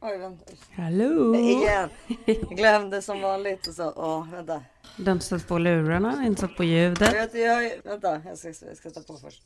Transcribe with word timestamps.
Oj, 0.00 0.18
vänta. 0.18 0.44
Hallå? 0.76 1.34
Igen. 1.34 1.88
Jag 2.26 2.36
glömde 2.56 3.02
som 3.02 3.20
vanligt 3.20 3.66
och 3.66 3.74
så. 3.74 3.92
Åh, 3.96 4.30
vänta. 4.32 4.62
Du 4.96 5.04
har 5.04 5.12
inte 5.12 5.24
satt 5.26 5.48
på 5.48 5.58
lurarna, 5.58 6.26
inte 6.26 6.40
satt 6.40 6.56
på 6.56 6.64
ljudet. 6.64 7.30
Jag, 7.34 7.40
jag, 7.42 7.70
vänta, 7.84 8.20
jag 8.26 8.38
ska, 8.38 8.48
jag 8.66 8.76
ska 8.76 8.90
ta 8.90 9.00
på 9.00 9.16
först. 9.16 9.42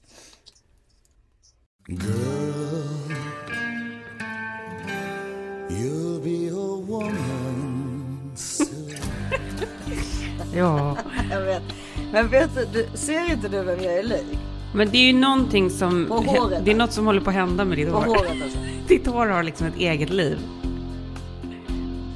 You'll 5.70 6.20
be 6.22 6.50
a 6.52 6.84
woman 6.86 8.32
soon. 8.36 8.96
Ja. 10.54 10.96
Jag 11.30 11.40
vet. 11.40 11.62
Men 12.12 12.28
vet 12.28 12.54
du, 12.54 12.64
du, 12.72 12.96
ser 12.96 13.32
inte 13.32 13.48
du 13.48 13.62
vem 13.62 13.82
jag 13.82 13.94
är 13.94 14.02
lik? 14.02 14.38
Men 14.74 14.90
det 14.90 14.98
är 14.98 15.06
ju 15.06 15.12
någonting 15.12 15.70
som... 15.70 16.06
På 16.06 16.14
håret, 16.14 16.64
Det 16.64 16.70
är 16.70 16.74
något 16.74 16.92
som 16.92 17.06
håller 17.06 17.20
på 17.20 17.30
att 17.30 17.36
hända 17.36 17.64
med 17.64 17.78
ditt 17.78 17.90
På 17.90 17.96
hår. 17.96 18.04
håret 18.06 18.30
alltså. 18.42 18.58
Ditt 18.88 19.06
hår 19.06 19.26
har 19.26 19.42
liksom 19.42 19.66
ett 19.66 19.76
eget 19.76 20.10
liv. 20.10 20.38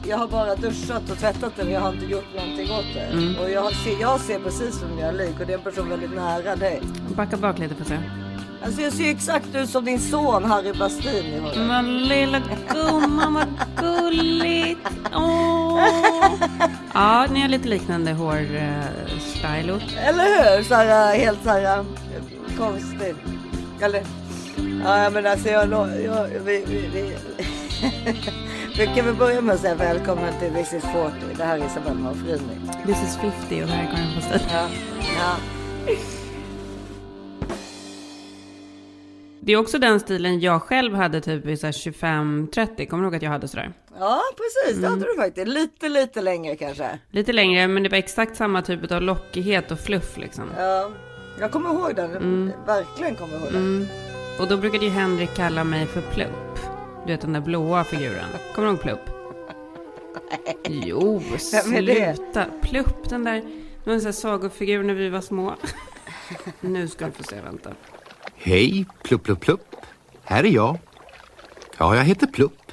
Jag 0.08 0.18
har 0.18 0.28
bara 0.28 0.54
duschat 0.56 1.10
och 1.10 1.18
tvättat 1.18 1.52
det 1.56 1.64
men 1.64 1.72
jag 1.72 1.80
har 1.80 1.92
inte 1.92 2.06
gjort 2.06 2.34
någonting 2.36 2.70
åt 2.70 2.94
det. 2.94 3.00
Mm. 3.00 3.36
Och 3.38 3.50
jag 3.50 3.74
ser, 3.74 4.00
jag 4.00 4.20
ser 4.20 4.38
precis 4.38 4.82
vem 4.82 4.98
jag 4.98 5.08
är 5.08 5.12
lik 5.12 5.40
och 5.40 5.46
det 5.46 5.52
är 5.52 5.58
en 5.58 5.64
person 5.64 5.88
väldigt 5.88 6.14
nära 6.14 6.56
dig. 6.56 6.80
Backa 7.16 7.36
bak 7.36 7.58
lite 7.58 7.74
för 7.74 7.82
att 7.82 7.88
se. 7.88 7.98
Alltså 8.64 8.80
jag 8.80 8.92
ser 8.92 9.10
exakt 9.10 9.54
ut 9.54 9.70
som 9.70 9.84
din 9.84 10.00
son 10.00 10.44
Harry 10.44 10.72
Bastin 10.72 11.24
i 11.24 11.38
håret. 11.38 11.56
Men 11.56 11.98
lilla 11.98 12.42
gumman, 12.72 13.34
vad 13.34 13.46
gulligt. 13.76 14.88
Åh. 15.14 15.80
Ja, 16.94 17.26
ni 17.32 17.40
har 17.40 17.48
lite 17.48 17.68
liknande 17.68 18.12
hårstyle. 18.12 19.80
Eller 19.98 20.56
hur? 20.56 20.64
Så 20.64 20.74
här, 20.74 21.16
helt 21.16 21.42
så 21.42 21.50
här 21.50 21.78
äh, 21.78 21.84
konstigt. 22.58 23.16
Eller? 23.80 24.02
Ja 24.84 25.10
men 25.10 25.26
alltså 25.26 25.48
jag... 25.48 25.68
jag 26.04 26.28
vi, 26.44 26.64
vi, 26.66 26.88
vi. 26.92 27.16
vi 28.78 28.86
kan 28.86 29.06
väl 29.06 29.14
börja 29.14 29.40
med 29.40 29.54
att 29.54 29.60
säga 29.60 29.74
välkommen 29.74 30.40
till 30.40 30.54
This 30.54 30.72
is 30.72 30.84
40. 30.84 31.12
Det 31.36 31.44
här 31.44 31.58
är 31.58 31.66
Isabella 31.66 31.94
Manfrini. 31.94 32.60
This 32.86 33.02
is 33.02 33.16
50 33.16 33.62
och 33.62 33.68
det 33.68 33.72
här 33.72 33.88
är 33.88 33.96
Karin 33.96 34.14
Postin. 34.14 34.48
Ja. 34.52 34.68
ja. 35.18 35.36
Det 39.40 39.52
är 39.52 39.56
också 39.56 39.78
den 39.78 40.00
stilen 40.00 40.40
jag 40.40 40.62
själv 40.62 40.94
hade 40.94 41.20
typ 41.20 41.44
här 41.44 41.52
25-30. 41.52 42.86
Kommer 42.86 43.02
du 43.02 43.06
ihåg 43.06 43.16
att 43.16 43.22
jag 43.22 43.30
hade 43.30 43.48
sådär? 43.48 43.72
ja 43.98 44.22
precis, 44.36 44.80
det 44.80 44.88
hade 44.88 45.04
du 45.04 45.16
faktiskt. 45.16 45.48
Lite 45.48 45.88
lite 45.88 46.20
längre 46.20 46.56
kanske. 46.56 46.98
Lite 47.10 47.32
längre, 47.32 47.68
men 47.68 47.82
det 47.82 47.88
var 47.88 47.98
exakt 47.98 48.36
samma 48.36 48.62
typ 48.62 48.92
av 48.92 49.02
lockighet 49.02 49.70
och 49.70 49.80
fluff 49.80 50.16
liksom. 50.16 50.44
Ja. 50.58 50.90
Jag 51.40 51.50
kommer 51.50 51.70
ihåg 51.70 51.96
den. 51.96 52.52
Verkligen 52.66 53.14
kommer 53.14 53.36
ihåg 53.36 53.52
den. 53.52 53.56
Mm. 53.56 53.86
Och 54.40 54.48
då 54.48 54.56
brukade 54.56 54.84
ju 54.84 54.90
Henrik 54.90 55.34
kalla 55.34 55.64
mig 55.64 55.86
för 55.86 56.00
Plupp. 56.00 56.58
Du 57.06 57.12
vet 57.12 57.20
den 57.20 57.32
där 57.32 57.40
blåa 57.40 57.84
figuren. 57.84 58.28
Kommer 58.54 58.68
du 58.68 58.74
ihåg 58.74 58.82
Plupp? 58.82 59.00
Jo, 60.68 61.16
är 61.16 61.82
det? 61.82 62.14
sluta. 62.16 62.44
Plupp, 62.62 63.08
den 63.08 63.24
där. 63.24 63.34
Det 63.34 63.90
var 63.90 63.94
en 63.94 64.00
sån 64.00 64.06
här 64.06 64.12
sagofigur 64.12 64.82
när 64.82 64.94
vi 64.94 65.08
var 65.08 65.20
små. 65.20 65.54
nu 66.60 66.88
ska 66.88 67.06
du 67.06 67.12
få 67.12 67.22
se, 67.22 67.40
vänta. 67.40 67.70
Hej, 68.34 68.86
plupp, 69.02 69.22
plupp, 69.22 69.40
plupp. 69.40 69.76
Här 70.24 70.44
är 70.44 70.48
jag. 70.48 70.78
Ja, 71.78 71.96
jag 71.96 72.04
heter 72.04 72.26
Plupp. 72.26 72.72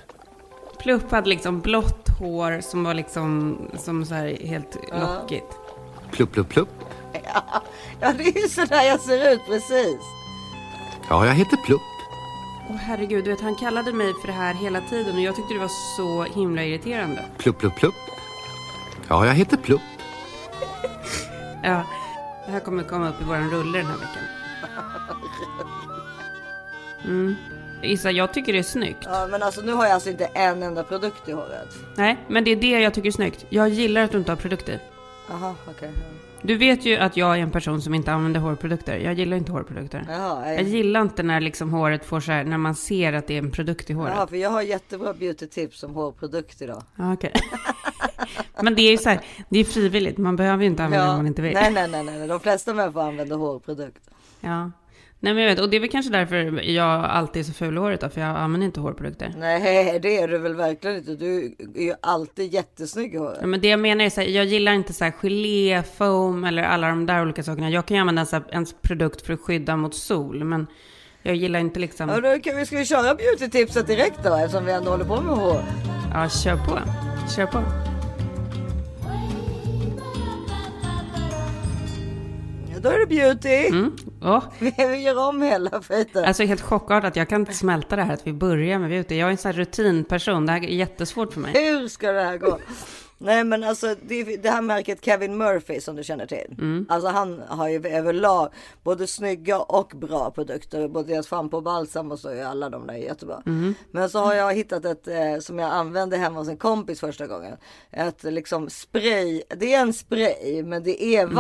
Plupp 0.80 1.12
hade 1.12 1.30
liksom 1.30 1.62
blått 1.62 2.10
hår 2.20 2.62
som 2.62 2.84
var 2.84 2.94
liksom 2.94 3.58
som 3.78 4.06
så 4.06 4.14
här 4.14 4.38
helt 4.42 4.78
lockigt. 4.92 5.58
Plupp, 6.12 6.32
plupp, 6.32 6.50
plupp. 6.50 6.70
Ja 8.02 8.14
det 8.18 8.24
är 8.24 8.42
ju 8.42 8.50
sådär 8.50 8.84
jag 8.84 9.00
ser 9.00 9.34
ut 9.34 9.42
precis. 9.48 10.00
Ja, 11.10 11.26
jag 11.26 11.34
heter 11.34 11.58
Plupp. 11.58 11.82
Åh 12.70 12.76
herregud, 12.76 13.24
du 13.24 13.30
vet 13.32 13.42
han 13.42 13.56
kallade 13.56 13.94
mig 13.94 14.14
för 14.22 14.28
det 14.28 14.34
här 14.34 14.54
hela 14.54 14.82
tiden 14.82 15.16
och 15.16 15.22
jag 15.22 15.36
tyckte 15.36 15.54
det 15.54 15.60
var 15.60 15.96
så 15.98 16.24
himla 16.24 16.64
irriterande. 16.64 17.26
Plupp, 17.38 17.58
plupp, 17.60 17.76
plupp. 17.76 17.96
Ja, 19.08 19.26
jag 19.26 19.34
heter 19.34 19.58
Plupp. 19.58 19.82
Ja, 21.64 21.84
det 22.46 22.52
här 22.52 22.60
kommer 22.60 22.84
komma 22.84 23.10
upp 23.10 23.22
i 23.22 23.24
våran 23.24 23.50
rulle 23.52 23.78
den 23.78 23.88
här 23.88 23.98
veckan. 23.98 24.24
Mm. 27.06 27.36
Issa, 27.82 28.12
jag 28.12 28.34
tycker 28.34 28.54
det 28.54 28.60
är 28.60 28.64
snyggt. 28.64 29.00
Ja 29.04 29.28
men 29.32 29.44
alltså 29.44 29.62
nu 29.62 29.72
har 29.74 29.86
jag 29.86 29.94
alltså 29.94 30.10
inte 30.10 30.26
en 30.26 30.64
enda 30.64 30.84
produkt 30.84 31.30
i 31.30 31.32
håret. 31.32 31.68
Nej, 31.96 32.18
men 32.28 32.44
det 32.44 32.52
är 32.52 32.56
det 32.56 32.68
jag 32.82 32.94
tycker 32.94 33.08
är 33.08 33.12
snyggt. 33.12 33.46
Jag 33.50 33.70
gillar 33.70 34.02
att 34.04 34.12
du 34.12 34.18
inte 34.18 34.32
har 34.32 34.36
produkter. 34.38 34.80
Jaha 35.30 35.56
okej. 35.70 35.92
Du 36.46 36.58
vet 36.58 36.86
ju 36.86 36.96
att 36.98 37.18
jag 37.18 37.38
är 37.38 37.42
en 37.42 37.52
person 37.52 37.82
som 37.82 37.94
inte 37.94 38.12
använder 38.12 38.40
hårprodukter. 38.40 38.98
Jag 38.98 39.14
gillar 39.14 39.38
inte 39.38 39.52
hårprodukter. 39.52 40.06
Jaha, 40.10 40.48
Jag 40.54 40.64
nej. 40.64 40.76
gillar 40.76 41.02
inte 41.02 41.24
när 41.24 41.42
liksom 41.42 41.70
håret 41.70 42.06
får 42.06 42.20
så 42.20 42.32
här, 42.32 42.44
när 42.44 42.58
man 42.58 42.76
ser 42.76 43.14
att 43.14 43.28
det 43.28 43.34
är 43.34 43.38
en 43.38 43.52
produkt 43.52 43.90
i 43.90 43.94
håret. 43.94 44.14
Jaha 44.16 44.28
för 44.28 44.36
jag 44.36 44.50
har 44.50 44.62
jättebra 44.62 45.14
beauty-tips 45.14 45.84
om 45.84 45.94
hårprodukt 45.96 46.62
idag. 46.62 46.84
Ja, 46.96 47.14
okej. 47.14 47.32
Men 48.62 48.76
det 48.76 48.82
är 48.82 48.92
ju 48.92 48.98
så 48.98 49.10
här, 49.10 49.20
det 49.50 49.60
är 49.60 49.64
frivilligt. 49.64 50.18
Man 50.18 50.36
behöver 50.36 50.64
ju 50.64 50.70
inte 50.70 50.84
använda 50.84 51.06
det 51.06 51.12
om 51.12 51.18
man 51.18 51.28
inte 51.28 51.42
vill. 51.42 51.54
Nej, 51.54 51.72
nej, 51.74 51.88
nej, 51.90 52.04
nej, 52.04 52.28
de 52.28 52.40
flesta 52.40 52.74
människor 52.74 53.02
använder 53.02 53.36
hårprodukt. 53.36 54.10
Ja. 54.42 54.72
Nej, 55.24 55.34
men 55.34 55.44
jag 55.44 55.50
vet. 55.50 55.60
Och 55.60 55.70
det 55.70 55.78
är 55.78 55.80
väl 55.82 55.90
kanske 55.90 56.12
därför 56.12 56.62
jag 56.62 57.06
alltid 57.06 57.40
är 57.40 57.44
så 57.44 57.54
ful 57.54 57.76
i 57.76 57.80
håret 57.80 58.02
då, 58.02 58.10
för 58.10 58.22
jag 58.22 58.30
använder 58.30 58.66
inte 58.66 58.80
hårprodukter. 58.80 59.34
Nej, 59.38 60.00
det 60.00 60.18
är 60.18 60.28
du 60.28 60.38
väl 60.38 60.56
verkligen 60.56 60.98
inte. 60.98 61.16
Du 61.16 61.56
är 61.76 61.82
ju 61.82 61.94
alltid 62.02 62.54
jättesnygg 62.54 63.14
i 63.14 63.18
håret. 63.18 63.38
Ja, 63.42 63.48
men 63.48 63.62
det 63.62 63.68
jag 63.68 63.80
menar 63.80 64.06
är 64.06 64.10
så 64.10 64.22
här, 64.22 64.28
jag 64.28 64.46
gillar 64.46 64.72
inte 64.74 64.94
så 64.94 65.04
här 65.04 65.12
gelé, 65.12 65.84
foam 65.98 66.44
eller 66.44 66.64
alla 66.64 66.88
de 66.88 67.06
där 67.06 67.22
olika 67.22 67.44
sakerna. 67.44 67.70
Jag 67.70 67.86
kan 67.86 67.98
ju 67.98 68.02
använda 68.02 68.26
så 68.26 68.36
här, 68.36 68.46
en 68.50 68.66
produkt 68.82 69.26
för 69.26 69.34
att 69.34 69.40
skydda 69.40 69.78
mot 69.78 69.96
sol, 69.96 70.44
men 70.44 70.68
jag 71.22 71.36
gillar 71.36 71.60
inte 71.60 71.80
liksom... 71.80 72.10
Ja, 72.10 72.20
då 72.22 72.40
kan 72.40 72.58
vi, 72.58 72.66
ska 72.66 72.78
vi 72.78 72.86
köra 72.86 73.16
beauty-tipset 73.16 73.88
direkt 73.88 74.24
då 74.24 74.36
eftersom 74.36 74.66
vi 74.66 74.72
ändå 74.72 74.92
håller 74.92 75.06
på 75.06 75.22
med 75.22 75.36
hår? 75.36 75.62
Ja, 76.14 76.30
kör 76.30 76.56
på. 76.56 76.80
Kör 77.36 77.46
på. 77.46 77.64
Då 82.82 82.90
är 82.90 83.00
det 83.00 83.06
beauty. 83.06 83.68
Mm. 83.68 83.92
Åh, 84.24 84.44
Vi, 84.60 84.74
vi 84.78 85.02
gör 85.02 85.30
om 85.30 85.42
hela 85.42 85.82
skiten. 85.82 86.26
Alltså 86.26 86.44
helt 86.44 86.62
chockartat, 86.62 87.16
jag 87.16 87.30
kan 87.30 87.42
inte 87.42 87.54
smälta 87.54 87.96
det 87.96 88.04
här 88.04 88.14
att 88.14 88.28
vi 88.28 88.34
börjar 88.34 88.80
med 88.80 88.90
beauty. 88.90 89.16
Jag 89.16 89.28
är 89.28 89.32
en 89.32 89.38
sån 89.38 89.52
här 89.52 89.58
rutinperson, 89.60 90.46
det 90.46 90.52
här 90.52 90.64
är 90.64 90.68
jättesvårt 90.68 91.34
för 91.34 91.40
mig. 91.40 91.52
Hur 91.54 91.88
ska 91.88 92.12
det 92.12 92.24
här 92.24 92.38
gå? 92.38 92.60
Nej 93.18 93.44
men 93.44 93.64
alltså 93.64 93.96
det, 94.02 94.24
det 94.24 94.50
här 94.50 94.62
märket 94.62 95.06
Kevin 95.06 95.38
Murphy 95.38 95.80
som 95.82 95.96
du 95.96 96.04
känner 96.04 96.26
till. 96.26 96.56
Mm. 96.58 96.86
Alltså 96.90 97.10
han 97.10 97.42
har 97.48 97.68
ju 97.70 97.88
överlag 97.88 98.50
både 98.84 99.08
snygga 99.08 99.60
och 99.60 99.92
bra 99.96 100.32
produkter. 100.32 100.88
Både 100.88 101.14
deras 101.14 101.28
schampo 101.28 101.58
och 101.58 101.64
balsam 101.64 102.12
och 102.12 102.20
så 102.20 102.30
är 102.30 102.46
alla 102.46 102.70
de 102.70 102.88
där 102.88 102.94
jättebra. 102.94 103.42
Mm. 103.46 103.74
Men 103.92 104.10
så 104.10 104.20
har 104.20 104.34
jag 104.34 104.54
hittat 104.54 104.86
ett 104.86 105.08
eh, 105.08 105.40
som 105.40 105.60
jag 105.60 105.72
använde 105.72 106.18
hemma 106.18 106.40
hos 106.40 106.48
en 106.48 106.58
kompis 106.58 107.00
första 107.00 107.28
gången. 107.28 107.58
Ett 107.92 108.24
liksom 108.24 108.70
spray. 108.70 109.42
Det 109.58 109.74
är 109.74 109.82
en 109.82 109.94
spray 109.94 110.64
men 110.64 110.84
det 110.84 111.04
är 111.04 111.24
Mm. 111.24 111.36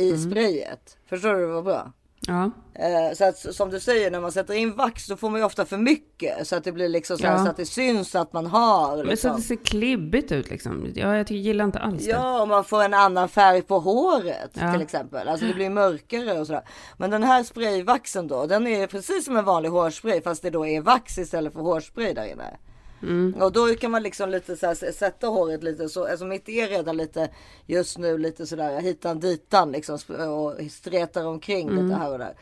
I 0.00 0.18
sprayet. 0.18 0.96
Förstår 1.08 1.34
du 1.34 1.46
vad 1.46 1.64
bra? 1.64 1.92
Ja, 2.26 2.50
Eh, 2.74 3.14
så 3.16 3.24
att 3.24 3.38
som 3.54 3.70
du 3.70 3.80
säger 3.80 4.10
när 4.10 4.20
man 4.20 4.32
sätter 4.32 4.54
in 4.54 4.76
vax 4.76 5.06
då 5.06 5.16
får 5.16 5.30
man 5.30 5.40
ju 5.40 5.46
ofta 5.46 5.64
för 5.64 5.76
mycket 5.76 6.46
så 6.46 6.56
att 6.56 6.64
det 6.64 6.72
blir 6.72 6.88
liksom 6.88 7.18
så, 7.18 7.26
här, 7.26 7.36
Ja. 7.36 7.44
så 7.44 7.50
att 7.50 7.56
det 7.56 7.66
syns 7.66 8.14
att 8.14 8.32
man 8.32 8.46
har. 8.46 8.96
men 8.96 9.04
så 9.04 9.10
Liksom. 9.10 9.30
att 9.30 9.36
det 9.36 9.42
ser 9.42 9.56
klibbigt 9.56 10.32
ut 10.32 10.50
liksom. 10.50 10.86
Ja, 10.94 11.16
jag 11.16 11.26
tycker, 11.26 11.40
gillar 11.40 11.64
inte 11.64 11.78
alls 11.78 12.04
det. 12.04 12.10
Ja, 12.10 12.42
och 12.42 12.48
man 12.48 12.64
får 12.64 12.82
en 12.82 12.94
annan 12.94 13.28
färg 13.28 13.62
på 13.62 13.78
håret 13.78 14.50
Ja. 14.54 14.72
till 14.72 14.82
exempel. 14.82 15.28
Alltså 15.28 15.46
det 15.46 15.54
blir 15.54 15.70
mörkare 15.70 16.40
och 16.40 16.46
sådär. 16.46 16.62
Men 16.96 17.10
den 17.10 17.22
här 17.22 17.42
sprayvaxen 17.44 18.28
då, 18.28 18.46
den 18.46 18.66
är 18.66 18.86
precis 18.86 19.24
som 19.24 19.36
en 19.36 19.44
vanlig 19.44 19.68
hårspray 19.68 20.20
fast 20.20 20.42
det 20.42 20.50
då 20.50 20.66
är 20.66 20.80
vax 20.80 21.18
istället 21.18 21.52
för 21.52 21.60
hårspray 21.60 22.12
där 22.12 22.24
inne. 22.32 22.56
Mm. 23.02 23.34
Och 23.42 23.52
då 23.52 23.74
kan 23.74 23.90
man 23.90 24.02
liksom 24.02 24.30
lite 24.30 24.56
så 24.56 24.66
här, 24.66 24.92
sätta 24.92 25.26
håret 25.26 25.62
lite 25.62 25.88
så, 25.88 26.06
alltså 26.06 26.24
mitt 26.24 26.48
är 26.48 26.68
redan 26.68 26.96
lite 26.96 27.28
just 27.66 27.98
nu 27.98 28.18
lite 28.18 28.46
sådär 28.46 28.80
hitan 28.80 29.20
ditan 29.20 29.72
liksom 29.72 29.98
och 30.30 30.70
stretar 30.70 31.24
omkring 31.24 31.70
lite 31.70 31.94
här 31.96 32.12
och 32.12 32.18
där. 32.18 32.24
Mm. 32.26 32.36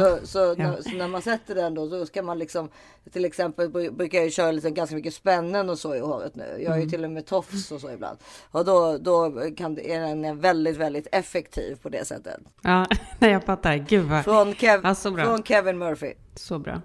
Så, 0.20 0.26
så, 0.26 0.38
Ja. 0.38 0.54
När, 0.70 0.82
så 0.82 0.90
när 0.96 1.08
man 1.08 1.22
sätter 1.22 1.54
den 1.54 1.74
då, 1.74 1.88
då 1.88 2.06
ska 2.06 2.22
man 2.22 2.38
liksom 2.38 2.68
till 3.12 3.24
exempel 3.24 3.68
bru- 3.70 3.90
brukar 3.90 4.18
jag 4.18 4.24
ju 4.24 4.30
köra 4.30 4.52
lite 4.52 4.70
ganska 4.70 4.96
mycket 4.96 5.14
spännen 5.14 5.70
och 5.70 5.78
så 5.78 5.94
i 5.94 5.98
håret 5.98 6.34
nu. 6.36 6.44
Jag 6.58 6.70
har 6.70 6.76
Mm. 6.76 6.84
ju 6.84 6.90
till 6.90 7.04
och 7.04 7.10
med 7.10 7.26
tofs 7.26 7.72
och 7.72 7.80
så 7.80 7.90
ibland. 7.90 8.18
Och 8.50 8.64
då, 8.64 8.98
då 8.98 9.32
kan, 9.56 9.78
är 9.78 10.00
den 10.00 10.40
väldigt, 10.40 10.76
väldigt 10.76 11.06
effektiv 11.12 11.76
på 11.82 11.88
det 11.88 12.04
sättet. 12.04 12.40
Ja, 12.62 12.86
jag 13.18 13.44
fattar. 13.44 13.76
Gud 13.76 14.04
vad... 14.04 14.24
Från, 14.24 14.54
Kev, 14.54 14.94
så 14.94 15.10
bra. 15.10 15.24
från 15.24 15.42
Kevin 15.42 15.78
Murphy. 15.78 16.12
Så 16.34 16.58
bra. 16.58 16.80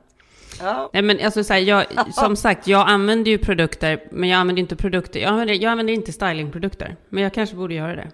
Ja. 0.62 0.89
Nej 0.94 1.01
men 1.01 1.19
alltså 1.25 1.44
så 1.44 1.54
här, 1.54 1.59
jag, 1.59 1.86
som 2.13 2.36
sagt, 2.36 2.68
jag 2.68 2.89
använder 2.89 3.31
ju 3.31 3.38
produkter, 3.38 4.04
men 4.12 4.30
jag 4.30 4.38
använder 4.38 4.62
inte 4.62 4.75
produkter. 4.75 5.19
Jag 5.19 5.30
använder, 5.30 5.54
jag 5.54 5.71
använder 5.71 5.94
inte 5.94 6.12
stylingprodukter. 6.12 6.95
Men 7.09 7.24
jag 7.24 7.33
kanske 7.33 7.56
borde 7.56 7.74
göra 7.74 7.95
det. 7.95 8.12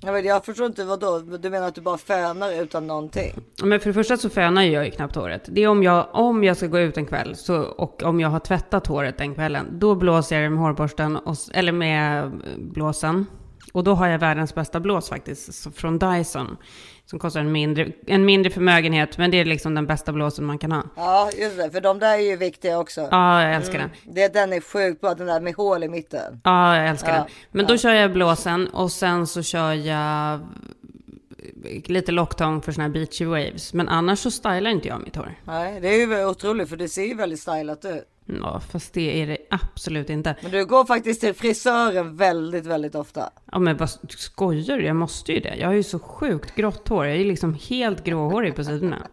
Jag, 0.00 0.12
vet, 0.12 0.24
jag 0.24 0.44
förstår 0.44 0.66
inte 0.66 0.84
vad 0.84 1.00
då. 1.00 1.18
Du 1.18 1.50
menar 1.50 1.68
att 1.68 1.74
du 1.74 1.80
bara 1.80 1.98
fönar 1.98 2.62
utan 2.62 2.86
någonting? 2.86 3.34
Men 3.62 3.80
för 3.80 3.86
det 3.90 3.94
första 3.94 4.16
så 4.16 4.30
fönar 4.30 4.62
jag 4.62 4.84
ju 4.84 4.90
knappt 4.90 5.16
håret. 5.16 5.42
Det 5.46 5.62
är 5.62 5.68
om 5.68 5.82
jag, 5.82 6.06
om 6.12 6.44
jag 6.44 6.56
ska 6.56 6.66
gå 6.66 6.78
ut 6.78 6.96
en 6.96 7.06
kväll 7.06 7.36
så, 7.36 7.62
och 7.62 8.02
om 8.02 8.20
jag 8.20 8.28
har 8.28 8.40
tvättat 8.40 8.86
håret 8.86 9.18
den 9.18 9.34
kvällen, 9.34 9.66
då 9.72 9.94
blåser 9.94 10.36
jag 10.36 10.44
det 10.44 10.50
med 10.50 10.58
hårborsten, 10.58 11.16
och, 11.16 11.36
eller 11.52 11.72
med 11.72 12.32
blåsen. 12.58 13.26
Och 13.72 13.84
då 13.84 13.94
har 13.94 14.08
jag 14.08 14.18
världens 14.18 14.54
bästa 14.54 14.80
blås 14.80 15.08
faktiskt, 15.08 15.76
från 15.76 15.98
Dyson. 15.98 16.56
Som 17.06 17.18
kostar 17.18 17.40
en 17.40 17.52
mindre, 17.52 17.88
en 18.06 18.24
mindre 18.24 18.50
förmögenhet, 18.52 19.18
men 19.18 19.30
det 19.30 19.36
är 19.40 19.44
liksom 19.44 19.74
den 19.74 19.86
bästa 19.86 20.12
blåsen 20.12 20.44
man 20.44 20.58
kan 20.58 20.72
ha. 20.72 20.82
Ja, 20.96 21.30
just 21.38 21.56
det. 21.56 21.70
För 21.70 21.80
de 21.80 21.98
där 21.98 22.14
är 22.14 22.22
ju 22.22 22.36
viktiga 22.36 22.78
också. 22.78 23.08
Ja, 23.10 23.42
jag 23.42 23.54
älskar 23.54 23.78
den. 23.78 23.90
Det, 24.04 24.32
den 24.32 24.52
är 24.52 24.60
sjukt 24.60 25.00
bra, 25.00 25.14
den 25.14 25.26
där 25.26 25.40
med 25.40 25.54
hål 25.54 25.84
i 25.84 25.88
mitten. 25.88 26.40
Ja, 26.44 26.76
jag 26.76 26.88
älskar 26.88 27.08
Ja, 27.12 27.14
den. 27.18 27.26
Men 27.50 27.66
då 27.66 27.76
kör 27.76 27.92
jag 27.92 28.12
blåsen 28.12 28.68
och 28.68 28.92
sen 28.92 29.26
så 29.26 29.42
kör 29.42 29.72
jag 29.72 30.40
lite 31.84 32.12
locktång 32.12 32.62
för 32.62 32.72
såna 32.72 32.84
här 32.84 32.90
beachy 32.92 33.24
waves. 33.24 33.74
Men 33.74 33.88
annars 33.88 34.18
så 34.18 34.30
stylar 34.30 34.70
inte 34.70 34.88
jag 34.88 35.00
mitt 35.00 35.16
hår. 35.16 35.34
Nej, 35.44 35.80
det 35.80 35.88
är 35.88 36.06
ju 36.06 36.26
otroligt 36.26 36.68
för 36.68 36.76
det 36.76 36.88
ser 36.88 37.04
ju 37.04 37.14
väldigt 37.14 37.40
stylat 37.40 37.84
ut. 37.84 38.04
Ja, 38.26 38.60
fast 38.60 38.94
det 38.94 39.22
är 39.22 39.26
det 39.26 39.38
absolut 39.50 40.10
inte. 40.10 40.36
Men 40.42 40.50
du 40.50 40.66
går 40.66 40.84
faktiskt 40.84 41.20
till 41.20 41.34
frisören 41.34 42.16
väldigt, 42.16 42.66
väldigt 42.66 42.94
ofta. 42.94 43.30
Ja, 43.52 43.58
men 43.58 43.76
vad 43.76 43.90
skojar 44.08 44.76
du? 44.76 44.84
Jag 44.84 44.96
måste 44.96 45.32
ju 45.32 45.40
det. 45.40 45.54
Jag 45.56 45.66
har 45.66 45.74
ju 45.74 45.82
så 45.82 45.98
sjukt 45.98 46.54
grått 46.54 46.88
hår. 46.88 47.06
Jag 47.06 47.16
är 47.16 47.24
liksom 47.24 47.54
helt 47.68 48.04
gråhårig 48.04 48.56
på 48.56 48.64
sidorna. 48.64 49.06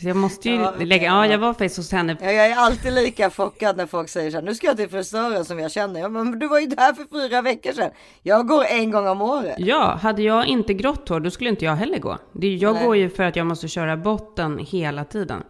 Så 0.00 0.08
jag 0.08 0.16
måste 0.16 0.48
ju 0.48 0.54
Ja, 0.54 0.74
lägga... 0.80 1.04
Ja, 1.04 1.26
jag 1.26 1.38
var 1.38 1.52
faktiskt 1.52 1.76
hos 1.76 1.92
henne. 1.92 2.16
Ja, 2.20 2.30
jag 2.30 2.46
är 2.46 2.56
alltid 2.56 2.92
lika 2.92 3.30
chockad 3.30 3.76
när 3.76 3.86
folk 3.86 4.08
säger 4.08 4.30
så 4.30 4.36
här, 4.36 4.44
nu 4.44 4.54
ska 4.54 4.66
jag 4.66 4.76
till 4.76 4.88
frisören 4.88 5.44
som 5.44 5.58
jag 5.58 5.72
känner. 5.72 6.00
Ja, 6.00 6.08
men 6.08 6.38
du 6.38 6.48
var 6.48 6.60
ju 6.60 6.66
där 6.66 6.92
för 6.92 7.04
fyra 7.28 7.42
veckor 7.42 7.72
sedan. 7.72 7.90
Jag 8.22 8.46
går 8.48 8.64
en 8.64 8.90
gång 8.90 9.08
om 9.08 9.22
året. 9.22 9.54
Ja, 9.58 9.98
hade 10.02 10.22
jag 10.22 10.46
inte 10.46 10.74
grått 10.74 11.08
hår, 11.08 11.20
då 11.20 11.30
skulle 11.30 11.50
inte 11.50 11.64
jag 11.64 11.76
heller 11.76 11.98
gå. 11.98 12.18
Det, 12.32 12.54
jag 12.54 12.74
Nej. 12.74 12.84
går 12.84 12.96
ju 12.96 13.10
för 13.10 13.22
att 13.22 13.36
jag 13.36 13.46
måste 13.46 13.68
köra 13.68 13.96
botten 13.96 14.58
hela 14.58 15.04
tiden. 15.04 15.42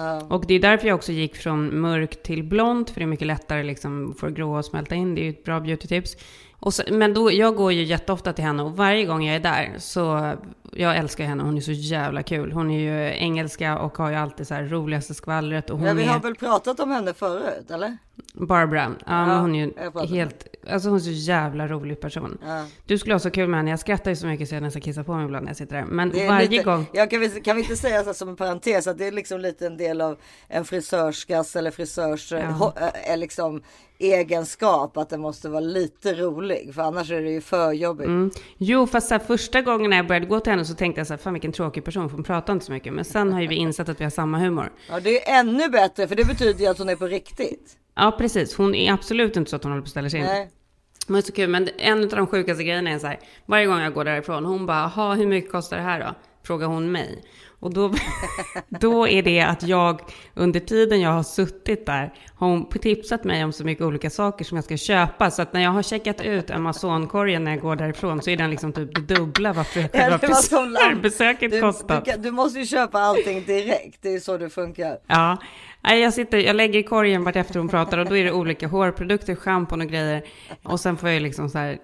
Ja. 0.00 0.26
Och 0.28 0.46
det 0.46 0.54
är 0.54 0.60
därför 0.60 0.88
jag 0.88 0.94
också 0.94 1.12
gick 1.12 1.36
från 1.36 1.80
mörkt 1.80 2.22
till 2.22 2.44
blont, 2.44 2.90
för 2.90 3.00
det 3.00 3.04
är 3.04 3.06
mycket 3.06 3.26
lättare 3.26 3.62
liksom 3.62 4.14
för 4.20 4.30
gråa 4.30 4.58
att 4.58 4.66
smälta 4.66 4.94
in. 4.94 5.14
Det 5.14 5.20
är 5.20 5.24
ju 5.24 5.30
ett 5.30 5.44
bra 5.44 5.60
beautytips. 5.60 6.16
Och 6.62 6.74
så, 6.74 6.82
men 6.90 7.14
då, 7.14 7.32
jag 7.32 7.56
går 7.56 7.72
ju 7.72 7.82
jätteofta 7.82 8.32
till 8.32 8.44
henne 8.44 8.62
och 8.62 8.76
varje 8.76 9.04
gång 9.04 9.24
jag 9.24 9.36
är 9.36 9.40
där 9.40 9.74
så, 9.78 10.34
jag 10.72 10.96
älskar 10.96 11.24
henne, 11.24 11.42
hon 11.42 11.56
är 11.56 11.60
så 11.60 11.72
jävla 11.72 12.22
kul. 12.22 12.52
Hon 12.52 12.70
är 12.70 12.78
ju 12.78 13.18
engelska 13.18 13.78
och 13.78 13.98
har 13.98 14.10
ju 14.10 14.16
alltid 14.16 14.46
så 14.46 14.54
här 14.54 14.64
roligaste 14.64 15.14
skvallret 15.14 15.70
och 15.70 15.78
hon 15.78 15.86
Ja, 15.86 15.94
vi 15.94 16.02
är... 16.02 16.08
har 16.08 16.20
väl 16.20 16.34
pratat 16.34 16.80
om 16.80 16.90
henne 16.90 17.14
förut, 17.14 17.70
eller? 17.70 17.96
Barbara, 18.32 18.94
ja, 19.06 19.26
men 19.26 19.38
hon 19.38 19.54
är 19.54 19.64
ju 19.66 20.16
helt, 20.16 20.46
alltså 20.72 20.88
hon 20.88 20.96
är 20.96 21.00
så 21.00 21.10
jävla 21.10 21.68
rolig 21.68 22.00
person. 22.00 22.38
Ja. 22.42 22.64
Du 22.86 22.98
skulle 22.98 23.14
ha 23.14 23.18
så 23.18 23.30
kul 23.30 23.48
med 23.48 23.58
henne, 23.58 23.70
jag 23.70 23.80
skrattar 23.80 24.10
ju 24.10 24.16
så 24.16 24.26
mycket 24.26 24.48
så 24.48 24.54
jag 24.54 24.62
nästan 24.62 24.82
kissar 24.82 25.02
på 25.02 25.14
mig 25.14 25.24
ibland 25.24 25.44
när 25.44 25.50
jag 25.50 25.56
sitter 25.56 25.76
där. 25.76 25.84
Men 25.84 26.16
är 26.16 26.28
varje 26.28 26.48
lite, 26.48 26.64
gång, 26.64 26.86
Jag 26.92 27.10
kan, 27.10 27.20
vi, 27.20 27.28
kan 27.28 27.56
vi 27.56 27.62
inte 27.62 27.76
säga 27.76 28.04
så 28.04 28.14
som 28.14 28.28
en 28.28 28.36
parentes 28.36 28.86
att 28.86 28.98
det 28.98 29.06
är 29.06 29.12
liksom 29.12 29.40
lite 29.40 29.66
en 29.66 29.76
del 29.76 30.00
av 30.00 30.16
en 30.48 30.64
frisörskas 30.64 31.56
eller 31.56 31.70
frisörs 31.70 32.32
eh, 32.32 32.50
ho, 32.50 32.72
eh, 33.06 33.16
liksom 33.16 33.62
egenskap 34.00 34.96
att 34.96 35.08
den 35.08 35.20
måste 35.20 35.48
vara 35.48 35.60
lite 35.60 36.14
rolig 36.14 36.74
för 36.74 36.82
annars 36.82 37.10
är 37.10 37.22
det 37.22 37.30
ju 37.30 37.40
för 37.40 37.72
jobbigt. 37.72 38.06
Mm. 38.06 38.30
Jo, 38.58 38.86
fast 38.86 39.08
så 39.08 39.14
här, 39.14 39.18
första 39.18 39.62
gången 39.62 39.90
när 39.90 39.96
jag 39.96 40.06
började 40.06 40.26
gå 40.26 40.40
till 40.40 40.50
henne 40.50 40.64
så 40.64 40.74
tänkte 40.74 41.00
jag 41.00 41.06
så 41.06 41.12
här, 41.12 41.18
fan 41.18 41.32
vilken 41.32 41.52
tråkig 41.52 41.84
person, 41.84 42.08
för 42.08 42.16
hon 42.16 42.24
pratar 42.24 42.52
inte 42.52 42.64
så 42.64 42.72
mycket. 42.72 42.92
Men 42.92 43.04
sen 43.04 43.32
har 43.32 43.40
ju 43.40 43.48
vi 43.48 43.54
insett 43.54 43.88
att 43.88 44.00
vi 44.00 44.04
har 44.04 44.10
samma 44.10 44.38
humor. 44.38 44.72
Ja, 44.90 45.00
det 45.00 45.28
är 45.28 45.40
ännu 45.40 45.68
bättre 45.68 46.08
för 46.08 46.16
det 46.16 46.24
betyder 46.24 46.60
ju 46.60 46.66
att 46.66 46.78
hon 46.78 46.88
är 46.88 46.96
på 46.96 47.06
riktigt. 47.06 47.76
Ja, 47.94 48.16
precis. 48.18 48.56
Hon 48.56 48.74
är 48.74 48.92
absolut 48.92 49.36
inte 49.36 49.50
så 49.50 49.56
att 49.56 49.62
hon 49.62 49.72
håller 49.72 49.82
på 49.82 49.86
att 49.86 49.90
ställa 49.90 50.10
sig 50.10 50.20
in. 50.20 50.26
Nej. 50.26 50.50
Det 51.14 51.18
är 51.18 51.22
så 51.22 51.32
kul, 51.32 51.50
men 51.50 51.68
en 51.78 52.02
av 52.02 52.08
de 52.08 52.26
sjukaste 52.26 52.64
grejerna 52.64 52.90
är 52.90 52.98
så 52.98 53.06
här, 53.06 53.18
varje 53.46 53.66
gång 53.66 53.80
jag 53.80 53.94
går 53.94 54.04
därifrån, 54.04 54.44
hon 54.44 54.66
bara, 54.66 54.86
ha 54.86 55.14
hur 55.14 55.26
mycket 55.26 55.52
kostar 55.52 55.76
det 55.76 55.82
här 55.82 56.00
då? 56.00 56.14
Frågar 56.42 56.66
hon 56.66 56.92
mig. 56.92 57.24
Och 57.60 57.74
då, 57.74 57.92
då 58.68 59.08
är 59.08 59.22
det 59.22 59.40
att 59.40 59.62
jag 59.62 60.00
under 60.34 60.60
tiden 60.60 61.00
jag 61.00 61.10
har 61.10 61.22
suttit 61.22 61.86
där 61.86 62.14
har 62.34 62.48
hon 62.48 62.68
tipsat 62.68 63.24
mig 63.24 63.44
om 63.44 63.52
så 63.52 63.64
mycket 63.64 63.84
olika 63.84 64.10
saker 64.10 64.44
som 64.44 64.56
jag 64.56 64.64
ska 64.64 64.76
köpa. 64.76 65.30
Så 65.30 65.42
att 65.42 65.52
när 65.52 65.60
jag 65.60 65.70
har 65.70 65.82
checkat 65.82 66.20
ut 66.20 66.50
Amazon-korgen 66.50 67.44
när 67.44 67.50
jag 67.50 67.60
går 67.60 67.76
därifrån 67.76 68.22
så 68.22 68.30
är 68.30 68.36
den 68.36 68.50
liksom 68.50 68.72
typ 68.72 68.94
det 68.94 69.14
dubbla 69.14 69.52
vad 69.52 69.66
själva 69.92 70.18
var 70.18 71.02
besöket 71.02 71.50
Du, 71.50 71.60
kostar. 71.60 72.02
du, 72.04 72.12
du 72.22 72.30
måste 72.30 72.58
ju 72.58 72.66
köpa 72.66 72.98
allting 72.98 73.44
direkt. 73.44 73.98
Det 74.02 74.14
är 74.14 74.20
så 74.20 74.38
det 74.38 74.50
funkar. 74.50 74.98
Ja, 75.06 75.38
Nej, 75.82 76.00
jag, 76.00 76.14
sitter, 76.14 76.38
jag 76.38 76.56
lägger 76.56 76.78
i 76.78 76.82
korgen 76.82 77.24
vart 77.24 77.36
efter 77.36 77.58
hon 77.58 77.68
pratar 77.68 77.98
och 77.98 78.06
då 78.06 78.16
är 78.16 78.24
det 78.24 78.32
olika 78.32 78.68
hårprodukter, 78.68 79.34
schampon 79.34 79.80
och 79.80 79.86
grejer. 79.86 80.22
Och 80.62 80.80
sen 80.80 80.96
får 80.96 81.08
jag 81.08 81.22
liksom 81.22 81.48
så 81.48 81.58
här, 81.58 81.78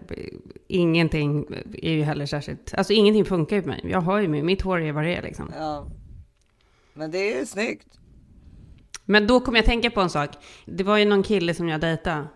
ingenting 0.69 1.47
är 1.83 1.93
ju 1.93 2.03
heller 2.03 2.27
särskilt, 2.27 2.75
alltså 2.75 2.93
ingenting 2.93 3.25
funkar 3.25 3.57
ju 3.57 3.63
på 3.63 3.69
mig. 3.69 3.81
Jag 3.85 4.01
har 4.01 4.21
ju, 4.21 4.29
mitt 4.29 4.63
hår 4.63 4.81
är 4.81 4.93
vad 4.93 5.05
det 5.05 5.15
är 5.15 5.23
liksom. 5.23 5.53
Ja. 5.59 5.87
Men 6.95 7.11
det 7.11 7.19
är 7.19 7.39
ju 7.39 7.47
snyggt. 7.47 7.87
Men 9.05 9.27
då 9.27 9.41
kom 9.41 9.57
jag 9.57 9.65
tänka 9.65 9.91
på 9.91 10.01
en 10.01 10.11
sak. 10.11 10.31
Det 10.67 10.85
var 10.85 10.97
ju 10.97 11.05
någon 11.05 11.23
kille 11.23 11.55
som 11.55 11.69
jag 11.69 11.81
dejtade. 11.81 12.27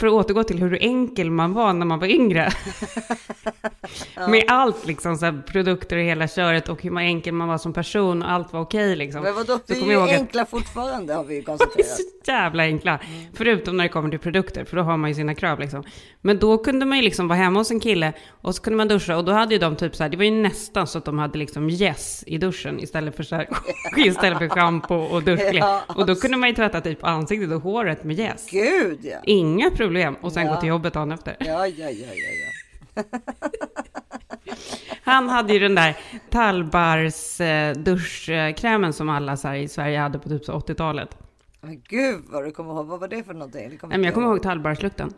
För 0.00 0.06
att 0.06 0.12
återgå 0.12 0.44
till 0.44 0.58
hur 0.58 0.78
enkel 0.82 1.30
man 1.30 1.52
var 1.52 1.72
när 1.72 1.86
man 1.86 1.98
var 1.98 2.06
yngre. 2.06 2.52
Med 4.28 4.44
allt 4.48 4.86
liksom, 4.86 5.16
så 5.16 5.24
här, 5.24 5.42
produkter 5.46 5.96
och 5.96 6.02
hela 6.02 6.28
köret 6.28 6.68
och 6.68 6.82
hur 6.82 6.98
enkel 6.98 7.34
man 7.34 7.48
var 7.48 7.58
som 7.58 7.72
person 7.72 8.22
och 8.22 8.30
allt 8.30 8.52
var 8.52 8.60
okej 8.60 8.96
liksom. 8.96 9.22
Men 9.22 9.34
vadå, 9.34 9.58
vi 9.66 9.80
är 9.80 9.86
ju 9.86 10.00
att- 10.00 10.10
enkla 10.10 10.46
fortfarande 10.46 11.14
har 11.14 11.24
vi 11.24 11.34
ju 11.34 11.40
De 11.40 11.52
är 11.52 11.58
konstaterat. 11.58 11.86
så 12.24 12.30
jävla 12.30 12.62
enkla. 12.62 12.98
Förutom 13.34 13.76
när 13.76 13.84
det 13.84 13.88
kommer 13.88 14.10
till 14.10 14.18
produkter, 14.18 14.64
för 14.64 14.76
då 14.76 14.82
har 14.82 14.96
man 14.96 15.10
ju 15.10 15.14
sina 15.14 15.34
krav 15.34 15.58
liksom. 15.60 15.84
Men 16.20 16.38
då 16.38 16.58
kunde 16.58 16.86
man 16.86 16.98
ju 16.98 17.04
liksom 17.04 17.28
vara 17.28 17.38
hemma 17.38 17.60
hos 17.60 17.70
en 17.70 17.80
kille 17.80 18.12
och 18.28 18.54
så 18.54 18.62
kunde 18.62 18.76
man 18.76 18.88
duscha 18.88 19.16
och 19.16 19.24
då 19.24 19.32
hade 19.32 19.54
ju 19.54 19.58
de 19.60 19.76
typ 19.76 19.96
så 19.96 20.02
här, 20.02 20.10
det 20.10 20.16
var 20.16 20.24
ju 20.24 20.30
nästan 20.30 20.86
så 20.86 20.98
att 20.98 21.04
de 21.04 21.18
hade 21.18 21.38
liksom 21.38 21.70
yes 21.70 22.24
i 22.26 22.38
duschen 22.38 22.80
istället 22.80 23.16
för 23.16 23.22
så 23.22 23.36
här, 23.36 23.48
istället 23.96 24.38
för 24.38 24.48
schampo 24.48 24.94
och 24.94 25.22
duschkräm. 25.22 25.56
Ja, 25.56 25.82
Och 25.88 26.06
då 26.06 26.14
kunde 26.14 26.36
man 26.36 26.48
ju 26.48 26.54
tvätta 26.54 26.80
typ 26.80 27.04
ansiktet 27.04 27.52
och 27.52 27.60
håret 27.62 28.04
med 28.04 28.18
yes. 28.18 28.46
Gud 28.50 28.98
ja. 29.02 29.16
Inga 29.24 29.70
problem. 29.70 29.81
Och 30.20 30.32
sen 30.32 30.46
Ja. 30.46 30.54
gå 30.54 30.60
till 30.60 30.68
jobbet 30.68 30.94
dagen 30.94 31.12
efter. 31.12 31.36
Ja, 31.40 31.66
ja, 31.66 31.90
ja, 31.90 32.06
ja, 32.14 32.14
ja. 32.94 33.02
Han 35.02 35.28
hade 35.28 35.52
ju 35.52 35.58
den 35.58 35.74
där 35.74 35.96
Tallbars 36.30 37.40
eh, 37.40 37.74
duschkrämen 37.74 38.92
som 38.92 39.08
alla 39.08 39.36
så 39.36 39.54
i 39.54 39.68
Sverige 39.68 39.98
hade 39.98 40.18
på 40.18 40.28
typ 40.28 40.44
så 40.44 40.52
80-talet. 40.52 41.16
Men 41.60 41.82
gud 41.88 42.22
vad 42.26 42.44
du 42.44 42.50
kommer 42.50 42.74
ihåg. 42.74 42.86
Vad 42.86 43.00
var 43.00 43.08
det 43.08 43.24
för 43.24 43.34
någonting? 43.34 43.70
Det 43.70 43.76
kommer 43.76 43.92
Nej, 43.92 43.98
men 43.98 44.04
jag 44.04 44.14
kommer 44.14 44.26
ihåg 44.28 44.42
Tallbarslukten. 44.42 45.12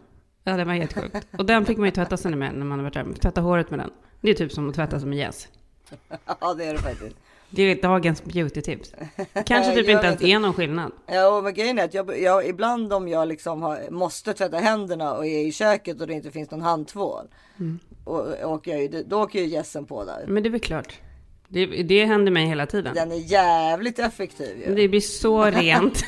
Ja, 0.44 0.56
det 0.56 0.64
var 0.64 0.72
helt 0.72 0.92
sjukt. 0.94 1.26
Och 1.38 1.46
den 1.46 1.64
fick 1.66 1.78
man 1.78 1.86
ju 1.86 1.90
tvätta 1.92 2.16
sig 2.16 2.36
med 2.36 2.54
när 2.54 2.66
man 2.66 2.78
har 2.78 2.84
varit 2.84 2.94
där. 2.94 3.12
Tvätta 3.22 3.40
håret 3.40 3.70
med 3.70 3.78
den. 3.78 3.90
Det 4.20 4.30
är 4.30 4.34
typ 4.34 4.52
som 4.52 4.68
att 4.68 4.74
tvätta 4.74 5.00
sig 5.00 5.08
med 5.08 5.18
yes. 5.18 5.48
Ja, 6.40 6.54
det 6.54 6.64
är 6.64 6.72
det 6.72 6.78
faktiskt. 6.78 7.16
Det 7.50 7.62
är 7.62 7.82
dagens 7.82 8.24
beautytips. 8.24 8.94
Kanske 9.46 9.74
typ 9.74 9.88
inte 9.88 10.06
ens 10.06 10.22
är 10.22 10.38
någon 10.38 10.54
skillnad. 10.54 10.92
Ja, 11.06 11.40
men 11.44 11.54
grejen 11.54 11.78
är 11.78 11.84
att 11.84 11.94
jag, 11.94 12.20
jag, 12.20 12.48
ibland 12.48 12.92
om 12.92 13.08
jag 13.08 13.28
liksom 13.28 13.62
har, 13.62 13.90
måste 13.90 14.34
tvätta 14.34 14.58
händerna 14.58 15.14
och 15.14 15.26
är 15.26 15.46
i 15.46 15.52
köket 15.52 16.00
och 16.00 16.06
det 16.06 16.14
inte 16.14 16.30
finns 16.30 16.50
någon 16.50 16.62
handtvål. 16.62 17.24
Mm. 17.58 17.78
Och, 18.04 18.52
åker 18.52 18.76
jag 18.76 19.06
då 19.06 19.22
åker 19.22 19.40
ju 19.40 19.46
gässen 19.46 19.84
på 19.84 20.04
där. 20.04 20.24
Men 20.26 20.42
det 20.42 20.48
är 20.48 20.50
väl 20.50 20.60
klart. 20.60 21.00
Det, 21.48 21.66
det 21.66 22.04
händer 22.04 22.32
mig 22.32 22.46
hela 22.46 22.66
tiden. 22.66 22.94
Den 22.94 23.12
är 23.12 23.30
jävligt 23.32 23.98
effektiv 23.98 24.58
ju. 24.66 24.74
Det 24.74 24.88
blir 24.88 25.00
så 25.00 25.44
rent. 25.50 26.04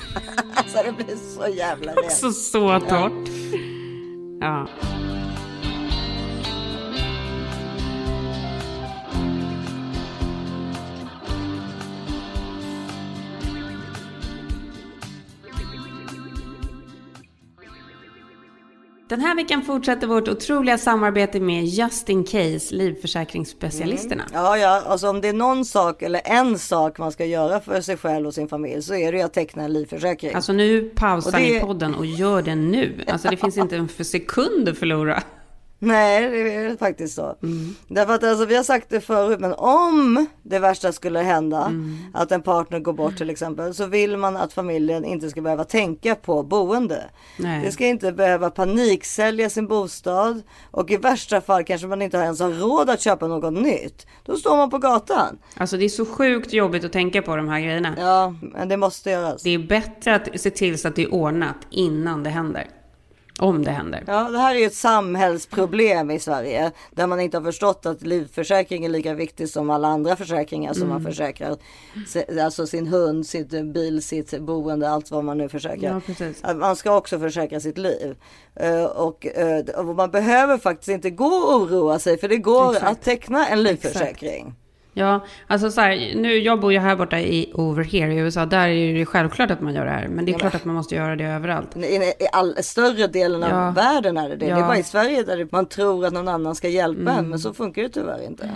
Alltså 0.55 0.79
det 0.85 1.05
blir 1.05 1.17
så 1.17 1.49
jävla 1.55 1.93
rent. 1.97 2.12
så, 2.12 2.33
så 2.33 2.81
torrt. 2.81 3.28
Ja. 4.40 4.69
Den 19.08 19.20
här 19.20 19.34
veckan 19.36 19.62
fortsätter 19.62 20.06
vårt 20.06 20.28
otroliga 20.28 20.78
samarbete 20.78 21.40
med 21.40 21.64
Just 21.64 22.08
In 22.08 22.25
Case, 22.25 22.75
livförsäkringsspecialisterna. 22.75 24.25
Ja, 24.32 24.58
ja, 24.58 24.82
alltså 24.86 25.08
om 25.08 25.20
det 25.20 25.28
är 25.28 25.32
någon 25.32 25.64
sak 25.64 26.02
eller 26.02 26.20
en 26.25 26.58
sak 26.58 26.98
man 26.98 27.12
ska 27.12 27.25
göra 27.25 27.60
för 27.60 27.80
sig 27.80 27.96
själv 27.96 28.26
och 28.26 28.34
sin 28.34 28.48
familj 28.48 28.82
så 28.82 28.94
är 28.94 29.12
det 29.12 29.22
att 29.22 29.32
teckna 29.32 29.62
en 29.64 29.72
livförsäkring. 29.72 30.34
Alltså 30.34 30.52
nu 30.52 30.82
pausar 30.94 31.32
det- 31.32 31.38
ni 31.52 31.60
podden 31.60 31.94
och 31.94 32.06
gör 32.06 32.42
det 32.42 32.54
nu. 32.54 33.04
Alltså 33.08 33.28
det 33.28 33.36
finns 33.36 33.56
inte 33.56 33.76
en 33.76 33.88
för 33.88 34.04
sekund 34.04 34.68
att 34.68 34.78
förlora. 34.78 35.22
Nej, 35.78 36.30
det 36.30 36.54
är 36.54 36.76
faktiskt 36.76 37.14
så. 37.14 37.37
Mm. 37.42 37.75
Därför 37.88 38.14
att 38.14 38.25
alltså, 38.25 38.45
vi 38.47 38.56
har 38.56 38.62
sagt 38.62 38.90
det 38.90 39.00
förut, 39.00 39.40
men 39.40 39.52
om 39.54 40.26
det 40.42 40.59
värsta 40.59 40.92
skulle 40.92 41.18
hända, 41.21 41.64
Mm. 41.64 41.97
att 42.14 42.33
en 42.33 42.42
partner 42.42 42.78
går 42.80 42.92
bort 42.92 43.16
till 43.16 43.30
exempel, 43.30 43.75
så 43.75 43.87
vill 43.87 44.16
man 44.16 44.37
att 44.37 44.52
familjen 44.52 45.04
inte 45.04 45.30
ska 45.30 45.40
behöva 45.40 45.64
tänka 45.64 46.14
på 46.14 46.42
boende. 46.42 47.04
Nej. 47.38 47.64
Det 47.64 47.73
ska 47.73 47.87
inte 47.87 48.12
behöva 48.12 48.50
paniksälja 48.50 49.50
sin 49.50 49.66
bostad 49.66 50.42
och 50.71 50.90
i 50.90 50.97
värsta 50.97 51.40
fall 51.40 51.64
kanske 51.64 51.87
man 51.87 52.02
inte 52.02 52.16
ens 52.16 52.40
har 52.40 52.50
råd 52.50 52.90
att 52.90 53.00
köpa 53.00 53.26
något 53.26 53.52
nytt. 53.52 54.06
Då 54.25 54.37
står 54.37 54.56
man 54.56 54.71
på 54.71 54.78
gatan. 54.78 55.38
Alltså 55.56 55.76
det 55.76 55.85
är 55.85 55.88
så 55.88 56.06
sjukt 56.06 56.52
jobbigt 56.52 56.85
att 56.85 56.92
tänka 56.92 57.23
på 57.23 57.37
de 57.37 57.49
här 57.49 57.61
grejerna. 57.61 57.95
Ja, 57.99 58.35
men 58.40 58.68
det 58.68 58.76
måste 58.76 59.11
göras. 59.11 59.42
Det 59.42 59.50
är 59.50 59.59
bättre 59.59 60.14
att 60.14 60.40
se 60.40 60.50
till 60.50 60.78
så 60.78 60.88
att 60.88 60.97
det 60.97 61.02
är 61.02 61.14
ordnat 61.14 61.56
innan 61.71 62.23
det 62.23 62.30
händer. 62.30 62.66
Om 63.38 63.64
det 63.64 63.71
händer. 63.71 64.05
Ja, 64.07 64.31
det 64.31 64.38
här 64.38 64.55
är 64.55 64.59
ju 64.59 64.66
ett 64.66 64.75
samhällsproblem 64.75 66.11
i 66.11 66.19
Sverige 66.19 66.73
där 66.90 67.07
man 67.07 67.21
inte 67.21 67.37
har 67.37 67.45
förstått 67.45 67.87
att 67.87 68.02
livförsäkring 68.02 68.85
är 68.85 68.88
lika 68.88 69.14
viktig 69.14 69.49
som 69.49 69.71
alla 69.71 69.88
andra 69.88 70.16
försäkringar 70.16 70.73
som 70.73 70.88
man 70.88 71.02
försäkrar. 71.05 71.57
Alltså 72.43 72.66
sin 72.66 72.87
hund, 72.87 73.26
sitt 73.26 73.50
bil, 73.50 74.02
sitt 74.02 74.40
boende, 74.40 74.90
allt 74.90 75.11
vad 75.11 75.25
man 75.25 75.38
nu 75.38 75.49
försäkrar. 75.49 76.02
Ja, 76.43 76.55
man 76.55 76.76
ska 76.76 76.97
också 76.97 77.19
försäkra 77.19 77.61
sitt 77.61 77.78
liv. 77.78 78.16
Eh, 78.55 78.85
och, 78.85 79.26
eh, 79.26 79.64
och 79.64 79.85
man 79.85 80.11
behöver 80.11 80.59
faktiskt 80.59 80.88
inte 80.88 81.11
gå 81.11 81.25
och 81.25 81.57
oroa 81.57 81.99
sig 81.99 82.19
för 82.19 82.28
det 82.28 82.37
går 82.37 82.73
Exakt. 82.73 82.87
att 82.87 83.02
teckna 83.02 83.49
en 83.49 83.62
livförsäkring. 83.62 84.55
Ja, 84.99 85.25
alltså 85.47 85.71
så 85.71 85.81
här, 85.81 86.12
nu, 86.17 86.38
jag 86.38 86.61
bor 86.61 86.73
ju 86.73 86.79
här 86.79 86.97
borta 86.97 87.21
i 87.21 87.50
Over 87.55 87.85
Here 87.85 88.15
i 88.15 88.17
USA. 88.17 88.47
Där 88.47 88.69
är 88.69 88.95
det 88.95 89.07
självklart 89.07 89.50
att 89.50 89.61
man 89.61 89.75
gör 89.75 89.85
det 89.85 89.91
här. 89.91 90.09
Men 90.09 90.25
det 90.25 90.31
är 90.31 90.33
Ja, 90.33 90.38
klart 90.38 90.53
men- 90.53 90.61
att 90.61 90.65
man 90.65 90.75
måste 90.75 90.95
göra 90.95 91.17
det 91.17 91.25
överallt. 91.25 91.76
I, 91.76 91.81
I 91.85 92.12
all, 92.33 92.57
större 92.62 93.07
delen 93.07 93.43
av 93.43 93.50
Ja. 93.50 93.71
världen 93.71 94.17
är 94.17 94.29
det 94.29 94.37
det. 94.37 94.47
Det 94.47 94.53
är 94.53 94.59
Ja. 94.59 94.67
bara 94.67 94.79
i 94.79 94.83
Sverige 94.83 95.23
där 95.23 95.49
man 95.53 95.67
tror 95.67 96.07
att 96.07 96.12
någon 96.12 96.29
annan 96.29 96.55
ska 96.55 96.69
hjälpa 96.69 97.11
en. 97.12 97.29
Men 97.29 97.38
så 97.38 97.55
funkar 97.55 97.83
det 97.83 97.88
tyvärr 97.88 98.26
inte. 98.26 98.50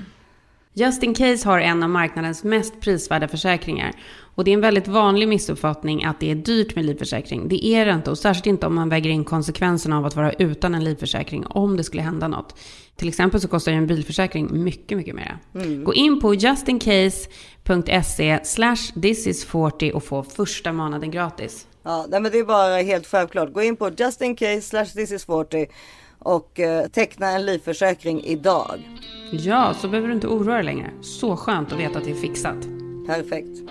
Just 0.73 1.03
In 1.03 1.15
Case 1.15 1.49
har 1.49 1.61
en 1.61 1.83
av 1.83 1.91
marknadens 1.91 2.45
mest 2.45 2.81
prisvärda 2.81 3.29
försäkringar. 3.29 3.93
Och 4.41 4.45
det 4.45 4.51
är 4.51 4.55
en 4.55 4.61
väldigt 4.61 4.89
vanlig 4.89 5.29
missuppfattning 5.29 6.05
att 6.05 6.21
det 6.21 6.31
är 6.31 6.35
dyrt 6.35 6.77
med 6.77 6.85
livförsäkring. 6.85 7.49
Det 7.49 7.67
är 7.67 7.87
det 7.87 7.93
inte 7.93 8.11
och 8.11 8.19
särskilt 8.19 8.47
inte 8.47 8.67
om 8.67 8.75
man 8.75 8.89
väger 8.89 9.11
in 9.11 9.25
konsekvenserna 9.25 9.99
av 9.99 10.07
att 10.07 10.17
vara 10.17 10.33
utan 10.33 10.75
en 10.75 10.85
livförsäkring 10.85 11.47
om 11.47 11.77
det 11.77 11.85
skulle 11.85 12.03
hända 12.03 12.29
något. 12.29 12.55
Till 12.97 13.09
exempel 13.09 13.41
så 13.41 13.49
kostar 13.49 13.73
ju 13.73 13.79
en 13.79 13.87
bilförsäkring 13.87 14.65
mycket, 14.65 14.99
mycket 14.99 15.15
mer. 15.15 15.39
Gå 15.85 15.95
in 15.95 16.21
på 16.21 16.35
justincase.se 16.35 18.41
slash 18.45 18.93
thisis40 18.95 19.93
och 19.93 20.05
få 20.05 20.23
första 20.23 20.73
månaden 20.73 21.11
gratis. 21.11 21.67
Ja, 21.83 22.07
nej, 22.09 22.21
men 22.21 22.33
det 22.33 22.39
är 22.39 22.45
bara 22.45 22.77
helt 22.77 23.07
självklart. 23.07 23.53
Gå 23.53 23.63
in 23.63 23.77
på 23.77 23.91
justincase 23.99 24.61
slash 24.61 24.87
this 24.87 25.13
is 25.13 25.25
40 25.25 25.67
och 26.19 26.61
eh, 26.61 26.87
teckna 26.87 27.31
en 27.31 27.47
livförsäkring 27.47 28.25
idag. 28.25 28.81
Ja, 29.33 29.75
så 29.81 29.89
behöver 29.89 30.09
du 30.09 30.15
inte 30.15 30.27
oroa 30.27 30.55
dig 30.55 30.65
längre. 30.65 30.91
Så 31.01 31.37
skönt 31.37 31.73
att 31.73 31.79
veta 31.79 31.99
att 31.99 32.05
det 32.05 32.11
är 32.11 32.15
fixat. 32.15 32.67
Perfekt. 33.07 33.71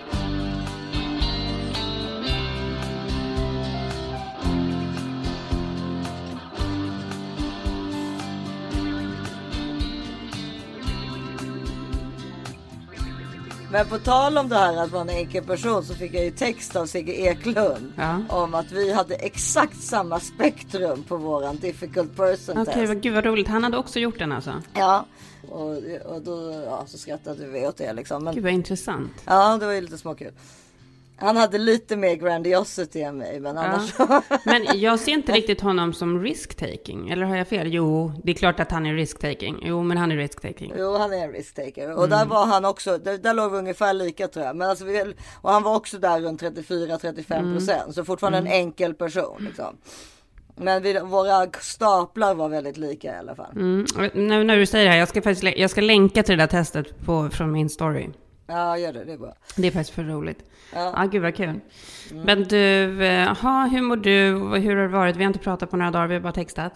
Men 13.71 13.87
på 13.87 13.97
tal 13.97 14.37
om 14.37 14.49
det 14.49 14.55
här 14.55 14.77
att 14.83 14.91
vara 14.91 15.01
en 15.01 15.09
enkel 15.09 15.43
person 15.43 15.83
så 15.85 15.93
fick 15.93 16.13
jag 16.13 16.23
ju 16.23 16.31
text 16.31 16.75
av 16.75 16.85
Sigge 16.85 17.13
Eklund 17.13 17.93
Ja. 17.97 18.19
om 18.29 18.53
att 18.53 18.71
vi 18.71 18.93
hade 18.93 19.15
exakt 19.15 19.81
samma 19.83 20.19
spektrum 20.19 21.03
på 21.03 21.17
våran 21.17 21.55
difficult 21.57 22.15
person 22.15 22.57
Okej, 22.57 22.73
test. 22.73 22.87
vad 22.87 23.01
gud 23.01 23.13
vad 23.13 23.25
roligt. 23.25 23.47
Han 23.47 23.63
hade 23.63 23.77
också 23.77 23.99
gjort 23.99 24.19
den 24.19 24.31
alltså. 24.31 24.53
Ja, 24.73 25.05
och, 25.49 25.69
och 26.05 26.21
då 26.21 26.63
ja, 26.65 26.83
så 26.87 26.97
skrattade 26.97 27.47
vi 27.47 27.67
åt 27.67 27.77
det 27.77 27.93
liksom. 27.93 28.23
Men, 28.23 28.35
Gud 28.35 28.43
vad 28.43 28.53
intressant. 28.53 29.11
ja, 29.25 29.57
det 29.57 29.65
var 29.65 29.73
ju 29.73 29.81
lite 29.81 29.97
småkul. 29.97 30.31
Han 31.19 31.37
hade 31.37 31.57
lite 31.57 31.95
mer 31.95 32.15
grandiosity 32.15 33.01
än 33.01 33.17
mig, 33.17 33.39
men 33.39 33.57
annars 33.57 33.93
Ja. 33.97 34.21
Men 34.45 34.79
jag 34.79 34.99
ser 34.99 35.11
inte 35.11 35.31
riktigt 35.31 35.61
honom 35.61 35.93
som 35.93 36.23
risk-taking. 36.23 37.09
Eller 37.09 37.25
har 37.25 37.35
jag 37.35 37.47
fel? 37.47 37.73
Jo, 37.73 38.11
det 38.23 38.31
är 38.31 38.35
klart 38.35 38.59
att 38.59 38.71
han 38.71 38.85
är 38.85 38.93
risk-taking. 38.93 39.57
Jo, 39.61 39.83
men 39.83 39.97
han 39.97 40.11
är 40.11 40.15
risk-taking. 40.15 40.73
Jo, 40.77 40.97
han 40.97 41.13
är 41.13 41.17
en 41.17 41.31
risk-taker. 41.31 41.97
Och 41.97 42.09
där 42.09 42.25
var 42.25 42.45
han 42.45 42.65
också, 42.65 42.97
där, 42.97 43.17
där 43.17 43.33
låg 43.33 43.51
vi 43.51 43.57
ungefär 43.57 43.93
lika 43.93 44.27
tror 44.27 44.45
jag. 44.45 44.55
Men 44.55 44.69
alltså, 44.69 44.85
vi, 44.85 45.13
och 45.41 45.51
han 45.51 45.63
var 45.63 45.75
också 45.75 45.97
där 45.97 46.21
runt 46.21 46.41
34-35 46.41 47.53
procent. 47.53 47.95
Så 47.95 48.05
fortfarande 48.05 48.37
en 48.39 48.47
enkel 48.47 48.93
person 48.93 49.45
liksom. 49.47 49.77
Men 50.55 50.83
vi, 50.83 50.99
våra 50.99 51.47
staplar 51.59 52.35
var 52.35 52.49
väldigt 52.49 52.77
lika 52.77 53.15
i 53.15 53.17
alla 53.17 53.35
fall. 53.35 53.51
Mm. 53.55 53.85
Nu 54.13 54.43
när 54.43 54.57
du 54.57 54.65
säger 54.65 54.85
det 54.85 54.91
här, 54.91 54.97
jag 54.97 55.07
ska 55.07 55.21
faktiskt 55.21 55.57
jag 55.57 55.69
ska 55.69 55.81
länka 55.81 56.23
till 56.23 56.37
det 56.37 56.43
där 56.43 56.47
testet 56.47 57.05
på, 57.05 57.29
från 57.29 57.51
min 57.51 57.69
story. 57.69 58.09
Ja, 58.49 58.77
gör 58.77 58.93
det. 58.93 59.03
Det 59.05 59.13
är 59.13 59.17
bra. 59.17 59.33
Det 59.55 59.67
är 59.67 59.71
faktiskt 59.71 59.89
för 59.95 60.03
roligt. 60.03 60.43
Ja. 60.73 60.79
Mm. 60.79 60.93
Ja, 60.97 61.05
gud 61.05 61.21
vad 61.21 61.35
kul. 61.35 61.59
Men 62.11 62.43
du, 62.43 63.05
eh, 63.05 63.35
ha, 63.37 63.65
hur 63.65 63.81
mår 63.81 63.95
du? 63.95 64.27
Hur 64.59 64.75
har 64.75 64.81
det 64.81 64.87
varit? 64.87 65.15
Vi 65.15 65.23
har 65.23 65.27
inte 65.29 65.39
pratat 65.39 65.69
på 65.69 65.77
några 65.77 65.91
dagar, 65.91 66.07
vi 66.07 66.13
har 66.13 66.21
bara 66.21 66.33
textat. 66.33 66.73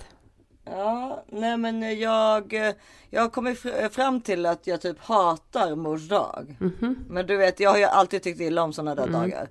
Ja, 0.65 1.23
nej 1.31 1.57
men 1.57 1.99
jag, 1.99 2.53
jag 3.09 3.21
har 3.21 3.29
kommit 3.29 3.59
fr- 3.63 3.89
fram 3.89 4.21
till 4.21 4.45
att 4.45 4.67
jag 4.67 4.81
typ 4.81 4.99
hatar 4.99 5.75
mors 5.75 6.07
dag. 6.09 6.57
Men 7.09 7.27
du 7.27 7.37
vet, 7.37 7.59
jag 7.59 7.69
har 7.69 7.77
ju 7.77 7.83
alltid 7.83 8.23
tyckt 8.23 8.41
illa 8.41 8.63
om 8.63 8.73
sådana 8.73 8.95
där 8.95 9.07
dagar. 9.07 9.47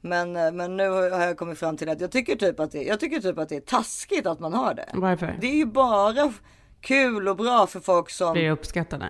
Men, 0.00 0.36
eh, 0.36 0.52
men 0.52 0.76
nu 0.76 0.88
har 0.88 1.02
jag 1.02 1.36
kommit 1.36 1.58
fram 1.58 1.76
till 1.76 1.88
att 1.88 2.00
jag 2.00 2.10
tycker 2.10 2.36
typ 2.36 2.60
att 2.60 2.72
det, 2.72 2.82
jag 2.82 3.00
tycker 3.00 3.20
typ 3.20 3.38
att 3.38 3.48
det 3.48 3.56
är 3.56 3.60
taskigt 3.60 4.26
att 4.26 4.40
man 4.40 4.52
har 4.54 4.74
det. 4.74 4.88
Varför? 4.94 5.36
Det 5.40 5.46
är 5.46 5.56
ju 5.56 5.66
bara 5.66 6.32
kul 6.80 7.28
och 7.28 7.36
bra 7.36 7.66
för 7.66 7.80
folk 7.80 8.10
som 8.10 8.32
Blir 8.32 8.50
uppskattade? 8.50 9.06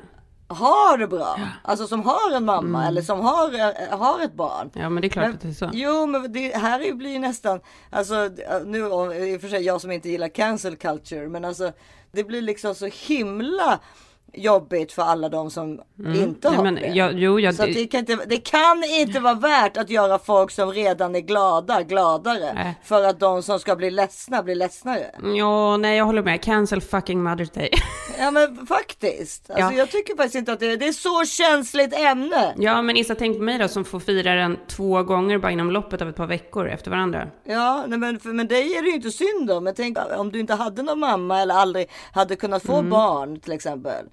Har 0.48 0.98
det 0.98 1.06
bra. 1.06 1.40
Alltså 1.62 1.86
som 1.86 2.02
har 2.02 2.36
en 2.36 2.44
mamma 2.44 2.86
eller 2.86 3.02
som 3.02 3.20
har, 3.20 3.54
eh, 3.54 3.98
har 3.98 4.20
ett 4.20 4.34
barn. 4.34 4.70
Ja, 4.74 4.88
men 4.88 5.00
det 5.00 5.06
är 5.06 5.10
klart 5.10 5.24
Men, 5.26 5.34
att 5.34 5.40
det 5.40 5.48
är 5.48 5.52
så. 5.52 5.70
jo, 5.72 6.06
men 6.06 6.32
det 6.32 6.56
här 6.56 6.80
är 6.80 6.92
blir 6.92 7.10
ju 7.10 7.18
nästan, 7.18 7.60
alltså 7.90 8.14
nu 8.64 8.78
i 8.78 9.36
och 9.36 9.40
för 9.40 9.48
sig 9.48 9.62
jag 9.62 9.80
som 9.80 9.90
inte 9.90 10.08
gillar 10.08 10.28
cancel 10.28 10.76
culture, 10.76 11.28
men 11.28 11.44
alltså 11.44 11.72
det 12.12 12.24
blir 12.24 12.42
liksom 12.42 12.74
så 12.74 12.86
himla 12.86 13.78
jobbigt 14.32 14.92
för 14.92 15.02
alla 15.02 15.28
de 15.28 15.50
som 15.50 15.80
inte 16.14 16.50
Nej, 16.50 16.56
har 16.56 16.72
det. 16.72 16.86
ja, 16.86 17.10
jo, 17.10 17.40
ja, 17.40 17.52
så 17.52 17.66
det, 17.66 17.86
kan 17.86 18.00
inte, 18.00 18.18
det 18.26 18.36
kan 18.36 18.84
inte 18.84 19.20
vara 19.20 19.34
värt 19.34 19.76
att 19.76 19.90
göra 19.90 20.18
folk 20.18 20.50
som 20.50 20.72
redan 20.72 21.14
är 21.14 21.20
glada 21.20 21.82
gladare. 21.82 22.52
Nej. 22.54 22.78
För 22.84 23.04
att 23.04 23.20
de 23.20 23.42
som 23.42 23.58
ska 23.60 23.76
bli 23.76 23.90
ledsna 23.90 24.42
blir 24.42 24.54
ledsnare. 24.54 25.06
ja, 25.38 25.76
nej, 25.76 25.96
jag 25.96 26.04
håller 26.04 26.22
med. 26.22 26.42
Cancel 26.42 26.80
fucking 26.80 27.26
Mother's 27.28 27.54
Day. 27.54 27.70
Ja 28.18 28.30
men 28.30 28.66
faktiskt. 28.66 29.50
Alltså, 29.50 29.72
Ja. 29.72 29.78
Jag 29.78 29.90
tycker 29.90 30.16
faktiskt 30.16 30.34
inte 30.34 30.52
att 30.52 30.60
det, 30.60 30.76
det 30.76 30.88
är 30.88 30.92
så 30.92 31.24
känsligt 31.24 31.94
ämne. 31.94 32.54
ja, 32.58 32.82
men 32.82 32.96
Issa, 32.96 33.14
tänk 33.14 33.36
på 33.36 33.42
mig 33.42 33.58
då 33.58 33.68
som 33.68 33.84
får 33.84 34.00
fira 34.00 34.34
den 34.34 34.56
två 34.68 35.02
gånger 35.02 35.38
bara 35.38 35.52
inom 35.52 35.70
loppet 35.70 36.02
av 36.02 36.08
ett 36.08 36.16
par 36.16 36.26
veckor 36.26 36.68
efter 36.68 36.90
varandra. 36.90 37.28
Ja, 37.44 37.84
nej, 37.88 37.98
men 37.98 38.20
för 38.20 38.28
men 38.28 38.48
dig 38.48 38.74
är 38.76 38.82
det 38.82 38.88
ju 38.88 38.94
inte 38.94 39.10
synd 39.10 39.50
om. 39.50 39.64
Men 39.64 39.74
tänk 39.74 39.98
om 40.16 40.32
du 40.32 40.40
inte 40.40 40.54
hade 40.54 40.82
någon 40.82 40.98
mamma 40.98 41.40
eller 41.42 41.54
aldrig 41.54 41.90
hade 42.12 42.36
kunnat 42.36 42.62
få 42.62 42.78
Mm. 42.78 42.90
barn 42.90 43.40
till 43.40 43.52
exempel. 43.52 44.04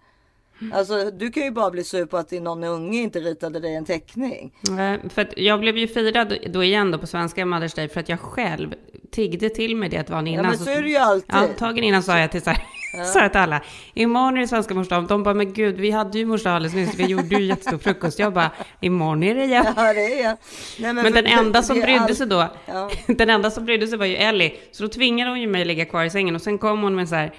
Alltså 0.74 1.12
du 1.12 1.32
kan 1.32 1.44
ju 1.44 1.52
bara 1.52 1.72
bli 1.72 1.84
sur 1.84 2.06
på 2.06 2.18
att 2.18 2.30
din 2.30 2.44
någon 2.44 2.64
unge 2.64 2.98
inte 3.02 3.20
ritade 3.20 3.60
dig 3.60 3.76
en 3.76 3.86
teckning. 3.86 4.54
Nej, 4.70 5.00
För 5.10 5.22
att 5.22 5.38
jag 5.38 5.60
blev 5.60 5.78
ju 5.78 5.88
firad 5.88 6.38
då 6.54 6.64
igen 6.64 6.92
då 6.92 6.98
på 6.98 7.08
svenska 7.08 7.42
Mother's 7.46 7.76
Day 7.76 7.90
för 7.90 8.00
att 8.00 8.10
jag 8.10 8.20
själv 8.20 8.74
tiggde 9.12 9.50
till 9.50 9.76
mig 9.76 9.90
det 9.90 10.08
dagen 10.08 10.28
Ja 10.28 10.34
innan. 10.34 10.46
men 10.46 10.58
så 10.58 10.70
är 10.70 10.82
det 10.82 10.90
ju 10.90 10.98
alltid. 10.98 11.36
Ja, 11.36 11.48
dagen 11.60 11.84
innan 11.84 12.04
sa 12.04 12.20
jag 12.20 12.32
till 12.32 12.42
så 12.42 12.50
här, 12.50 12.64
sa 13.14 13.20
jag 13.22 13.32
till 13.32 13.42
alla, 13.42 13.62
imorgon 13.94 14.38
är 14.38 14.42
det 14.42 14.48
svenska 14.48 14.74
mors 14.74 14.88
dag. 14.88 15.08
De 15.08 15.24
bara, 15.24 15.34
men 15.34 15.54
gud, 15.54 15.76
vi 15.76 15.92
hade 15.92 16.18
ju 16.20 16.26
mors 16.26 16.44
dag 16.44 16.54
alldeles 16.56 16.76
nyss, 16.76 16.96
vi 17.00 17.06
gjorde 17.06 17.36
ju 17.36 17.44
jättestor 17.46 17.78
frukost. 17.78 18.20
Jag 18.20 18.34
bara, 18.34 18.52
imorgon 18.82 19.24
är 19.24 19.36
det 19.36 19.44
igen. 19.44 19.66
Ja 19.76 19.94
det 19.94 20.22
är 20.22 20.38
Nej, 20.80 20.94
Men 20.94 21.04
för 21.04 21.12
den 21.12 21.26
enda 21.26 21.64
som 21.64 21.80
brydde 21.80 22.00
all- 22.00 22.16
sig 22.16 22.28
då, 22.28 22.48
Ja. 22.66 22.90
den 23.08 23.30
enda 23.30 23.52
som 23.52 23.66
brydde 23.66 23.88
sig 23.88 23.98
var 23.98 24.06
ju 24.06 24.16
Ellie. 24.16 24.54
Så 24.72 24.84
då 24.84 24.90
tvingade 24.90 25.30
hon 25.32 25.42
ju 25.42 25.48
mig 25.48 25.62
att 25.62 25.68
ligga 25.68 25.86
kvar 25.86 26.04
i 26.04 26.10
sängen 26.10 26.36
och 26.36 26.42
sen 26.42 26.58
kom 26.58 26.82
hon 26.82 26.96
med 26.96 27.10
så 27.10 27.16
här, 27.16 27.34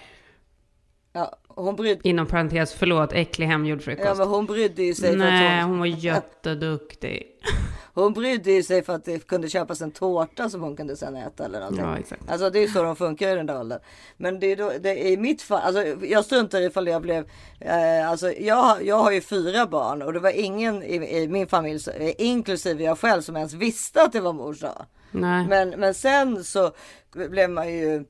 Ja, 1.12 1.32
hon 1.64 1.76
brydde, 1.76 2.08
inom 2.08 2.26
parentes, 2.26 2.75
förlåt, 2.75 3.12
äcklig 3.12 3.46
hemgjord 3.46 3.82
frukost. 3.82 4.06
ja, 4.08 4.14
men 4.14 4.28
hon 4.28 4.46
brydde 4.46 4.82
ju 4.82 4.94
sig 4.94 5.10
för 5.10 5.18
Nej, 5.18 5.58
att 5.58 5.62
hon, 5.62 5.70
hon 5.70 5.78
var 5.78 5.86
jätteduktig. 5.86 7.26
hon 7.94 8.12
brydde 8.12 8.52
ju 8.52 8.62
sig 8.62 8.82
för 8.84 8.92
att 8.92 9.04
det 9.04 9.26
kunde 9.26 9.48
köpas 9.48 9.80
en 9.80 9.90
tårta 9.90 10.50
som 10.50 10.62
hon 10.62 10.76
kunde 10.76 10.96
sen 10.96 11.16
äta 11.16 11.44
eller 11.44 11.60
någonting. 11.60 11.84
Ja, 11.84 11.98
exakt. 11.98 12.30
Alltså 12.30 12.50
det 12.50 12.58
är 12.62 12.68
så 12.68 12.82
de 12.82 12.96
funkar 12.96 13.28
i 13.28 13.34
den 13.34 13.46
där 13.46 13.60
åldern. 13.60 13.80
Men 14.16 14.40
det 14.40 14.46
är 14.52 14.56
då, 14.56 14.72
det 14.80 14.90
är 15.06 15.10
i 15.12 15.16
mitt 15.16 15.42
fall, 15.42 15.60
alltså 15.62 15.84
jag 16.06 16.25
struntar 16.25 16.60
ifall 16.60 16.86
jag 16.86 17.02
blev, 17.02 17.26
eh, 17.60 18.10
alltså 18.10 18.32
jag, 18.32 18.84
jag 18.84 18.96
har 18.96 19.12
ju 19.12 19.20
fyra 19.20 19.66
barn 19.66 20.02
och 20.02 20.12
det 20.12 20.20
var 20.20 20.30
ingen 20.30 20.82
i, 20.82 20.94
i 21.22 21.28
min 21.28 21.46
familj, 21.46 21.80
inklusive 22.18 22.84
jag 22.84 22.98
själv, 22.98 23.22
som 23.22 23.36
ens 23.36 23.52
visste 23.52 24.02
att 24.02 24.12
det 24.12 24.20
var 24.20 24.32
mors 24.32 24.60
dag. 24.60 24.86
Nej, 25.10 25.46
Men, 25.48 25.70
men 25.70 25.94
sen 25.94 26.44
så 26.44 26.72
blev 27.12 27.50
man 27.50 27.68
ju 27.72 28.04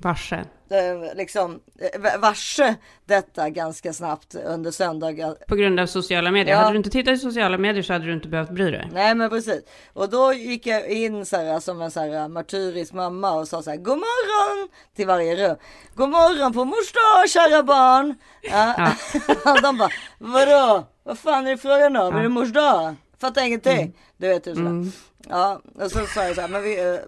varse. 0.00 0.36
eh, 0.70 1.14
liksom 1.16 1.60
eh, 2.02 2.20
varse 2.20 2.74
detta 3.06 3.50
ganska 3.50 3.92
snabbt 3.92 4.34
under 4.34 4.70
söndagar. 4.70 5.36
På 5.48 5.56
grund 5.56 5.80
av 5.80 5.86
sociala 5.86 6.30
medier. 6.30 6.54
Ja. 6.54 6.60
Hade 6.60 6.72
du 6.72 6.76
inte 6.76 6.90
tittat 6.90 7.14
i 7.14 7.18
sociala 7.18 7.58
medier 7.58 7.82
så 7.82 7.92
hade 7.92 8.04
du 8.06 8.12
inte 8.12 8.28
behövt 8.28 8.50
bry 8.50 8.70
dig. 8.70 8.88
Nej 8.92 9.14
men 9.14 9.30
precis. 9.30 9.62
Och 9.92 10.10
då 10.10 10.32
gick 10.32 10.66
jag 10.66 10.88
in 10.88 11.26
så 11.26 11.36
här, 11.36 11.60
som 11.60 11.82
en 11.82 11.90
så 11.90 12.00
här 12.00 12.28
martyrisk 12.28 12.92
mamma 12.92 13.32
och 13.32 13.48
sa 13.48 13.62
så 13.62 13.70
här 13.70 13.76
God 13.76 13.98
morgon 13.98 14.68
till 14.96 15.06
varje 15.06 15.48
rum. 15.48 15.56
God 15.94 16.08
morgon 16.08 16.52
på 16.52 16.64
mors 16.64 16.92
dag 16.92 17.30
kära 17.30 17.62
barn. 17.62 18.14
Ja. 18.42 18.92
De 19.62 19.78
bara 19.78 19.90
vadå? 20.18 20.86
Vad 21.04 21.18
fan 21.18 21.46
är 21.46 21.50
det 21.50 21.58
frågan 21.58 21.96
om? 21.96 22.16
Är 22.16 22.22
det 22.22 22.28
mors 22.28 22.52
dag? 22.52 22.94
Fattar 23.20 23.42
ingenting. 23.46 23.98
Du 24.16 24.28
vet 24.28 24.46
hur 24.46 24.54
sådär. 24.54 24.90
Ja 25.32 25.60
och 25.74 25.90
så 25.90 26.06
sa 26.06 26.24
jag 26.24 26.34
så 26.34 26.40
här 26.40 26.48
men 26.48 26.62
vi. 26.62 26.80
eh, 26.80 26.98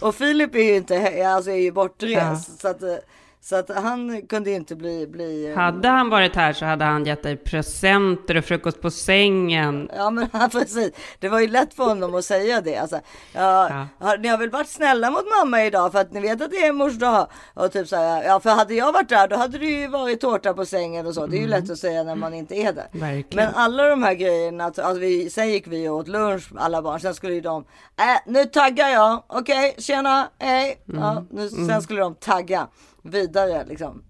och 0.00 0.14
Filip 0.14 0.54
är 0.54 0.62
ju 0.62 0.76
inte 0.76 1.26
alltså 1.26 1.50
är 1.50 1.54
ju 1.56 1.72
bortrest. 1.72 2.60
Så 2.60 2.68
att, 2.68 2.82
eh, 2.82 2.96
Så 3.42 3.56
att 3.56 3.70
han 3.76 4.22
kunde 4.26 4.50
inte 4.50 4.76
bli... 4.76 5.06
bli 5.06 5.50
eh, 5.50 5.56
Hade 5.58 5.88
han 5.88 6.10
varit 6.10 6.36
här 6.36 6.52
så 6.52 6.64
hade 6.64 6.84
han 6.84 7.04
gett 7.04 7.22
dig 7.22 7.36
presenter 7.36 8.36
och 8.36 8.44
frukost 8.44 8.80
på 8.80 8.90
sängen. 8.90 9.90
Ja 9.96 10.10
men 10.10 10.28
precis. 10.52 10.90
Det 11.18 11.28
var 11.28 11.40
ju 11.40 11.48
lätt 11.48 11.74
för 11.74 11.84
honom 11.84 12.14
att 12.14 12.24
säga 12.24 12.60
det. 12.60 12.76
Alltså, 12.76 13.00
ja, 13.32 13.86
Har, 13.98 14.18
ni 14.18 14.28
har 14.28 14.38
väl 14.38 14.50
varit 14.50 14.68
snälla 14.68 15.10
mot 15.10 15.24
mamma 15.40 15.64
idag 15.64 15.92
för 15.92 15.98
att 15.98 16.12
ni 16.12 16.20
vet 16.20 16.42
att 16.42 16.50
det 16.50 16.66
är 16.66 16.72
mors 16.72 16.98
dag. 16.98 17.26
Och 17.54 17.72
typ 17.72 17.88
så 17.88 17.96
här, 17.96 18.22
ja 18.22 18.40
för 18.40 18.50
hade 18.50 18.74
jag 18.74 18.92
varit 18.92 19.08
där 19.08 19.28
då 19.28 19.36
hade 19.36 19.58
det 19.58 19.66
ju 19.66 19.88
varit 19.88 20.20
tårta 20.20 20.54
på 20.54 20.66
sängen 20.66 21.06
och 21.06 21.14
så. 21.14 21.26
Det 21.26 21.36
är 21.36 21.40
ju 21.40 21.46
lätt 21.46 21.70
att 21.70 21.78
säga 21.78 22.02
när 22.02 22.14
man 22.14 22.34
inte 22.34 22.54
är 22.54 22.72
där. 22.72 22.88
Verkligen. 22.92 23.46
Men 23.46 23.54
alla 23.54 23.88
de 23.88 24.02
här 24.02 24.14
grejerna, 24.14 24.64
att, 24.64 24.78
alltså 24.78 25.00
vi, 25.00 25.30
sen 25.30 25.48
gick 25.48 25.66
vi 25.66 25.88
och 25.88 25.96
åt 25.96 26.08
lunch 26.08 26.52
alla 26.56 26.82
barn. 26.82 27.00
Sen 27.00 27.14
skulle 27.14 27.34
ju 27.34 27.40
de, 27.40 27.64
äh, 27.98 28.04
nu 28.26 28.44
taggar 28.44 28.88
jag, 28.88 29.22
okej, 29.26 29.74
tjena, 29.78 30.28
hej. 30.38 30.82
Ja, 30.84 31.24
nu, 31.30 31.48
sen 31.48 31.82
skulle 31.82 32.00
de 32.00 32.14
tagga 32.14 32.66
vidare 33.02 33.64
liksom. 33.64 34.02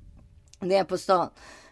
Ner 0.60 0.84
på 0.84 0.98
stan. 0.98 1.30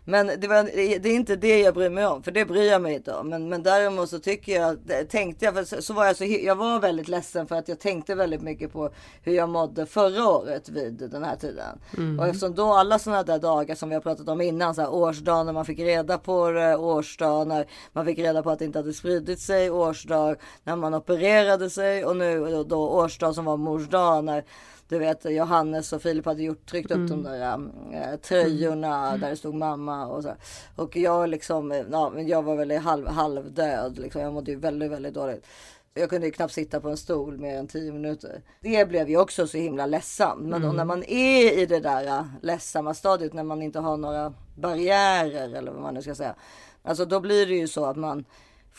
Men 0.08 0.26
det, 0.26 0.48
var, 0.48 0.64
det 0.98 1.08
är 1.08 1.14
inte 1.14 1.36
det 1.36 1.60
jag 1.60 1.74
bryr 1.74 1.90
mig 1.90 2.06
om, 2.06 2.22
för 2.22 2.30
det 2.30 2.44
bryr 2.44 2.70
jag 2.70 2.82
mig 2.82 2.94
inte 2.94 3.14
om. 3.14 3.28
Men, 3.28 3.48
men 3.48 3.62
däremot 3.62 4.10
så 4.10 4.18
tycker 4.18 4.60
jag, 4.60 4.78
tänkte 5.08 5.44
jag, 5.44 5.66
så, 5.66 5.82
så 5.82 5.94
var 5.94 6.06
jag 6.06 6.16
så, 6.16 6.24
jag 6.24 6.56
var 6.56 6.80
väldigt 6.80 7.08
ledsen 7.08 7.46
för 7.46 7.56
att 7.56 7.68
jag 7.68 7.80
tänkte 7.80 8.14
väldigt 8.14 8.42
mycket 8.42 8.72
på 8.72 8.90
hur 9.22 9.32
jag 9.32 9.48
mådde 9.48 9.86
förra 9.86 10.28
året 10.28 10.68
vid 10.68 11.10
den 11.10 11.24
här 11.24 11.36
tiden. 11.36 11.78
Och 12.18 12.26
eftersom 12.26 12.54
då 12.54 12.72
alla 12.72 12.98
sådana 12.98 13.22
där 13.22 13.38
dagar 13.38 13.74
som 13.74 13.88
vi 13.88 13.94
har 13.94 14.02
pratat 14.02 14.28
om 14.28 14.40
innan, 14.40 14.74
så 14.74 14.80
här 14.80 14.92
årsdagen 14.92 15.46
när 15.46 15.52
man 15.52 15.64
fick 15.64 15.78
reda 15.78 16.18
på 16.18 16.50
det, 16.50 16.76
årsdag 16.76 17.44
när 17.48 17.66
man 17.92 18.04
fick 18.04 18.18
reda 18.18 18.42
på 18.42 18.50
att 18.50 18.58
det 18.58 18.64
inte 18.64 18.78
hade 18.78 18.92
spridit 18.92 19.40
sig, 19.40 19.70
årsdag 19.70 20.36
när 20.64 20.76
man 20.76 20.94
opererade 20.94 21.70
sig 21.70 22.04
och 22.04 22.16
nu 22.16 22.50
då, 22.50 22.64
då 22.64 22.88
årsdag 22.88 23.34
som 23.34 23.44
var 23.44 23.56
mors 23.56 23.88
dag 23.88 24.24
när 24.24 24.44
du 24.88 24.98
vet 24.98 25.24
Johannes 25.24 25.92
och 25.92 26.02
Filip 26.02 26.26
hade 26.26 26.42
gjort, 26.42 26.70
tryckt 26.70 26.90
upp 26.90 27.08
de 27.08 27.22
där 27.22 27.52
äh, 27.92 28.16
tröjorna 28.16 29.16
där 29.16 29.30
det 29.30 29.36
stod 29.36 29.54
mamma 29.54 30.06
och 30.06 30.22
så. 30.22 30.34
Och 30.76 30.96
jag 30.96 31.28
liksom, 31.28 31.72
eh, 31.72 31.84
ja, 31.90 32.10
men 32.14 32.28
jag 32.28 32.42
var 32.42 32.56
väl 32.56 32.78
halv, 32.78 33.06
halvdöd 33.06 33.98
liksom. 33.98 34.22
Jag 34.22 34.32
mådde 34.32 34.50
ju 34.50 34.56
väldigt, 34.56 34.90
väldigt 34.90 35.14
dåligt. 35.14 35.46
Jag 35.94 36.10
kunde 36.10 36.26
ju 36.26 36.32
knappt 36.32 36.52
sitta 36.52 36.80
på 36.80 36.88
en 36.88 36.96
stol 36.96 37.38
mer 37.38 37.58
än 37.58 37.66
tio 37.66 37.92
minuter. 37.92 38.42
Det 38.60 38.88
blev 38.88 39.08
ju 39.08 39.18
också 39.18 39.46
så 39.46 39.58
himla 39.58 39.86
ledsamt. 39.86 40.42
Men 40.42 40.62
då 40.62 40.72
när 40.72 40.84
man 40.84 41.04
är 41.04 41.58
i 41.58 41.66
det 41.66 41.80
där 41.80 42.06
äh, 42.06 42.24
ledsamma 42.42 42.94
stadiet, 42.94 43.32
när 43.32 43.44
man 43.44 43.62
inte 43.62 43.78
har 43.78 43.96
några 43.96 44.34
barriärer 44.56 45.54
eller 45.54 45.72
vad 45.72 45.82
man 45.82 45.94
nu 45.94 46.02
ska 46.02 46.14
säga. 46.14 46.34
Alltså 46.82 47.04
då 47.04 47.20
blir 47.20 47.46
det 47.46 47.54
ju 47.54 47.68
så 47.68 47.84
att 47.84 47.96
man 47.96 48.24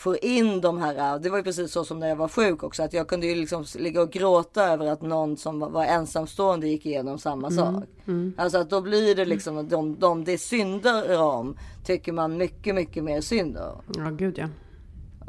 får 0.00 0.24
in 0.24 0.60
de 0.60 0.78
här, 0.78 1.18
det 1.18 1.30
var 1.30 1.36
ju 1.36 1.44
precis 1.44 1.72
så 1.72 1.84
som 1.84 1.98
när 1.98 2.08
jag 2.08 2.16
var 2.16 2.28
sjuk 2.28 2.62
också, 2.62 2.82
att 2.82 2.92
jag 2.92 3.08
kunde 3.08 3.26
ju 3.26 3.34
liksom 3.34 3.64
ligga 3.78 4.02
och 4.02 4.10
gråta 4.10 4.64
över 4.64 4.86
att 4.86 5.02
någon 5.02 5.36
som 5.36 5.58
var 5.58 5.84
ensamstående 5.84 6.68
gick 6.68 6.86
igenom 6.86 7.18
samma 7.18 7.50
sak. 7.50 7.84
Alltså 8.36 8.58
att 8.58 8.70
då 8.70 8.80
blir 8.80 9.14
det 9.14 9.24
liksom, 9.24 9.68
de, 9.68 9.98
de 9.98 10.24
det 10.24 10.38
synder 10.38 11.20
om, 11.22 11.56
tycker 11.84 12.12
man 12.12 12.36
mycket, 12.36 12.74
mycket 12.74 13.04
mer 13.04 13.20
synd 13.20 13.56
om. 13.56 13.82
Ja, 13.96 14.10
gud 14.10 14.38
ja. 14.38 14.48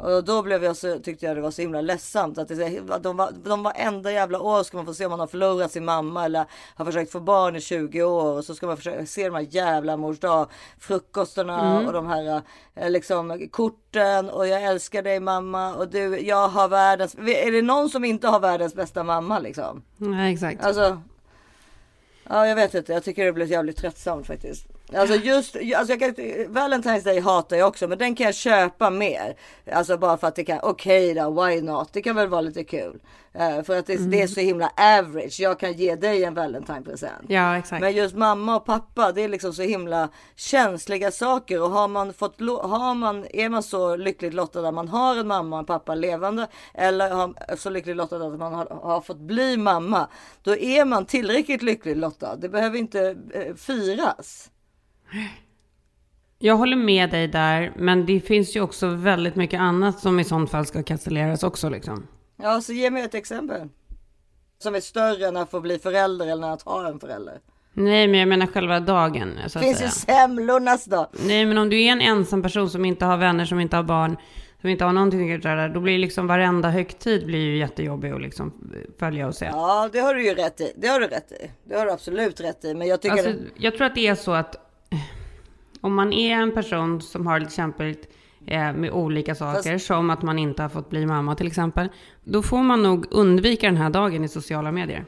Och 0.02 0.24
då 0.24 0.42
blev 0.42 0.64
jag 0.64 0.76
så, 0.76 0.98
tyckte 0.98 1.26
jag 1.26 1.36
det 1.36 1.40
var 1.42 1.50
så 1.50 1.62
himla 1.62 1.80
ledsamt 1.80 2.38
att 2.38 2.48
det, 2.48 2.80
de, 3.00 3.16
var, 3.16 3.32
de 3.44 3.62
varenda 3.62 4.12
jävla 4.12 4.40
år 4.40 4.62
ska 4.62 4.76
man 4.76 4.86
få 4.86 4.94
se 4.94 5.04
om 5.04 5.10
man 5.10 5.20
har 5.20 5.26
förlorat 5.26 5.72
sin 5.72 5.84
mamma 5.84 6.24
eller 6.24 6.44
har 6.74 6.84
försökt 6.84 7.12
få 7.12 7.20
barn 7.20 7.56
i 7.56 7.60
20 7.60 8.02
år 8.02 8.38
och 8.38 8.44
så 8.44 8.54
ska 8.54 8.66
man 8.66 8.76
försöka 8.76 9.06
se 9.06 9.24
de 9.24 9.34
här 9.34 9.46
jävla 9.50 9.96
mors 9.96 10.20
dag 10.20 10.46
frukostarna 10.78 11.86
och 11.86 11.92
de 11.92 12.06
här 12.06 12.42
eh, 12.74 12.90
liksom 12.90 13.48
korten 13.50 14.30
och 14.30 14.46
jag 14.46 14.62
älskar 14.62 15.02
dig 15.02 15.20
mamma 15.20 15.74
och 15.74 15.88
du, 15.88 16.20
jag 16.20 16.48
har 16.48 16.68
världens, 16.68 17.14
är 17.14 17.52
det 17.52 17.62
någon 17.62 17.90
som 17.90 18.04
inte 18.04 18.28
har 18.28 18.40
världens 18.40 18.74
bästa 18.74 19.04
mamma 19.04 19.38
liksom? 19.38 19.82
Nej, 19.96 20.32
exakt. 20.32 20.64
Alltså. 20.64 21.02
Ja, 22.28 22.46
jag 22.46 22.56
vet 22.56 22.74
inte. 22.74 22.92
Jag 22.92 23.04
tycker 23.04 23.24
det 23.24 23.32
blev 23.32 23.48
jävligt 23.48 23.76
tröttsamt 23.76 24.26
faktiskt. 24.26 24.66
Alltså 24.96 25.16
just, 25.16 25.56
alltså 25.56 25.92
jag 25.92 26.00
kan, 26.00 26.14
Valentine's 26.54 27.04
Day 27.04 27.20
hatar 27.20 27.56
jag 27.56 27.68
också, 27.68 27.88
men 27.88 27.98
den 27.98 28.14
kan 28.14 28.26
jag 28.26 28.34
köpa 28.34 28.90
mer. 28.90 29.36
Alltså 29.72 29.98
bara 29.98 30.16
för 30.16 30.26
att 30.26 30.36
det 30.36 30.44
kan, 30.44 30.58
okej 30.62 31.10
okay 31.10 31.22
då, 31.22 31.44
why 31.44 31.60
not? 31.60 31.92
Det 31.92 32.02
kan 32.02 32.16
väl 32.16 32.28
vara 32.28 32.40
lite 32.40 32.64
kul. 32.64 33.00
Uh, 33.36 33.62
för 33.62 33.78
att 33.78 33.86
det, 33.86 33.96
det, 33.96 34.22
är 34.22 34.26
så 34.26 34.40
himla 34.40 34.72
average. 34.76 35.40
Jag 35.40 35.58
kan 35.58 35.72
ge 35.72 35.94
dig 35.94 36.24
en 36.24 36.34
Valentine-present. 36.34 37.24
Ja, 37.28 37.58
exakt. 37.58 37.80
Men 37.80 37.92
just 37.92 38.14
mamma 38.14 38.56
och 38.56 38.64
pappa, 38.64 39.12
det 39.12 39.22
är 39.22 39.28
liksom 39.28 39.52
så 39.52 39.62
himla 39.62 40.08
känsliga 40.36 41.10
saker. 41.10 41.62
Och 41.62 41.70
har 41.70 41.88
man 41.88 42.12
fått, 42.12 42.40
har 42.40 42.94
man, 42.94 43.26
är 43.30 43.48
man 43.48 43.62
så 43.62 43.96
lyckligt 43.96 44.34
lottad 44.34 44.68
att 44.68 44.74
man 44.74 44.88
har 44.88 45.16
en 45.16 45.26
mamma 45.26 45.56
och 45.56 45.60
en 45.60 45.66
pappa 45.66 45.94
levande. 45.94 46.48
Eller 46.74 47.10
har, 47.10 47.56
så 47.56 47.70
lyckligt 47.70 47.96
lottad 47.96 48.16
att 48.16 48.38
man 48.38 48.54
har, 48.54 48.66
har 48.66 49.00
fått 49.00 49.20
bli 49.20 49.56
mamma. 49.56 50.08
Då 50.42 50.56
är 50.56 50.84
man 50.84 51.06
tillräckligt 51.06 51.62
lyckligt 51.62 51.96
lottad. 51.96 52.36
Det 52.36 52.48
behöver 52.48 52.78
inte 52.78 53.16
uh, 53.36 53.54
firas. 53.54 54.51
Jag 56.38 56.56
håller 56.56 56.76
med 56.76 57.10
dig 57.10 57.28
där, 57.28 57.72
men 57.76 58.06
det 58.06 58.20
finns 58.20 58.56
ju 58.56 58.60
också 58.60 58.86
väldigt 58.86 59.36
mycket 59.36 59.60
annat 59.60 60.00
som 60.00 60.20
i 60.20 60.24
sånt 60.24 60.50
fall 60.50 60.66
ska 60.66 60.82
kancelleras 60.82 61.42
också 61.42 61.68
liksom. 61.68 62.06
Ja, 62.42 62.60
så 62.60 62.72
ge 62.72 62.90
mig 62.90 63.02
ett 63.02 63.14
exempel. 63.14 63.68
Som 64.58 64.74
är 64.74 64.80
större 64.80 65.26
än 65.26 65.36
att 65.36 65.50
få 65.50 65.60
bli 65.60 65.78
förälder 65.78 66.26
eller 66.26 66.48
att 66.48 66.62
ha 66.62 66.88
en 66.88 67.00
förälder. 67.00 67.40
Nej, 67.72 68.08
men 68.08 68.20
jag 68.20 68.28
menar 68.28 68.46
själva 68.46 68.80
dagen. 68.80 69.38
Så 69.46 69.58
Det 69.58 69.64
finns 69.64 69.82
ju 69.82 69.88
semlornas 69.88 70.84
dag. 70.84 71.06
Nej, 71.26 71.46
men 71.46 71.58
om 71.58 71.70
du 71.70 71.82
är 71.82 71.92
en 71.92 72.00
ensam 72.00 72.42
person 72.42 72.70
som 72.70 72.84
inte 72.84 73.04
har 73.04 73.16
vänner, 73.16 73.44
som 73.44 73.60
inte 73.60 73.76
har 73.76 73.82
barn, 73.82 74.16
som 74.60 74.70
inte 74.70 74.84
har 74.84 74.92
någonting 74.92 75.32
att 75.32 75.44
göra, 75.44 75.68
då 75.68 75.80
blir 75.80 75.98
liksom 75.98 76.26
varenda 76.26 76.70
högtid 76.70 77.26
blir 77.26 77.38
ju 77.38 77.58
jättejobbig 77.58 78.10
att 78.10 78.22
liksom 78.22 78.74
följa 78.98 79.26
och 79.26 79.34
se. 79.34 79.44
Ja, 79.44 79.88
det 79.92 79.98
har 79.98 80.14
du 80.14 80.24
ju 80.24 80.34
rätt 80.34 80.60
i. 80.60 80.72
Det 80.76 80.88
har 80.88 81.00
du 81.00 81.06
rätt 81.06 81.32
i. 81.32 81.50
Det 81.64 81.78
har 81.78 81.86
du 81.86 81.92
absolut 81.92 82.40
rätt 82.40 82.64
i. 82.64 82.74
Men 82.74 82.88
jag 82.88 83.02
tycker... 83.02 83.16
Alltså, 83.16 83.32
jag 83.56 83.76
tror 83.76 83.86
att 83.86 83.94
det 83.94 84.06
är 84.06 84.14
så 84.14 84.32
att 84.32 84.71
om 85.80 85.94
man 85.94 86.12
är 86.12 86.34
en 86.34 86.52
person 86.52 87.00
som 87.00 87.26
har 87.26 87.40
lite 87.40 87.52
kämpigt 87.52 88.08
eh, 88.46 88.72
med 88.72 88.90
olika 88.90 89.34
saker, 89.34 89.72
Fast... 89.72 89.86
som 89.86 90.10
att 90.10 90.22
man 90.22 90.38
inte 90.38 90.62
har 90.62 90.68
fått 90.68 90.90
bli 90.90 91.06
mamma 91.06 91.34
till 91.34 91.46
exempel, 91.46 91.88
då 92.24 92.42
får 92.42 92.62
man 92.62 92.82
nog 92.82 93.06
undvika 93.10 93.66
den 93.66 93.76
här 93.76 93.90
dagen 93.90 94.24
i 94.24 94.28
sociala 94.28 94.72
medier. 94.72 95.06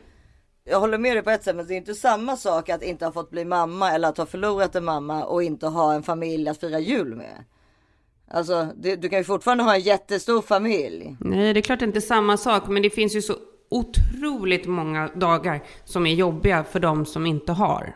Jag 0.64 0.80
håller 0.80 0.98
med 0.98 1.16
dig 1.16 1.22
på 1.22 1.30
ett 1.30 1.44
sätt, 1.44 1.56
men 1.56 1.66
det 1.66 1.74
är 1.74 1.76
inte 1.76 1.94
samma 1.94 2.36
sak 2.36 2.68
att 2.68 2.82
inte 2.82 3.04
ha 3.04 3.12
fått 3.12 3.30
bli 3.30 3.44
mamma 3.44 3.92
eller 3.92 4.08
att 4.08 4.18
ha 4.18 4.26
förlorat 4.26 4.74
en 4.74 4.84
mamma 4.84 5.24
och 5.24 5.42
inte 5.42 5.66
ha 5.66 5.94
en 5.94 6.02
familj 6.02 6.48
att 6.48 6.60
fira 6.60 6.78
jul 6.78 7.14
med. 7.14 7.44
Alltså, 8.30 8.68
det, 8.76 8.96
du 8.96 9.08
kan 9.08 9.18
ju 9.18 9.24
fortfarande 9.24 9.64
ha 9.64 9.74
en 9.74 9.80
jättestor 9.80 10.42
familj. 10.42 11.16
Nej, 11.20 11.52
det 11.52 11.60
är 11.60 11.62
klart 11.62 11.78
det 11.78 11.84
inte 11.84 11.98
är 11.98 12.00
samma 12.00 12.36
sak, 12.36 12.68
men 12.68 12.82
det 12.82 12.90
finns 12.90 13.16
ju 13.16 13.22
så 13.22 13.34
otroligt 13.70 14.66
många 14.66 15.08
dagar 15.14 15.62
som 15.84 16.06
är 16.06 16.14
jobbiga 16.14 16.64
för 16.64 16.80
de 16.80 17.06
som 17.06 17.26
inte 17.26 17.52
har. 17.52 17.94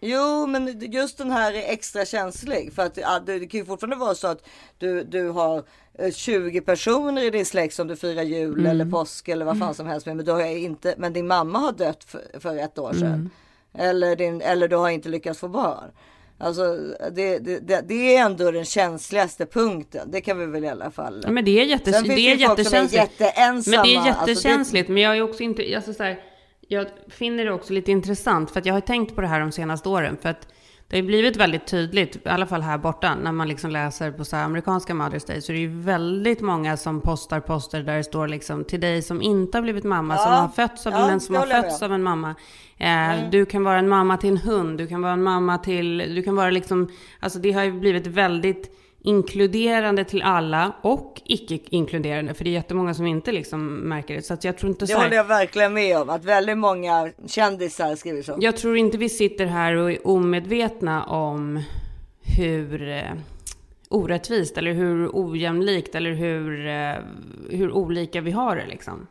Jo, 0.00 0.46
men 0.46 0.92
just 0.92 1.18
den 1.18 1.30
här 1.30 1.52
är 1.52 1.72
extra 1.72 2.04
känslig 2.04 2.72
för 2.72 2.82
att 2.82 3.26
det 3.26 3.46
kan 3.46 3.60
ju 3.60 3.64
fortfarande 3.64 3.96
vara 3.96 4.14
så 4.14 4.26
att 4.26 4.48
du, 4.78 5.04
du 5.04 5.28
har 5.28 5.64
20 6.12 6.60
personer 6.60 7.22
i 7.22 7.30
din 7.30 7.46
släkt 7.46 7.74
som 7.74 7.86
du 7.86 7.96
firar 7.96 8.22
jul 8.22 8.58
mm. 8.58 8.66
eller 8.66 8.84
påsk 8.84 9.28
eller 9.28 9.44
vad 9.44 9.58
fan 9.58 9.74
som 9.74 9.86
helst 9.86 10.06
med. 10.06 10.16
Men, 10.16 10.24
du 10.24 10.32
har 10.32 10.44
inte, 10.44 10.94
men 10.98 11.12
din 11.12 11.26
mamma 11.26 11.58
har 11.58 11.72
dött 11.72 12.04
för, 12.04 12.40
för 12.40 12.56
ett 12.56 12.78
år 12.78 12.92
sedan. 12.92 13.06
Mm. 13.12 13.30
Eller, 13.74 14.16
din, 14.16 14.40
eller 14.40 14.68
du 14.68 14.76
har 14.76 14.90
inte 14.90 15.08
lyckats 15.08 15.40
få 15.40 15.48
barn. 15.48 15.90
Alltså 16.40 16.76
det, 17.12 17.38
det, 17.38 17.58
det, 17.58 17.84
det, 17.88 18.16
är 18.16 18.24
ändå 18.24 18.50
den 18.50 18.64
känsligaste 18.64 19.46
punkten. 19.46 20.10
Det 20.10 20.20
kan 20.20 20.38
vi 20.38 20.46
väl 20.46 20.64
i 20.64 20.68
alla 20.68 20.90
fall. 20.90 21.22
Ja, 21.24 21.30
men 21.30 21.44
det 21.44 21.60
är, 21.60 21.64
jättes, 21.64 22.02
det 22.02 22.12
är 22.12 22.36
jättekänsligt. 22.36 23.20
Är 23.20 23.52
men 23.52 23.82
det 23.82 23.96
är 23.96 24.06
jättekänsligt. 24.06 24.82
Alltså, 24.82 24.92
men 24.92 25.02
jag 25.02 25.16
är 25.16 25.22
också 25.22 25.42
inte, 25.42 25.76
alltså 25.76 25.92
så 25.92 26.02
här, 26.02 26.20
jag 26.68 26.86
finner 27.08 27.44
det 27.44 27.52
också 27.52 27.72
lite 27.72 27.90
intressant, 27.90 28.50
för 28.50 28.60
att 28.60 28.66
jag 28.66 28.74
har 28.74 28.80
tänkt 28.80 29.14
på 29.14 29.20
det 29.20 29.26
här 29.26 29.40
de 29.40 29.52
senaste 29.52 29.88
åren. 29.88 30.16
För 30.22 30.28
att 30.28 30.48
det 30.88 30.96
har 30.96 31.02
blivit 31.02 31.36
väldigt 31.36 31.66
tydligt, 31.66 32.16
i 32.16 32.28
alla 32.28 32.46
fall 32.46 32.62
här 32.62 32.78
borta, 32.78 33.14
när 33.14 33.32
man 33.32 33.48
liksom 33.48 33.70
läser 33.70 34.12
på 34.12 34.24
så 34.24 34.36
amerikanska 34.36 34.92
Mother's 34.92 35.26
Day, 35.26 35.40
så 35.40 35.52
det 35.52 35.58
är 35.58 35.60
ju 35.60 35.80
väldigt 35.80 36.40
många 36.40 36.76
som 36.76 37.00
postar 37.00 37.40
poster 37.40 37.82
där 37.82 37.96
det 37.96 38.04
står 38.04 38.28
liksom 38.28 38.64
till 38.64 38.80
dig 38.80 39.02
som 39.02 39.22
inte 39.22 39.58
har 39.58 39.62
blivit 39.62 39.84
mamma, 39.84 40.14
ja. 40.14 40.18
som 40.18 40.32
har 40.32 40.48
fötts 40.48 40.86
av 40.86 40.92
ja, 40.92 41.10
en 41.10 41.20
som 41.20 41.34
har 41.34 41.46
fötts 41.46 41.82
av 41.82 41.92
en 41.92 42.02
mamma. 42.02 42.34
Eh, 42.76 42.88
mm. 42.88 43.30
Du 43.30 43.46
kan 43.46 43.64
vara 43.64 43.78
en 43.78 43.88
mamma 43.88 44.16
till 44.16 44.30
en 44.30 44.36
hund, 44.36 44.78
du 44.78 44.86
kan 44.86 45.02
vara 45.02 45.12
en 45.12 45.22
mamma 45.22 45.58
till, 45.58 45.98
du 45.98 46.22
kan 46.22 46.36
vara 46.36 46.50
liksom, 46.50 46.88
alltså 47.20 47.38
det 47.38 47.52
har 47.52 47.64
ju 47.64 47.72
blivit 47.72 48.06
väldigt 48.06 48.77
inkluderande 49.02 50.04
till 50.04 50.22
alla 50.22 50.72
och 50.82 51.20
icke-inkluderande. 51.24 52.34
För 52.34 52.44
det 52.44 52.50
är 52.50 52.52
jättemånga 52.52 52.94
som 52.94 53.06
inte 53.06 53.32
liksom 53.32 53.66
märker 53.74 54.14
det. 54.14 54.22
Så 54.22 54.34
att 54.34 54.44
jag 54.44 54.58
tror 54.58 54.70
inte 54.70 54.84
det 54.84 54.92
så 54.92 54.98
här, 54.98 55.04
håller 55.04 55.16
jag 55.16 55.24
verkligen 55.24 55.74
med 55.74 55.98
om. 55.98 56.10
Att 56.10 56.24
väldigt 56.24 56.58
många 56.58 57.12
kändisar 57.26 57.96
skriver 57.96 58.22
så. 58.22 58.36
Jag 58.40 58.56
tror 58.56 58.76
inte 58.76 58.98
vi 58.98 59.08
sitter 59.08 59.46
här 59.46 59.74
och 59.74 59.92
är 59.92 60.06
omedvetna 60.06 61.04
om 61.04 61.62
hur 62.36 62.88
eh, 62.88 63.02
orättvist 63.88 64.58
eller 64.58 64.72
hur 64.72 65.10
ojämlikt 65.12 65.94
eller 65.94 66.12
hur, 66.12 66.66
eh, 66.66 66.94
hur 67.58 67.72
olika 67.72 68.20
vi 68.20 68.30
har 68.30 68.56
det 68.56 68.66
liksom. 68.66 69.06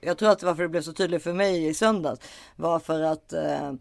Jag 0.00 0.18
tror 0.18 0.30
att 0.30 0.42
varför 0.42 0.62
det 0.62 0.68
blev 0.68 0.82
så 0.82 0.92
tydligt 0.92 1.22
för 1.22 1.32
mig 1.32 1.66
i 1.66 1.74
söndags 1.74 2.20
var 2.56 2.78
för 2.78 3.02
att 3.02 3.32
Eh, 3.32 3.72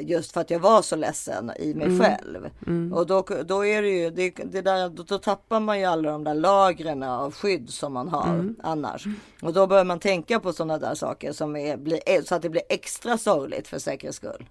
just 0.00 0.32
för 0.32 0.40
att 0.40 0.50
jag 0.50 0.58
var 0.58 0.82
så 0.82 0.96
ledsen 0.96 1.52
i 1.58 1.74
mig 1.74 1.86
mm. 1.86 2.00
själv. 2.00 2.50
Mm. 2.66 2.92
Och 2.92 3.06
då, 3.06 3.24
då 3.46 3.66
är 3.66 3.82
det 3.82 3.88
ju, 3.88 4.10
det, 4.10 4.30
det 4.30 4.60
där, 4.60 4.88
då, 4.88 5.02
då, 5.02 5.18
tappar 5.18 5.60
man 5.60 5.78
ju 5.78 5.84
alla 5.84 6.10
de 6.10 6.24
där 6.24 6.34
lagren 6.34 7.02
av 7.02 7.34
skydd 7.34 7.70
som 7.70 7.92
man 7.92 8.08
har 8.08 8.28
mm. 8.28 8.56
annars. 8.62 9.04
Och 9.42 9.52
då 9.52 9.66
börjar 9.66 9.84
man 9.84 9.98
tänka 9.98 10.40
på 10.40 10.52
sådana 10.52 10.78
där 10.78 10.94
saker 10.94 11.32
som 11.32 11.56
är, 11.56 11.76
blir, 11.76 12.24
så 12.24 12.34
att 12.34 12.42
det 12.42 12.50
blir 12.50 12.62
extra 12.68 13.18
sorgligt 13.18 13.68
för 13.68 13.78
säkerhets 13.78 14.16
skull. 14.16 14.46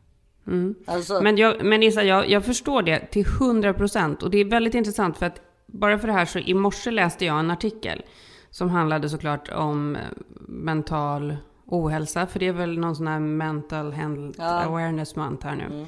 Alltså, 0.85 1.21
Men, 1.21 1.37
jag, 1.37 1.63
men 1.63 1.83
Issa, 1.83 2.03
jag, 2.03 2.29
jag 2.29 2.45
förstår 2.45 2.81
det 2.81 2.99
till 3.11 3.25
100 3.25 3.73
procent. 3.73 4.23
Och 4.23 4.29
det 4.29 4.37
är 4.37 4.45
väldigt 4.45 4.73
intressant 4.73 5.17
för 5.17 5.25
att 5.25 5.41
bara 5.65 5.99
för 5.99 6.07
det 6.07 6.13
här 6.13 6.25
så 6.25 6.39
i 6.39 6.53
morse 6.53 6.91
läste 6.91 7.25
jag 7.25 7.39
en 7.39 7.51
artikel 7.51 8.01
som 8.49 8.69
handlade 8.69 9.09
såklart 9.09 9.49
om 9.49 9.95
eh, 9.95 10.01
mental 10.47 11.37
ohälsa. 11.67 12.27
För 12.27 12.39
det 12.39 12.47
är 12.47 12.53
väl 12.53 12.79
någon 12.79 12.95
sån 12.95 13.07
här 13.07 13.19
mental 13.19 13.91
health 13.91 14.39
Ja. 14.39 14.45
awareness 14.63 15.15
month 15.15 15.47
här 15.47 15.55
nu. 15.55 15.85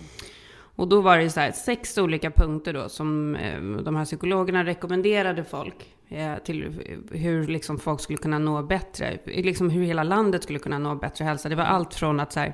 Och 0.75 0.87
då 0.87 1.01
var 1.01 1.17
det 1.17 1.29
så 1.29 1.39
här, 1.39 1.51
sex 1.51 1.97
olika 1.97 2.31
punkter 2.31 2.73
då 2.73 2.89
som 2.89 3.35
eh, 3.35 3.61
de 3.61 3.95
här 3.95 4.05
psykologerna 4.05 4.65
rekommenderade 4.65 5.43
folk 5.43 5.95
eh, 6.09 6.35
till 6.37 6.79
hur 7.11 7.47
liksom 7.47 7.79
folk 7.79 8.01
skulle 8.01 8.17
kunna 8.17 8.39
nå 8.39 8.63
bättre, 8.63 9.17
liksom 9.25 9.69
hur 9.69 9.83
hela 9.83 10.03
landet 10.03 10.43
skulle 10.43 10.59
kunna 10.59 10.79
nå 10.79 10.95
bättre 10.95 11.25
hälsa. 11.25 11.49
Det 11.49 11.55
var 11.55 11.63
allt 11.63 11.93
från 11.93 12.19
att, 12.19 12.31
så 12.33 12.39
här, 12.39 12.53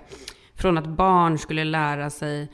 från 0.55 0.77
att 0.77 0.87
barn 0.87 1.37
skulle 1.37 1.63
lära 1.63 2.09
sig 2.09 2.51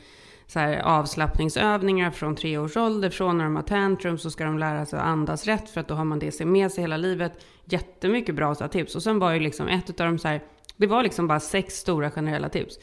så 0.48 0.60
här, 0.60 0.80
avslappningsövningar 0.82 2.12
från 2.12 2.36
tre 2.36 2.58
års 2.58 2.78
ålder. 2.78 3.10
Från 3.10 3.38
när 3.38 3.44
de 3.44 3.56
har 3.56 3.64
tantrum 3.64 4.18
så 4.18 4.32
ska 4.32 4.44
de 4.46 4.58
lära 4.60 4.86
sig 4.86 5.00
att 5.00 5.06
andas 5.06 5.46
rätt 5.46 5.70
för 5.70 5.82
att 5.82 5.88
då 5.88 5.96
har 5.96 6.06
man 6.06 6.20
det 6.20 6.46
med 6.46 6.72
sig 6.72 6.84
hela 6.84 6.98
livet. 6.98 7.46
Jättemycket 7.66 8.36
bra 8.36 8.56
så 8.56 8.64
här, 8.64 8.70
tips. 8.70 8.96
Och 8.96 9.04
sen 9.04 9.20
var 9.20 9.32
ju 9.32 9.40
liksom 9.40 9.68
ett 9.68 9.90
av 10.00 10.06
de 10.08 10.18
så 10.20 10.28
här, 10.28 10.42
det 10.82 10.88
var 10.88 11.04
liksom 11.04 11.28
bara 11.28 11.40
sex 11.40 11.74
stora 11.74 12.12
generella 12.12 12.50
tips. 12.50 12.80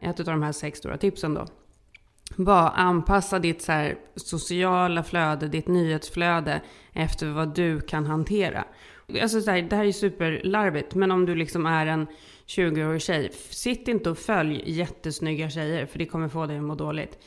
Ett 0.00 0.20
av 0.20 0.26
de 0.26 0.42
här 0.42 0.52
sex 0.52 0.78
stora 0.78 0.96
tipsen 0.96 1.34
då 1.34 1.46
var 2.36 2.72
anpassa 2.74 3.38
ditt 3.38 3.62
så 3.62 3.72
här 3.72 3.96
sociala 4.16 5.02
flöde, 5.02 5.48
ditt 5.48 5.68
nyhetsflöde 5.68 6.60
efter 6.92 7.26
vad 7.26 7.54
du 7.54 7.80
kan 7.80 8.06
hantera. 8.06 8.64
Alltså 9.22 9.40
så 9.40 9.50
här, 9.50 9.62
det 9.62 9.76
här 9.76 9.84
är 9.84 9.92
superlarvigt, 9.92 10.94
men 10.94 11.10
om 11.10 11.26
du 11.26 11.34
liksom 11.34 11.66
är 11.66 11.86
en 11.86 12.06
20-årig 12.46 13.02
tjej, 13.02 13.30
sitt 13.50 13.88
inte 13.88 14.10
och 14.10 14.18
följ 14.18 14.62
jättesnygga 14.66 15.50
tjejer, 15.50 15.86
för 15.86 15.98
det 15.98 16.06
kommer 16.06 16.28
få 16.28 16.46
dig 16.46 16.56
att 16.56 16.62
må 16.62 16.74
dåligt. 16.74 17.18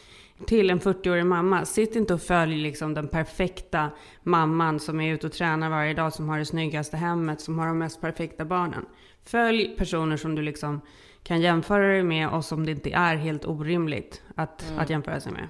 Till 0.47 0.69
en 0.69 0.79
40-årig 0.79 1.25
mamma, 1.25 1.65
sitt 1.65 1.95
inte 1.95 2.13
och 2.13 2.21
följ 2.21 2.57
liksom 2.57 2.93
den 2.93 3.07
perfekta 3.07 3.89
mamman 4.23 4.79
som 4.79 5.01
är 5.01 5.13
ute 5.13 5.27
och 5.27 5.33
tränar 5.33 5.69
varje 5.69 5.93
dag, 5.93 6.13
som 6.13 6.29
har 6.29 6.39
det 6.39 6.45
snyggaste 6.45 6.97
hemmet, 6.97 7.41
som 7.41 7.59
har 7.59 7.67
de 7.67 7.77
mest 7.77 8.01
perfekta 8.01 8.45
barnen. 8.45 8.85
Följ 9.27 9.75
personer 9.77 10.17
som 10.17 10.35
du 10.35 10.41
liksom 10.41 10.81
kan 11.23 11.41
jämföra 11.41 11.87
dig 11.87 12.03
med 12.03 12.29
och 12.29 12.45
som 12.45 12.65
det 12.65 12.71
inte 12.71 12.89
är 12.91 13.15
helt 13.15 13.45
orimligt 13.45 14.21
att, 14.35 14.65
att 14.77 14.89
jämföra 14.89 15.19
sig 15.19 15.31
med. 15.31 15.47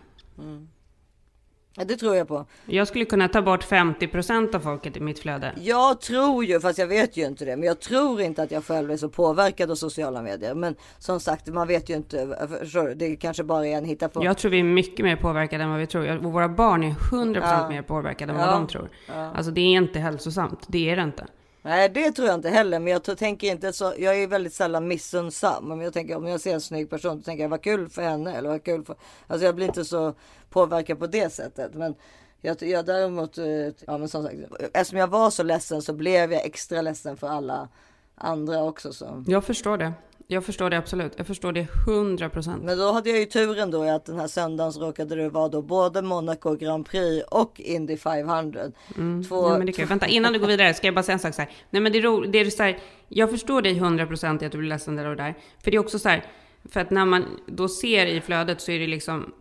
ja, 1.75 1.83
det 1.85 1.95
tror 1.95 2.15
jag 2.15 2.27
på. 2.27 2.45
Jag 2.65 2.87
skulle 2.87 3.05
kunna 3.05 3.27
ta 3.27 3.41
bort 3.41 3.63
50% 3.65 4.55
av 4.55 4.59
folket 4.59 4.97
i 4.97 4.99
mitt 4.99 5.19
flöde. 5.19 5.53
Jag 5.61 6.01
tror 6.01 6.45
ju, 6.45 6.59
fast 6.59 6.79
jag 6.79 6.87
vet 6.87 7.17
ju 7.17 7.25
inte 7.25 7.45
det, 7.45 7.55
men 7.57 7.67
jag 7.67 7.79
tror 7.79 8.21
inte 8.21 8.43
att 8.43 8.51
jag 8.51 8.63
själv 8.65 8.91
är 8.91 8.97
så 8.97 9.09
påverkad 9.09 9.71
av 9.71 9.75
sociala 9.75 10.21
medier. 10.21 10.55
Men 10.55 10.75
som 10.99 11.19
sagt, 11.19 11.47
man 11.47 11.67
vet 11.67 11.89
ju 11.89 11.95
inte. 11.95 12.47
Förstår 12.59 12.83
du? 12.87 12.93
Det 12.95 13.15
kanske 13.15 13.43
bara 13.43 13.67
är 13.67 13.77
en 13.77 13.85
hitta 13.85 14.09
på. 14.09 14.23
Jag 14.25 14.37
tror 14.37 14.51
vi 14.51 14.59
är 14.59 14.63
mycket 14.63 15.05
mer 15.05 15.15
påverkade 15.15 15.63
än 15.63 15.69
vad 15.69 15.79
vi 15.79 15.87
tror. 15.87 16.25
Och 16.25 16.31
våra 16.33 16.49
barn 16.49 16.83
är 16.83 16.91
100% 16.91 17.39
Ja. 17.41 17.69
mer 17.69 17.81
påverkade 17.81 18.33
än 18.33 18.39
Ja. 18.39 18.45
vad 18.45 18.55
de 18.55 18.67
tror. 18.67 18.89
Alltså 19.15 19.51
det 19.51 19.61
är 19.61 19.65
inte 19.77 19.99
hälsosamt. 19.99 20.65
Det 20.67 20.89
är 20.89 20.95
det 20.95 21.01
inte. 21.03 21.25
Nej, 21.67 21.89
det 21.89 22.12
tror 22.12 22.27
jag 22.27 22.36
inte 22.36 22.49
heller. 22.49 22.80
Men 22.80 22.93
jag 22.93 23.17
tänker 23.17 23.51
inte 23.51 23.73
så. 23.73 23.93
Jag 23.97 24.21
är 24.21 24.27
väldigt 24.27 24.53
sällan 24.53 24.88
missunnsam. 24.88 25.71
Om 25.71 25.82
jag 25.82 25.93
tänker 25.93 26.15
om 26.15 26.27
jag 26.27 26.41
ser 26.41 26.53
en 26.53 26.62
snygg 26.62 26.89
person, 26.89 27.17
då 27.17 27.23
tänker 27.23 27.43
jag 27.43 27.49
vad 27.49 27.62
kul 27.62 27.89
för 27.89 28.01
henne 28.01 28.36
eller 28.38 28.49
vad 28.49 28.63
kul 28.63 28.86
för. 28.86 28.95
Alltså 29.27 29.45
jag 29.45 29.56
blir 29.56 29.65
inte 29.65 29.86
så 29.86 30.13
påverkad 30.49 30.99
på 30.99 31.08
det 31.08 31.34
sättet. 31.34 31.73
Men 31.73 31.95
jag, 32.41 32.62
jag 32.62 32.86
däremot, 32.86 33.38
eh, 33.38 33.45
ja 33.86 33.97
men 33.97 34.10
som 34.10 34.23
sagt, 34.23 34.36
eftersom 34.73 34.99
jag 34.99 35.08
var 35.08 35.30
så 35.30 35.43
ledsen 35.43 35.82
så 35.82 35.93
blev 35.93 36.34
jag 36.34 36.45
extra 36.45 36.82
ledsen 36.82 37.17
för 37.17 37.27
alla 37.27 37.67
andra 38.15 38.63
också. 38.63 38.93
Så. 38.93 39.23
Jag 39.27 39.43
förstår 39.43 39.77
det. 39.77 39.93
Jag 40.29 40.45
förstår 40.45 40.69
det 40.69 40.77
absolut. 40.77 41.13
Jag 41.17 41.27
förstår 41.27 41.51
det 41.51 41.67
100%. 41.87 42.63
Men 42.63 42.77
då 42.77 42.91
hade 42.91 43.09
jag 43.09 43.19
ju 43.19 43.25
turen 43.25 43.71
då 43.71 43.83
att 43.83 44.05
den 44.05 44.19
här 44.19 44.27
söndagen 44.27 44.73
så 44.73 44.79
råkade 44.79 45.15
det 45.15 45.29
vara 45.29 45.49
då 45.49 45.61
både 45.61 46.01
Monaco 46.01 46.55
Grand 46.55 46.85
Prix 46.85 47.25
och 47.31 47.59
Indy 47.59 47.97
500. 47.97 48.61
Två, 48.63 49.01
Mm. 49.01 49.23
Ja, 49.29 49.57
men 49.57 49.65
det 49.65 49.71
kan, 49.71 49.87
vänta, 49.87 50.07
innan 50.07 50.33
du 50.33 50.39
går 50.39 50.47
vidare 50.47 50.73
ska 50.73 50.87
jag 50.87 50.95
bara 50.95 51.03
säga 51.03 51.13
en 51.13 51.19
sak 51.19 51.33
så 51.33 51.41
här. 51.41 51.51
Nej 51.69 51.81
men 51.81 51.91
det 51.91 51.97
är 51.97 52.01
ro, 52.01 52.21
det 52.21 52.39
är 52.39 52.49
så 52.49 52.63
här, 52.63 52.79
jag 53.07 53.29
förstår 53.29 53.61
dig 53.61 53.79
100% 53.79 54.43
i 54.43 54.45
att 54.45 54.51
du 54.51 54.57
blir 54.57 54.69
ledsen 54.69 54.95
där 54.95 55.05
och 55.05 55.15
där. 55.15 55.35
För 55.63 55.71
det 55.71 55.77
är 55.77 55.79
också 55.79 55.99
så 55.99 56.09
här, 56.09 56.25
för 56.69 56.79
att 56.79 56.89
när 56.89 57.05
man 57.05 57.25
då 57.45 57.67
ser 57.67 58.05
i 58.05 58.21
flödet 58.21 58.61
så 58.61 58.71
är 58.71 58.79
det 58.79 58.87
liksom 58.87 59.33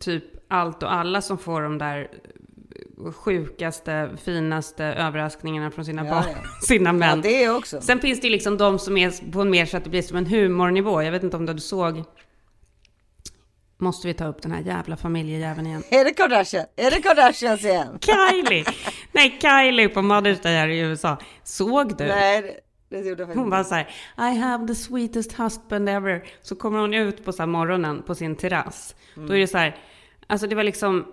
typ 0.00 0.24
allt 0.48 0.82
och 0.82 0.92
alla 0.94 1.22
som 1.22 1.38
får 1.38 1.62
de 1.62 1.78
där 1.78 2.10
sjukaste, 3.12 4.10
finaste 4.24 4.84
överraskningarna 4.84 5.70
från 5.70 5.84
sina 5.84 6.06
Ja, 6.06 6.10
barn, 6.10 6.24
ja. 6.28 6.48
sina 6.66 6.88
ja, 6.88 6.92
män. 6.92 7.20
det 7.20 7.44
är 7.44 7.56
också. 7.56 7.80
Sen 7.80 8.00
finns 8.00 8.20
det 8.20 8.26
ju 8.26 8.32
liksom 8.32 8.56
de 8.58 8.78
som 8.78 8.96
är 8.96 9.32
på 9.32 9.44
mer 9.44 9.66
så 9.66 9.76
att 9.76 9.84
det 9.84 9.90
blir 9.90 10.02
som 10.02 10.16
en 10.16 10.26
humornivå. 10.26 11.02
Jag 11.02 11.12
vet 11.12 11.22
inte 11.22 11.36
om 11.36 11.46
du 11.46 11.58
såg... 11.58 12.04
Måste 13.78 14.06
vi 14.08 14.14
ta 14.14 14.26
upp 14.26 14.42
den 14.42 14.52
här 14.52 14.60
jävla 14.60 14.96
familjejäveln 14.96 15.66
igen? 15.66 15.82
Är 15.90 16.04
det 16.04 16.10
Kardashian? 16.10 16.66
Är 16.76 16.90
det 16.90 17.02
Kardashians 17.02 17.64
igen? 17.64 17.98
Kylie! 18.00 18.64
Nej, 19.12 19.38
Kylie 19.40 19.88
på 19.88 20.00
Mother's 20.00 20.42
Day 20.42 20.54
här 20.54 20.68
i 20.68 20.78
USA. 20.78 21.16
Såg 21.42 21.98
du? 21.98 22.04
Nej, 22.04 22.42
det, 22.42 22.96
det 22.96 23.08
gjorde 23.08 23.10
jag 23.10 23.18
faktiskt 23.18 23.38
Hon 23.38 23.50
bara 23.50 23.64
så 23.64 23.74
här, 23.74 23.88
I 24.18 24.38
have 24.38 24.66
the 24.66 24.74
sweetest 24.74 25.32
husband 25.38 25.88
ever. 25.88 26.24
Så 26.42 26.56
kommer 26.56 26.78
hon 26.78 26.94
ut 26.94 27.24
på 27.24 27.32
så 27.32 27.46
morgonen 27.46 28.02
på 28.02 28.14
sin 28.14 28.36
terrass. 28.36 28.94
Då 29.14 29.34
är 29.34 29.38
det 29.38 29.46
så 29.46 29.58
här, 29.58 29.76
alltså 30.26 30.46
det 30.46 30.54
var 30.54 30.62
liksom, 30.64 31.06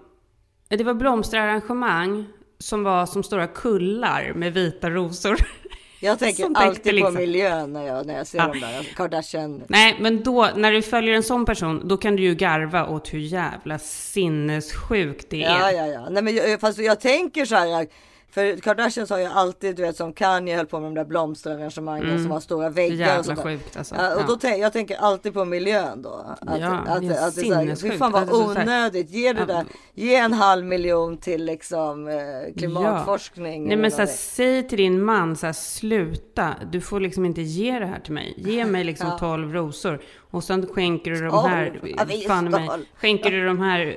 det 0.78 0.84
var 0.84 0.94
blomsterarrangemang 0.94 2.26
som 2.60 2.84
var 2.84 3.06
som 3.06 3.24
stora 3.24 3.48
kullar 3.48 4.34
med 4.36 4.54
vita 4.54 4.90
rosor. 4.90 5.38
Jag 6.02 6.20
tänker 6.20 6.44
som 6.44 6.56
täckte 6.56 6.68
alltid 6.68 6.94
liksom. 6.94 7.14
på 7.16 7.20
miljön 7.22 7.74
när 7.74 7.88
jag, 7.88 8.06
när 8.06 8.18
jag 8.18 8.28
ser 8.28 8.38
Ja. 8.38 8.48
de 8.54 8.60
där 8.60 8.78
alltså 8.78 8.94
Kardashian. 8.96 9.64
Nej, 9.68 9.98
men 10.00 10.24
då, 10.24 10.50
när 10.56 10.72
du 10.72 10.82
följer 10.82 11.14
en 11.14 11.24
sån 11.24 11.46
person, 11.46 11.88
då 11.88 11.98
kan 11.98 12.16
du 12.16 12.24
ju 12.24 12.36
garva 12.36 12.88
åt 12.88 13.14
hur 13.14 13.20
jävla 13.20 13.80
sinnessjukt 13.80 15.30
det 15.30 15.44
är. 15.44 15.60
Ja, 15.60 15.72
ja, 15.72 15.88
ja. 15.88 16.10
Nej, 16.10 16.24
men 16.24 16.36
jag, 16.36 16.60
fast 16.60 16.80
jag 16.80 17.00
tänker 17.00 17.46
så 17.46 17.56
här. 17.56 17.88
För 18.32 18.58
Kardashians 18.58 19.10
har 19.10 19.18
ju 19.20 19.26
alltid, 19.26 19.76
du 19.76 19.82
vet 19.82 19.96
som 19.96 20.14
Kanye 20.14 20.56
höll 20.56 20.66
på 20.66 20.80
med 20.80 20.88
de 20.90 20.96
där 20.96 21.06
blomsterarrangemangen 21.06 22.24
som 22.24 22.32
har 22.32 22.40
stora 22.40 22.70
väggar 22.70 22.96
Mm. 22.96 23.00
Jävla 23.08 23.20
och 23.20 23.26
sånt 23.26 23.40
sjukt 23.40 23.78
alltså. 23.78 23.96
Ja, 23.96 24.16
och 24.16 24.22
Ja. 24.22 24.26
då 24.28 24.36
tänk, 24.36 24.64
jag 24.64 24.74
tänker 24.74 24.98
alltid 24.98 25.34
på 25.34 25.46
miljön 25.46 26.02
då. 26.02 26.10
Att, 26.10 26.60
Ja, 26.60 26.68
att, 26.78 27.02
det 27.02 27.08
är 27.08 27.28
att, 27.28 27.36
det 27.36 27.42
är 27.42 27.76
så 27.76 27.88
här, 27.88 27.98
fan 27.98 28.12
vad 28.12 28.22
Alltså, 28.22 28.62
onödigt. 28.62 29.10
Ge 29.10 29.34
det 29.34 29.40
Ja. 29.40 29.46
där, 29.46 29.66
ge 29.94 30.16
en 30.16 30.34
halv 30.34 30.66
miljon 30.66 31.18
till 31.18 31.46
liksom 31.46 32.08
eh, 32.08 32.16
klimatforskning. 32.58 33.64
Nej 33.64 33.74
eller 33.74 33.82
men 33.82 33.92
så 33.92 33.98
här, 33.98 34.04
någonting. 34.06 34.18
säg 34.18 34.68
till 34.68 34.78
din 34.78 35.04
man 35.04 35.36
så 35.36 35.46
här, 35.46 35.54
sluta, 35.54 36.56
du 36.72 36.82
får 36.82 37.00
liksom 37.00 37.26
inte 37.26 37.42
ge 37.42 37.80
det 37.80 37.86
här 37.86 38.00
till 38.00 38.14
mig. 38.14 38.34
Ge 38.38 38.66
mig 38.66 38.84
liksom 38.84 39.08
Ja. 39.12 39.18
12 39.20 39.54
rosor. 39.54 40.02
Och 40.32 40.44
sen 40.44 40.68
skänker 40.68 41.12
du 41.12 41.22
de 41.22 41.30
Tolv? 41.30 41.48
här, 41.48 41.80
Ja, 41.98 42.04
visst, 42.08 42.28
fan 42.28 42.50
mig, 42.50 42.68
tolv. 42.68 42.84
skänker 43.02 43.32
du 43.32 43.46
de 43.46 43.60
här 43.60 43.96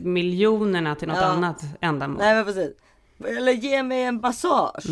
miljonerna 0.00 0.94
till 0.94 1.08
något 1.08 1.16
Ja. 1.20 1.24
annat 1.26 1.62
ändamål. 1.80 2.18
Nej 2.20 2.34
men 2.34 2.44
precis. 2.44 2.70
Eller 3.28 3.52
ge 3.52 3.82
mig 3.82 4.02
en 4.04 4.20
massage. 4.20 4.84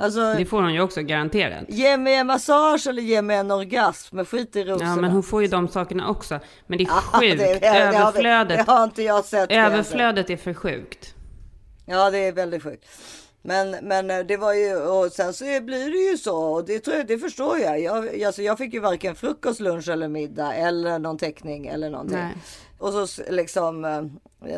Alltså, 0.00 0.20
Mm. 0.20 0.36
Det 0.38 0.44
får 0.46 0.62
hon 0.62 0.74
ju 0.74 0.80
också 0.80 1.02
garanterat. 1.02 1.64
ge 1.68 1.96
mig 1.96 2.14
en 2.14 2.26
massage 2.26 2.86
eller 2.86 3.02
ge 3.02 3.22
mig 3.22 3.36
en 3.36 3.50
orgasm. 3.50 4.16
Men 4.16 4.24
skit 4.24 4.56
i 4.56 4.64
rosorna. 4.64 4.90
Ja 4.90 4.96
men 4.96 5.10
hon 5.10 5.22
får 5.22 5.42
ju 5.42 5.48
de 5.48 5.68
sakerna 5.68 6.08
också. 6.08 6.40
Men 6.66 6.78
det 6.78 6.84
är 6.84 6.86
Ja, 7.12 7.18
sjukt, 7.20 7.38
det- 7.38 7.54
det- 7.54 7.58
det 7.60 7.66
överflödet. 7.68 8.66
Det 8.66 8.72
har 8.72 8.84
inte 8.84 9.02
jag 9.02 9.24
sett. 9.24 9.50
Överflödet 9.52 10.30
är 10.30 10.36
för 10.36 10.54
sjukt. 10.54 11.14
Ja, 11.86 12.10
det 12.10 12.18
är 12.18 12.32
väldigt 12.32 12.62
sjukt. 12.62 12.84
Men, 13.42 13.70
men 13.82 14.10
eh, 14.10 14.18
det 14.18 14.36
var 14.36 14.52
ju, 14.54 14.76
och 14.76 15.12
sen 15.12 15.32
så 15.34 15.44
blir 15.44 15.90
det 15.90 16.10
ju 16.10 16.18
så, 16.18 16.36
och 16.38 16.64
det, 16.64 16.78
tror 16.78 16.96
jag, 16.96 17.06
det 17.06 17.18
förstår 17.18 17.58
jag. 17.58 17.80
Jag, 17.80 18.22
alltså 18.22 18.42
jag 18.42 18.58
fick 18.58 18.74
ju 18.74 18.80
varken 18.80 19.14
frukost, 19.14 19.60
lunch 19.60 19.88
eller 19.88 20.08
middag 20.08 20.54
eller 20.54 20.98
någon 20.98 21.18
teckning 21.18 21.66
eller 21.66 21.90
någonting. 21.90 22.18
Nej. 22.18 22.34
Och 22.78 22.92
så 23.08 23.22
liksom 23.30 23.84
eh, 23.84 24.02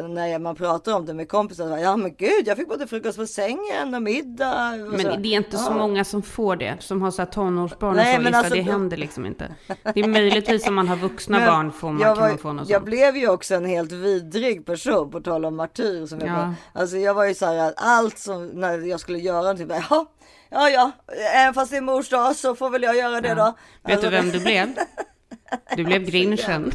när 0.08 0.38
man 0.38 0.54
pratar 0.56 0.92
om 0.96 1.06
det 1.06 1.14
med 1.14 1.28
kompisar, 1.28 1.68
så, 1.76 1.82
ja 1.82 1.96
men 1.96 2.14
gud, 2.14 2.42
jag 2.46 2.56
fick 2.56 2.68
både 2.68 2.86
frukost 2.86 3.18
på 3.18 3.26
sängen 3.26 3.94
och 3.94 4.02
middag. 4.02 4.72
Och 4.72 5.00
så. 5.00 5.06
Men 5.06 5.22
det 5.22 5.28
är 5.28 5.36
inte 5.36 5.58
så 5.58 5.70
Ja. 5.70 5.76
många 5.78 6.04
som 6.04 6.22
får 6.22 6.56
det, 6.56 6.76
som 6.80 7.02
har 7.02 7.10
så 7.10 7.22
här 7.22 7.26
tonårsbarn 7.26 7.96
Nej, 7.96 8.10
och 8.10 8.16
så, 8.16 8.22
men 8.24 8.34
alltså, 8.34 8.54
det 8.54 8.60
händer 8.62 8.96
liksom 8.96 9.26
inte. 9.26 9.54
Det 9.94 10.00
är 10.00 10.08
möjligtvis 10.08 10.68
om 10.68 10.74
man 10.74 10.88
har 10.88 10.96
vuxna 10.96 11.38
Men 11.38 11.46
barn 11.48 11.72
får 11.72 11.92
man, 11.92 12.00
jag, 12.02 12.14
kan 12.16 12.22
var, 12.22 12.28
man 12.28 12.38
få 12.38 12.52
något 12.52 12.68
jag 12.68 12.78
sånt. 12.80 12.86
blev 12.86 13.16
ju 13.16 13.28
också 13.28 13.54
en 13.54 13.64
helt 13.64 13.92
vidrig 13.92 14.66
person 14.66 15.10
på 15.10 15.20
tal 15.20 15.44
om 15.44 15.56
martyr. 15.56 16.06
Som 16.06 16.20
jag, 16.20 16.28
Ja. 16.28 16.34
var. 16.36 16.54
Alltså 16.72 16.96
jag 16.96 17.14
var 17.14 17.24
ju 17.24 17.34
så 17.34 17.46
här 17.46 17.68
att 17.68 17.74
allt 17.76 18.18
som 18.18 18.46
när 18.46 18.78
jag 18.78 19.00
skulle 19.00 19.18
göra 19.18 19.54
typ, 19.54 19.68
ja, 19.90 20.06
ja, 20.50 20.68
ja, 20.70 20.90
även 21.34 21.54
fast 21.54 21.70
det 21.70 21.76
är 21.76 21.80
mors 21.80 22.08
dag 22.08 22.36
så 22.36 22.54
får 22.54 22.70
väl 22.70 22.82
jag 22.82 22.96
göra 22.96 23.20
det 23.20 23.28
Ja. 23.28 23.34
då. 23.34 23.54
Vet 23.84 23.92
Alltså, 23.96 24.10
du 24.10 24.16
vem 24.16 24.30
du 24.30 24.40
blev? 24.40 24.68
Du 25.76 25.84
blev 25.84 26.02
grinchen. 26.04 26.72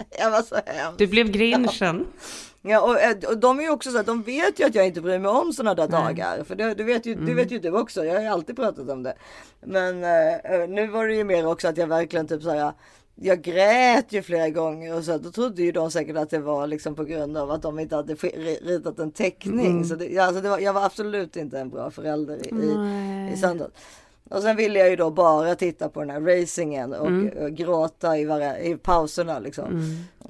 Jag 0.18 0.30
var 0.30 0.42
så 0.42 0.54
hemskt. 0.66 0.98
Du 0.98 1.06
blev 1.06 1.30
grinchen. 1.30 2.06
Ja, 2.62 2.80
och, 2.80 3.00
eh, 3.00 3.16
och 3.28 3.38
de 3.38 3.58
är 3.58 3.62
ju 3.62 3.70
också 3.70 3.90
så 3.90 3.98
att 3.98 4.06
de 4.06 4.22
vet 4.22 4.60
ju 4.60 4.64
att 4.64 4.74
jag 4.74 4.86
inte 4.86 5.00
bryr 5.00 5.18
mig 5.18 5.30
om 5.30 5.52
sådana 5.52 5.74
där 5.74 5.88
dagar. 5.88 6.44
För 6.44 6.54
det, 6.54 6.74
det, 6.74 6.84
vet 6.84 7.06
ju, 7.06 7.12
Mm. 7.12 7.26
det 7.26 7.34
vet 7.34 7.50
ju 7.50 7.58
du 7.58 7.70
också. 7.70 8.04
Jag 8.04 8.14
har 8.14 8.20
ju 8.20 8.26
alltid 8.26 8.56
pratat 8.56 8.90
om 8.90 9.02
det. 9.02 9.14
Men 9.60 10.04
eh, 10.04 10.68
nu 10.68 10.86
var 10.86 11.06
det 11.08 11.14
ju 11.14 11.24
mer 11.24 11.46
också 11.46 11.68
att 11.68 11.76
jag 11.76 11.86
verkligen 11.86 12.28
typ 12.28 12.42
så 12.42 12.50
här. 12.50 12.72
Jag 13.22 13.42
grät 13.42 14.12
ju 14.12 14.22
flera 14.22 14.48
gånger 14.50 14.94
och 14.94 15.04
så 15.04 15.18
då 15.18 15.30
trodde 15.30 15.62
ju 15.62 15.72
de 15.72 15.90
säkert 15.90 16.16
att 16.16 16.30
det 16.30 16.38
var 16.38 16.66
liksom 16.66 16.94
på 16.94 17.04
grund 17.04 17.36
av 17.36 17.50
att 17.50 17.62
de 17.62 17.78
inte 17.78 17.96
hade 17.96 18.14
ritat 18.14 18.98
en 18.98 19.12
teckning. 19.12 19.66
Mm. 19.66 19.84
Så 19.84 19.94
det, 19.94 20.18
alltså 20.18 20.40
det 20.40 20.48
var, 20.48 20.58
jag 20.58 20.72
var 20.72 20.84
absolut 20.84 21.36
inte 21.36 21.58
en 21.58 21.70
bra 21.70 21.90
förälder 21.90 22.36
i, 22.36 22.48
i, 22.64 23.32
i 23.34 23.36
söndags. 23.36 23.72
Och 24.30 24.42
sen 24.42 24.56
ville 24.56 24.78
jag 24.78 24.90
ju 24.90 24.96
då 24.96 25.10
bara 25.10 25.54
titta 25.54 25.88
på 25.88 26.00
den 26.00 26.10
här 26.10 26.20
racingen 26.20 26.92
och, 26.92 27.42
och 27.42 27.50
gråta 27.50 28.18
i, 28.18 28.24
varje, 28.24 28.58
i 28.58 28.76
pauserna 28.76 29.38
liksom. 29.38 29.82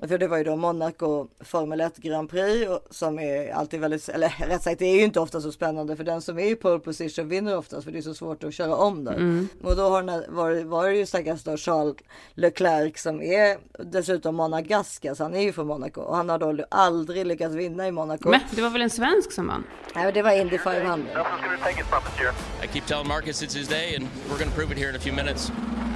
För 0.08 0.18
det 0.18 0.28
var 0.28 0.38
ju 0.38 0.44
då 0.44 0.56
Monaco 0.56 1.26
Formel 1.40 1.80
1 1.80 1.96
Grand 1.96 2.30
Prix 2.30 2.70
och, 2.70 2.86
som 2.90 3.18
är 3.18 3.52
alltid 3.52 3.80
väldigt, 3.80 4.08
eller 4.08 4.28
rätt 4.48 4.62
sagt 4.62 4.78
det 4.78 4.84
är 4.86 4.96
ju 4.96 5.02
inte 5.04 5.20
ofta 5.20 5.40
så 5.40 5.52
spännande 5.52 5.96
för 5.96 6.04
den 6.04 6.22
som 6.22 6.38
är 6.38 6.44
i 6.44 6.54
pole 6.54 6.78
position 6.78 7.28
vinner 7.28 7.56
oftast 7.56 7.84
för 7.84 7.92
det 7.92 7.98
är 7.98 8.02
så 8.02 8.14
svårt 8.14 8.44
att 8.44 8.54
köra 8.54 8.76
om 8.76 9.04
där. 9.04 9.46
Och 9.62 9.76
då 9.76 9.82
har 9.82 10.02
den 10.02 10.08
här, 10.08 10.24
var, 10.28 10.64
var 10.64 10.88
det 10.88 10.96
ju 10.96 11.06
stackars 11.06 11.42
då 11.44 11.56
Charles 11.56 11.96
Leclerc 12.34 13.02
som 13.02 13.22
är 13.22 13.58
dessutom 13.84 14.34
monegask, 14.34 15.04
alltså 15.04 15.22
han 15.22 15.34
är 15.34 15.40
ju 15.40 15.52
från 15.52 15.66
Monaco 15.66 16.00
och 16.00 16.16
han 16.16 16.28
har 16.28 16.38
då 16.38 16.64
aldrig 16.70 17.26
lyckats 17.26 17.54
vinna 17.54 17.88
i 17.88 17.92
Monaco. 17.92 18.30
Men 18.30 18.40
det 18.50 18.62
var 18.62 18.70
väl 18.70 18.82
en 18.82 18.90
svensk 18.90 19.32
som 19.32 19.46
vann? 19.46 19.64
Nej, 19.94 20.12
det 20.12 20.22
var 20.22 20.40
Indy 20.40 20.58
500. 20.58 20.84
Nothing's 21.14 21.44
going 21.44 21.58
to 21.58 21.64
take 21.64 21.80
it 21.80 21.86
from 21.86 22.02
us 22.04 22.18
here. 22.18 22.32
I 22.64 22.66
keep 22.66 22.86
telling 22.86 23.08
Marcus 23.08 23.42
it's 23.42 23.54
his 23.58 23.68
day, 23.68 23.79
and 23.88 24.08
we're 24.28 24.38
going 24.38 24.50
to 24.50 24.54
prove 24.54 24.70
it 24.70 24.78
here 24.78 24.88
in 24.88 24.94
a 24.94 24.98
few 24.98 25.12
minutes. 25.12 25.50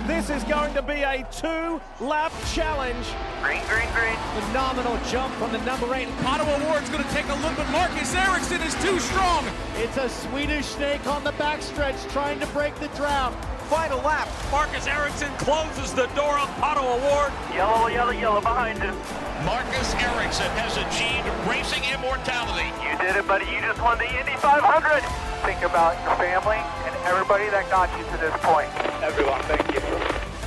This 0.06 0.28
is 0.28 0.44
going 0.44 0.74
to 0.74 0.82
be 0.82 1.00
a 1.00 1.26
two-lap 1.32 2.32
challenge. 2.52 3.06
Green, 3.42 3.62
green, 3.68 3.88
green. 3.96 4.16
Phenomenal 4.48 4.98
jump 5.08 5.32
from 5.36 5.52
the 5.52 5.58
number 5.64 5.92
eight. 5.94 6.08
Ottawa 6.24 6.58
Ward's 6.68 6.90
going 6.90 7.04
to 7.04 7.10
take 7.10 7.28
a 7.28 7.34
little 7.36 7.56
bit. 7.56 7.68
Marcus 7.70 8.14
Ericsson 8.14 8.60
is 8.62 8.74
too 8.82 8.98
strong. 9.00 9.44
It's 9.76 9.96
a 9.96 10.08
Swedish 10.08 10.66
snake 10.66 11.06
on 11.06 11.24
the 11.24 11.32
backstretch 11.32 12.10
trying 12.10 12.38
to 12.40 12.46
break 12.48 12.74
the 12.76 12.88
drought. 12.88 13.32
Final 13.68 13.98
lap. 14.00 14.28
Marcus 14.50 14.86
Ericsson 14.86 15.32
closes 15.38 15.92
the 15.94 16.06
door 16.08 16.36
on 16.36 16.48
Ottawa 16.62 16.98
Ward. 17.00 17.32
Yellow, 17.54 17.88
yellow, 17.88 18.12
yellow 18.12 18.40
behind 18.40 18.78
him. 18.78 18.94
Marcus 19.44 19.94
Ericsson 19.94 20.50
has 20.60 20.76
achieved 20.76 21.28
racing 21.48 21.84
immortality. 21.92 22.68
You 22.84 22.96
did 23.00 23.16
it, 23.16 23.26
buddy. 23.26 23.44
You 23.46 23.60
just 23.60 23.80
won 23.80 23.96
the 23.96 24.08
Indy 24.08 24.36
500. 24.36 25.00
Think 25.44 25.60
about 25.60 25.96
your 26.04 26.16
family 26.16 26.56
and 26.56 26.93
everybody 27.06 27.46
that 27.50 27.64
got 27.70 27.88
you 27.98 28.04
to 28.12 28.16
this 28.24 28.34
point. 28.42 28.70
Everyone, 29.02 29.40
thank 29.50 29.66
you. 29.74 29.80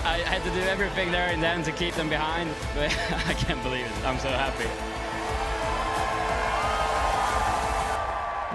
I 0.04 0.17
had 0.34 0.41
to 0.43 0.50
do 0.50 0.62
everything 0.76 1.12
there 1.12 1.30
and 1.34 1.41
then 1.43 1.63
to 1.63 1.72
keep 1.72 1.93
them 1.96 2.10
behind, 2.10 2.50
but 2.76 2.86
I 3.30 3.34
can't 3.34 3.62
believe 3.63 3.86
it. 3.86 4.06
I'm 4.06 4.20
so 4.20 4.30
happy. 4.30 4.70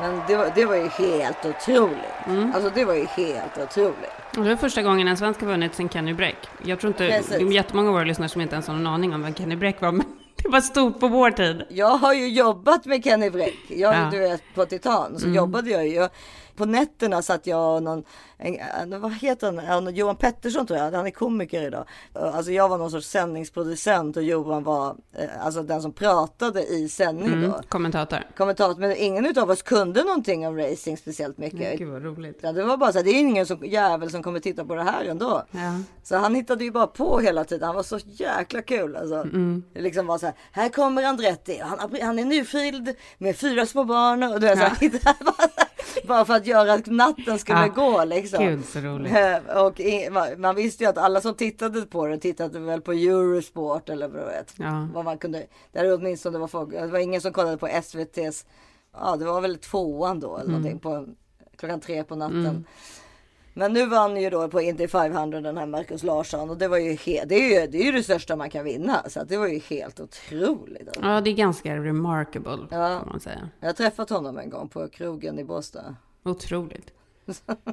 Men 0.00 0.20
det 0.26 0.36
var, 0.36 0.52
det 0.54 0.64
var 0.64 0.74
ju 0.76 0.88
helt 0.88 1.44
otroligt. 1.44 2.54
Alltså 2.54 2.70
det 2.74 2.84
var 2.84 2.94
ju 2.94 3.04
helt 3.06 3.58
otroligt. 3.58 4.10
Och 4.36 4.42
det 4.44 4.48
var 4.48 4.56
första 4.56 4.82
gången 4.82 5.08
en 5.08 5.16
svensk 5.16 5.40
har 5.40 5.46
vunnit 5.48 5.74
sen 5.74 5.88
Kenny 5.88 6.14
Bräck. 6.14 6.36
Jag 6.62 6.80
tror 6.80 6.88
inte, 6.88 7.08
Precis. 7.08 7.28
det 7.28 7.42
är 7.44 7.52
jättemånga 7.52 7.88
av 7.88 7.94
våra 7.94 8.04
lyssnare 8.04 8.28
som 8.28 8.40
inte 8.40 8.54
ens 8.54 8.66
har 8.66 8.74
någon 8.74 8.86
aning 8.86 9.14
om 9.14 9.22
vem 9.22 9.34
Kenny 9.34 9.56
Bräck 9.56 9.80
var, 9.80 9.92
men 9.92 10.06
det 10.36 10.48
var 10.48 10.60
stort 10.60 11.00
på 11.00 11.08
vår 11.08 11.30
tid. 11.30 11.62
Jag 11.70 11.88
har 11.96 12.14
ju 12.14 12.28
jobbat 12.28 12.84
med 12.84 13.04
Kenny 13.04 13.30
Bräck. 13.30 13.54
Jag, 13.68 13.94
Ja. 13.94 14.08
Du 14.12 14.18
vet, 14.18 14.42
på 14.54 14.66
Titan 14.66 15.18
så 15.18 15.28
jobbade 15.28 15.70
jag 15.70 15.88
ju. 15.88 16.08
På 16.56 16.64
nätterna 16.64 17.22
satt 17.22 17.46
jag 17.46 17.76
och 17.76 17.82
någon, 17.82 18.04
en, 18.38 19.00
vad 19.00 19.12
heter 19.14 19.52
han, 19.52 19.84
Ja, 19.84 19.90
Johan 19.90 20.16
Pettersson 20.16 20.66
tror 20.66 20.78
jag, 20.78 20.90
han 20.92 21.06
är 21.06 21.10
komiker 21.10 21.62
idag. 21.62 21.84
Alltså 22.14 22.52
jag 22.52 22.68
var 22.68 22.78
någon 22.78 22.90
sorts 22.90 23.08
sändningsproducent 23.08 24.16
och 24.16 24.22
Johan 24.22 24.62
var 24.64 24.96
eh, 25.16 25.44
alltså 25.46 25.62
den 25.62 25.82
som 25.82 25.92
pratade 25.92 26.62
i 26.66 26.88
sändning 26.88 27.32
Mm, 27.32 27.50
då. 27.50 27.60
kommentator. 27.68 28.18
Kommentator, 28.36 28.80
men 28.80 28.96
ingen 28.96 29.38
av 29.38 29.50
oss 29.50 29.62
kunde 29.62 30.02
någonting 30.04 30.46
om 30.48 30.56
racing 30.58 30.96
speciellt 30.98 31.38
mycket. 31.38 31.78
Gud 31.78 31.88
vad 31.88 32.02
roligt. 32.04 32.38
Ja, 32.42 32.52
det 32.52 32.64
var 32.64 32.76
bara 32.76 32.92
så 32.92 32.98
här, 32.98 33.04
det 33.04 33.10
är 33.10 33.20
ingen 33.20 33.46
som, 33.46 33.64
jävel 33.66 34.10
som 34.10 34.22
kommer 34.22 34.40
titta 34.40 34.64
på 34.64 34.74
det 34.74 34.82
här 34.82 35.04
ändå. 35.04 35.42
Ja. 35.50 35.60
Så 36.02 36.16
han 36.16 36.34
hittade 36.34 36.64
ju 36.64 36.70
bara 36.70 36.86
på 36.86 37.18
hela 37.18 37.44
tiden. 37.44 37.66
Han 37.66 37.74
var 37.76 37.82
så 37.82 37.98
jäkla 38.04 38.62
kul 38.62 38.96
alltså. 38.96 39.24
Det 39.72 39.80
liksom 39.80 40.06
var 40.06 40.18
så 40.18 40.26
här, 40.26 40.34
här 40.52 40.68
kommer 40.68 41.02
Andretti. 41.02 41.58
Han, 41.58 41.78
han 42.02 42.18
är 42.18 42.24
nyfrild 42.24 42.94
med 43.18 43.36
fyra 43.36 43.66
små 43.66 43.84
barn. 43.84 44.22
Och 44.22 44.40
du 44.40 44.46
vet, 44.46 44.58
så 44.58 44.64
här, 44.64 45.16
bara 46.06 46.24
för 46.24 46.34
att 46.34 46.41
göra 46.46 46.72
att 46.72 46.86
natten 46.86 47.38
skulle 47.38 47.60
Ja. 47.60 47.68
gå 47.68 48.04
liksom. 48.04 48.44
Gud 48.46 48.64
så 48.64 48.78
roligt. 48.80 49.12
Eh, 49.12 49.62
Och 49.66 49.80
i- 49.80 50.10
man- 50.38 50.54
visste 50.56 50.84
ju 50.84 50.90
att 50.90 50.98
alla 50.98 51.20
som 51.20 51.34
tittade 51.34 51.82
på 51.82 52.06
det 52.06 52.18
tittade 52.18 52.58
väl 52.60 52.80
på 52.80 52.92
Eurosport 52.92 53.88
eller 53.88 54.08
vad 54.08 54.24
vet. 54.26 54.54
Ja. 54.56 54.88
Vad 54.94 55.04
man 55.04 55.18
kunde, 55.18 55.46
där 55.72 55.94
åtminstone 55.94 56.38
var 56.38 56.48
folk, 56.48 56.70
det 56.70 56.86
var 56.86 56.98
ingen 56.98 57.20
som 57.20 57.32
kollade 57.32 57.56
på 57.56 57.66
SVT's, 57.68 58.46
ja 58.92 59.16
det 59.16 59.24
var 59.24 59.40
väl 59.40 59.58
tvåan 59.58 60.20
då 60.20 60.36
eller 60.36 60.48
någonting 60.50 60.78
på 60.78 61.06
klockan 61.56 61.80
tre 61.80 62.04
på 62.04 62.16
natten. 62.16 62.64
Men 63.54 63.72
nu 63.72 63.86
vann 63.86 64.16
ju 64.20 64.30
då 64.30 64.48
på 64.48 64.60
Indy 64.60 64.88
500 64.88 65.40
den 65.40 65.56
här 65.58 65.66
Marcus 65.66 66.02
Larsson 66.02 66.50
och 66.50 66.56
det 66.58 66.68
var 66.68 66.78
ju 66.78 66.92
he- 66.92 67.24
det 67.26 67.34
är 67.34 67.60
ju 67.60 67.66
det, 67.66 67.78
är 67.78 67.84
ju 67.84 67.92
det 67.92 68.02
största 68.02 68.36
man 68.36 68.50
kan 68.50 68.64
vinna 68.64 69.02
så 69.08 69.20
att 69.20 69.28
det 69.28 69.36
var 69.36 69.46
ju 69.46 69.58
helt 69.58 70.00
otroligt. 70.00 70.86
Alltså. 70.88 71.02
Ja, 71.02 71.20
det 71.20 71.30
är 71.30 71.34
ganska 71.34 71.76
remarkable, 71.76 72.58
Ja. 72.70 72.98
kan 72.98 73.08
man 73.08 73.20
säga. 73.20 73.48
Jag 73.60 73.68
har 73.68 73.72
träffat 73.72 74.10
honom 74.10 74.38
en 74.38 74.50
gång 74.50 74.68
på 74.68 74.88
krogen 74.88 75.38
i 75.38 75.44
Båstad. 75.44 75.96
Otroligt. 76.24 76.92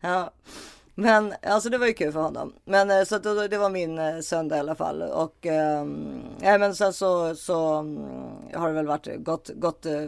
Ja. 0.00 0.30
Men 0.98 1.34
alltså 1.42 1.68
det 1.68 1.78
var 1.78 1.86
ju 1.86 1.92
kul 1.92 2.12
för 2.12 2.20
honom. 2.20 2.52
Men 2.64 2.90
eh, 2.90 3.04
så 3.04 3.18
det, 3.18 3.48
det 3.48 3.58
var 3.58 3.70
min 3.70 3.98
eh, 3.98 4.20
söndag 4.20 4.56
i 4.56 4.60
alla 4.60 4.74
fall. 4.74 5.02
Och 5.02 5.46
ehm, 5.46 6.20
men 6.40 6.74
sen 6.74 6.92
så, 6.92 7.34
så 7.34 7.74
mm, 7.74 8.02
har 8.54 8.68
det 8.68 8.74
väl 8.74 8.86
varit 8.86 9.16
gått, 9.16 9.50
gått 9.54 9.86
eh, 9.86 10.04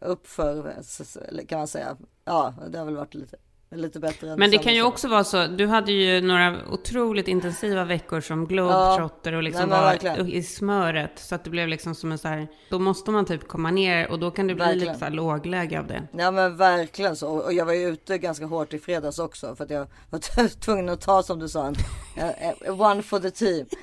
upp 0.00 0.26
för, 0.26 0.74
kan 1.46 1.58
man 1.58 1.68
säga. 1.68 1.96
Ja, 2.24 2.54
det 2.70 2.78
har 2.78 2.84
väl 2.84 2.96
varit 2.96 3.14
lite, 3.14 3.36
lite 3.70 4.00
bättre. 4.00 4.30
än 4.30 4.38
Men 4.38 4.50
det 4.50 4.58
kan 4.58 4.74
ju 4.74 4.82
också 4.82 5.08
vara 5.08 5.24
så, 5.24 5.46
du 5.46 5.66
hade 5.66 5.92
ju 5.92 6.20
några 6.20 6.56
otroligt 6.70 7.28
intensiva 7.28 7.84
veckor 7.84 8.20
som 8.20 8.46
globetrotter 8.46 9.32
och 9.32 9.42
liksom 9.42 9.68
nej, 9.68 9.98
var 10.02 10.28
i 10.28 10.42
smöret. 10.42 11.10
Så 11.18 11.34
att 11.34 11.44
det 11.44 11.50
blev 11.50 11.68
liksom 11.68 11.94
som 11.94 12.12
en 12.12 12.18
så 12.18 12.28
här, 12.28 12.48
då 12.70 12.78
måste 12.78 13.10
man 13.10 13.24
typ 13.24 13.48
komma 13.48 13.70
ner 13.70 14.10
och 14.10 14.18
då 14.18 14.30
kan 14.30 14.46
det 14.46 14.54
bli 14.54 14.64
Verkligen. 14.64 14.88
lite 14.88 14.98
så 14.98 15.04
här 15.04 15.12
lågläge 15.12 15.78
av 15.78 15.86
det. 15.86 16.08
Ja 16.12 16.30
men 16.30 16.56
verkligen 16.56 17.16
så. 17.16 17.28
Och 17.28 17.52
jag 17.52 17.64
var 17.64 17.72
ju 17.72 17.88
ute 17.88 18.18
ganska 18.18 18.46
hårt 18.46 18.74
i 18.74 18.78
fredags 18.78 19.18
också. 19.18 19.56
För 19.56 19.64
att 19.64 19.70
jag 19.70 19.86
var 20.10 20.48
tvungen 20.60 20.88
att 20.88 21.00
ta 21.00 21.22
som 21.22 21.38
du 21.38 21.48
sa 21.48 21.66
en, 21.66 21.76
one 22.80 23.02
for 23.02 23.18
the 23.18 23.30
team. 23.30 23.66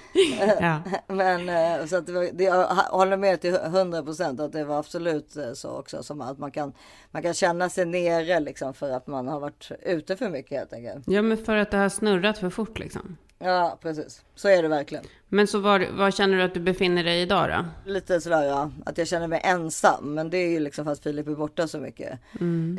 Ja. 0.59 0.79
Men 1.07 1.49
eh, 1.49 1.85
så 1.85 1.95
att 1.95 2.05
det 2.05 2.11
var, 2.11 2.29
det, 2.33 2.43
jag 2.43 2.65
håller 2.75 3.17
med 3.17 3.41
till 3.41 3.55
100 3.55 4.03
procent 4.03 4.39
att 4.39 4.51
det 4.51 4.63
var 4.63 4.79
absolut 4.79 5.37
eh, 5.37 5.53
så 5.53 5.69
också. 5.69 6.03
Som 6.03 6.21
att 6.21 6.37
man 6.37 6.51
kan, 6.51 6.73
man 7.11 7.21
kan 7.21 7.33
känna 7.33 7.69
sig 7.69 7.85
nere 7.85 8.39
liksom 8.39 8.73
för 8.73 8.91
att 8.91 9.07
man 9.07 9.27
har 9.27 9.39
varit 9.39 9.71
ute 9.81 10.15
för 10.15 10.29
mycket 10.29 10.57
helt 10.57 10.73
enkelt. 10.73 11.03
Ja, 11.07 11.21
men 11.21 11.37
för 11.37 11.55
att 11.55 11.71
det 11.71 11.77
har 11.77 11.89
snurrat 11.89 12.37
för 12.37 12.49
fort 12.49 12.79
liksom. 12.79 13.17
Ja 13.39 13.77
precis, 13.81 14.21
så 14.35 14.47
är 14.47 14.61
det 14.61 14.67
verkligen. 14.67 15.05
Men 15.29 15.47
så 15.47 15.59
var, 15.59 15.87
var 15.97 16.11
känner 16.11 16.37
du 16.37 16.43
att 16.43 16.53
du 16.53 16.59
befinner 16.59 17.03
dig 17.03 17.21
idag 17.21 17.49
då? 17.49 17.91
Lite 17.91 18.21
sådär 18.21 18.43
ja, 18.43 18.71
att 18.85 18.97
jag 18.97 19.07
känner 19.07 19.27
mig 19.27 19.41
ensam. 19.43 20.13
Men 20.13 20.29
det 20.29 20.37
är 20.37 20.49
ju 20.49 20.59
liksom 20.59 20.85
för 20.85 20.91
att 20.91 20.99
Filip 20.99 21.27
är 21.27 21.35
borta 21.35 21.67
så 21.67 21.79
mycket. 21.79 22.19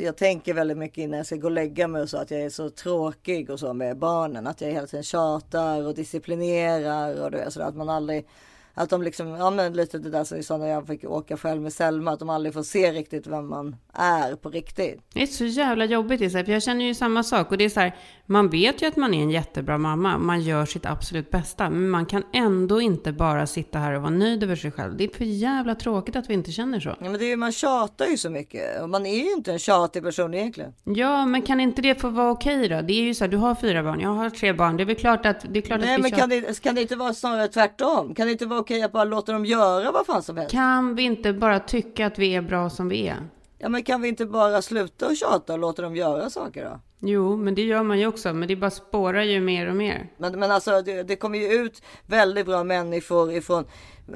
Jag 0.01 0.17
tänker 0.17 0.53
väldigt 0.53 0.77
mycket 0.77 0.97
innan 0.97 1.17
jag 1.17 1.25
ska 1.25 1.35
gå 1.35 1.47
och 1.47 1.51
lägga 1.51 1.87
mig 1.87 2.01
och 2.01 2.09
så 2.09 2.17
att 2.17 2.31
jag 2.31 2.41
är 2.41 2.49
så 2.49 2.69
tråkig 2.69 3.49
och 3.49 3.59
så 3.59 3.73
med 3.73 3.97
barnen. 3.97 4.47
Att 4.47 4.61
jag 4.61 4.71
hela 4.71 4.87
tiden 4.87 5.03
tjatar 5.03 5.87
och 5.87 5.95
disciplinerar 5.95 7.21
och 7.21 7.31
det 7.31 7.37
är 7.37 7.49
sådär 7.49 7.67
att 7.67 7.75
man 7.75 7.89
aldrig 7.89 8.27
att 8.77 8.89
de 8.89 9.01
liksom, 9.01 9.27
ja 9.27 9.49
men 9.49 9.73
lite 9.73 9.99
det 9.99 10.09
där 10.09 10.23
som 10.23 10.37
vi 10.37 10.43
sa 10.43 10.57
när 10.57 10.67
jag 10.67 10.87
fick 10.87 11.03
åka 11.03 11.37
själv 11.37 11.61
med 11.61 11.73
Selma, 11.73 12.11
att 12.11 12.19
de 12.19 12.29
aldrig 12.29 12.53
får 12.53 12.63
se 12.63 12.91
riktigt 12.91 13.27
vem 13.27 13.49
man 13.49 13.75
är 13.93 14.35
på 14.35 14.49
riktigt. 14.49 15.01
Det 15.13 15.21
är 15.21 15.27
så 15.27 15.45
jävla 15.45 15.85
jobbigt 15.85 16.21
Isabel, 16.21 16.45
för 16.45 16.53
jag 16.53 16.63
känner 16.63 16.85
ju 16.85 16.93
samma 16.93 17.23
sak. 17.23 17.51
Och 17.51 17.57
det 17.57 17.63
är 17.65 17.69
så 17.69 17.79
här, 17.79 17.95
man 18.25 18.49
vet 18.49 18.81
ju 18.81 18.87
att 18.87 18.95
man 18.95 19.13
är 19.13 19.23
en 19.23 19.29
jättebra 19.29 19.77
mamma, 19.77 20.17
man 20.17 20.41
gör 20.41 20.65
sitt 20.65 20.85
absolut 20.85 21.31
bästa. 21.31 21.69
Men 21.69 21.89
man 21.89 22.05
kan 22.05 22.23
ändå 22.33 22.81
inte 22.81 23.11
bara 23.11 23.47
sitta 23.47 23.79
här 23.79 23.93
och 23.93 24.01
vara 24.01 24.11
nöjd 24.11 24.43
över 24.43 24.55
sig 24.55 24.71
själv. 24.71 24.97
Det 24.97 25.03
är 25.03 25.17
för 25.17 25.25
jävla 25.25 25.75
tråkigt 25.75 26.15
att 26.15 26.29
vi 26.29 26.33
inte 26.33 26.51
känner 26.51 26.79
så. 26.79 26.89
Ja, 26.89 26.95
men 26.99 27.13
det 27.13 27.25
är 27.25 27.29
ju, 27.29 27.35
man 27.35 27.51
tjatar 27.51 28.05
ju 28.05 28.17
så 28.17 28.29
mycket 28.29 28.81
och 28.81 28.89
man 28.89 29.05
är 29.05 29.15
ju 29.15 29.31
inte 29.31 29.51
en 29.51 29.59
tjatig 29.59 30.03
person 30.03 30.33
egentligen. 30.33 30.73
Ja, 30.83 31.25
men 31.25 31.41
kan 31.41 31.59
inte 31.59 31.81
det 31.81 32.01
få 32.01 32.09
vara 32.09 32.31
okej 32.31 32.67
då? 32.69 32.81
Det 32.81 32.93
är 32.93 33.03
ju 33.03 33.13
så 33.13 33.23
här, 33.23 33.31
du 33.31 33.37
har 33.37 33.55
fyra 33.55 33.83
barn, 33.83 33.99
jag 33.99 34.09
har 34.09 34.29
tre 34.29 34.53
barn. 34.53 34.77
Det 34.77 34.83
är 34.83 34.85
väl 34.85 34.95
klart 34.95 35.25
att, 35.25 35.45
det 35.49 35.59
är 35.59 35.61
klart 35.61 35.79
Nej 35.79 35.93
att 35.93 35.97
vi 35.97 36.01
men 36.01 36.11
tjatar. 36.11 36.21
kan 36.21 36.29
det, 36.29 36.61
kan 36.61 36.75
det 36.75 36.81
inte 36.81 36.95
vara 36.95 37.13
snarare 37.13 37.47
tvärtom? 37.47 38.15
Kan 38.15 38.25
det 38.25 38.31
inte 38.31 38.45
vara 38.45 38.59
okej 38.59 38.83
att 38.83 38.91
bara 38.91 39.03
låta 39.03 39.31
dem 39.31 39.45
göra 39.45 39.91
vad 39.91 40.05
fan 40.05 40.23
som 40.23 40.37
helst? 40.37 40.51
Kan 40.51 40.95
vi 40.95 41.03
inte 41.03 41.33
bara 41.33 41.59
tycka 41.59 42.07
att 42.07 42.19
vi 42.19 42.35
är 42.35 42.41
bra 42.41 42.69
som 42.69 42.89
vi 42.89 43.07
är? 43.07 43.17
Ja 43.57 43.69
men 43.69 43.83
kan 43.83 44.01
vi 44.01 44.07
inte 44.07 44.25
bara 44.25 44.61
sluta 44.61 45.07
och 45.07 45.15
tjata 45.15 45.53
och 45.53 45.59
låta 45.59 45.81
dem 45.81 45.95
göra 45.95 46.29
saker 46.29 46.65
då? 46.65 46.79
Jo, 47.07 47.37
men 47.37 47.55
det 47.55 47.61
gör 47.61 47.83
man 47.83 47.99
ju 47.99 48.07
också. 48.07 48.33
Men 48.33 48.47
det 48.47 48.55
bara 48.55 48.71
spårar 48.71 49.21
ju 49.21 49.39
mer 49.39 49.69
och 49.69 49.75
mer. 49.75 50.09
Men, 50.17 50.39
men 50.39 50.51
alltså 50.51 50.81
det, 50.81 51.03
det 51.03 51.15
kommer 51.15 51.39
ju 51.39 51.45
ut 51.45 51.81
väldigt 52.05 52.45
bra 52.45 52.63
människor 52.63 53.33
ifrån 53.33 53.65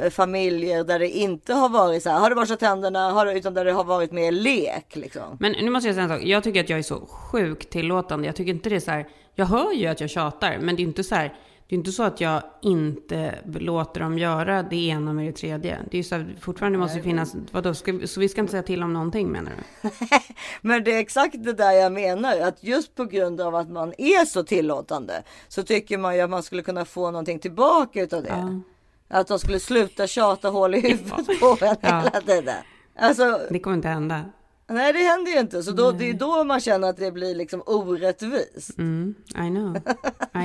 eh, 0.01 0.09
familjer 0.09 0.83
där 0.83 0.99
det 0.99 1.09
inte 1.09 1.53
har 1.53 1.69
varit 1.69 2.03
så 2.03 2.09
här, 2.09 2.19
har 2.19 2.29
det 2.29 2.35
borstat 2.35 2.59
tänderna, 2.59 3.11
har 3.11 3.25
det, 3.25 3.33
utan 3.33 3.53
där 3.53 3.65
det 3.65 3.71
har 3.71 3.83
varit 3.83 4.11
mer 4.11 4.31
lek 4.31 4.95
liksom. 4.95 5.37
Men 5.39 5.51
nu 5.51 5.69
måste 5.69 5.87
jag 5.87 5.95
säga 5.95 6.03
en 6.03 6.09
sak. 6.09 6.23
Jag 6.23 6.43
tycker 6.43 6.59
att 6.59 6.69
jag 6.69 6.79
är 6.79 6.83
så 6.83 7.05
sjukt 7.05 7.69
tillåtande. 7.69 8.27
Jag 8.27 8.35
tycker 8.35 8.51
inte 8.51 8.69
det 8.69 8.75
är 8.75 8.79
så 8.79 8.91
här. 8.91 9.07
Jag 9.35 9.45
hör 9.45 9.73
ju 9.73 9.87
att 9.87 10.01
jag 10.01 10.09
tjatar, 10.09 10.57
men 10.61 10.75
det 10.75 10.81
är 10.81 10.83
inte 10.83 11.03
så 11.03 11.15
här. 11.15 11.33
Det 11.69 11.75
är 11.75 11.77
inte 11.77 11.91
så 11.91 12.03
att 12.03 12.21
jag 12.21 12.43
inte 12.61 13.35
låter 13.45 13.99
dem 14.01 14.17
göra 14.17 14.63
det 14.63 14.75
ena 14.87 15.13
med 15.13 15.25
det 15.27 15.31
tredje. 15.31 15.77
Det 15.91 15.97
är 15.97 15.97
ju 15.97 16.03
så 16.03 16.15
här, 16.15 16.35
fortfarande 16.39 16.77
måste 16.77 16.97
det 16.97 17.03
finnas, 17.03 17.35
vadå, 17.51 17.73
ska, 17.73 17.99
så 18.07 18.19
vi 18.19 18.29
ska 18.29 18.41
inte 18.41 18.51
säga 18.51 18.63
till 18.63 18.83
om 18.83 18.93
någonting 18.93 19.31
menar 19.31 19.51
du? 19.81 19.89
Men 20.61 20.83
det 20.83 20.93
är 20.95 20.99
exakt 20.99 21.35
det 21.43 21.53
där 21.53 21.71
jag 21.71 21.91
menar, 21.91 22.39
att 22.41 22.63
just 22.63 22.95
på 22.95 23.05
grund 23.05 23.41
av 23.41 23.55
att 23.55 23.69
man 23.69 23.93
är 23.97 24.25
så 24.25 24.43
tillåtande 24.43 25.23
så 25.47 25.63
tycker 25.63 25.97
man 25.97 26.15
ju 26.15 26.21
att 26.21 26.29
man 26.29 26.43
skulle 26.43 26.61
kunna 26.61 26.85
få 26.85 27.11
någonting 27.11 27.39
tillbaka 27.39 28.01
utav 28.01 28.23
det. 28.23 28.61
Att 29.07 29.27
de 29.27 29.39
skulle 29.39 29.59
sluta 29.59 30.07
tjata 30.07 30.49
hål 30.49 30.75
i 30.75 30.79
huvudet 30.89 31.39
på 31.39 31.57
en 31.61 31.75
Ja. 31.81 31.99
hela 31.99 32.21
tiden. 32.21 32.55
Alltså, 32.99 33.39
Det 33.49 33.59
kommer 33.59 33.75
inte 33.75 33.87
hända. 33.87 34.25
Nej 34.69 34.93
det 34.93 34.99
händer 34.99 35.31
ju 35.31 35.39
inte. 35.39 35.63
Så 35.63 35.71
då, 35.71 35.91
det 35.91 36.09
är 36.09 36.13
då 36.13 36.43
man 36.43 36.59
känner 36.59 36.89
att 36.89 36.97
det 36.97 37.11
blir 37.11 37.35
liksom 37.35 37.63
orättvist. 37.65 38.77
Mm, 38.77 39.15
I 39.29 39.33
know. 39.49 39.77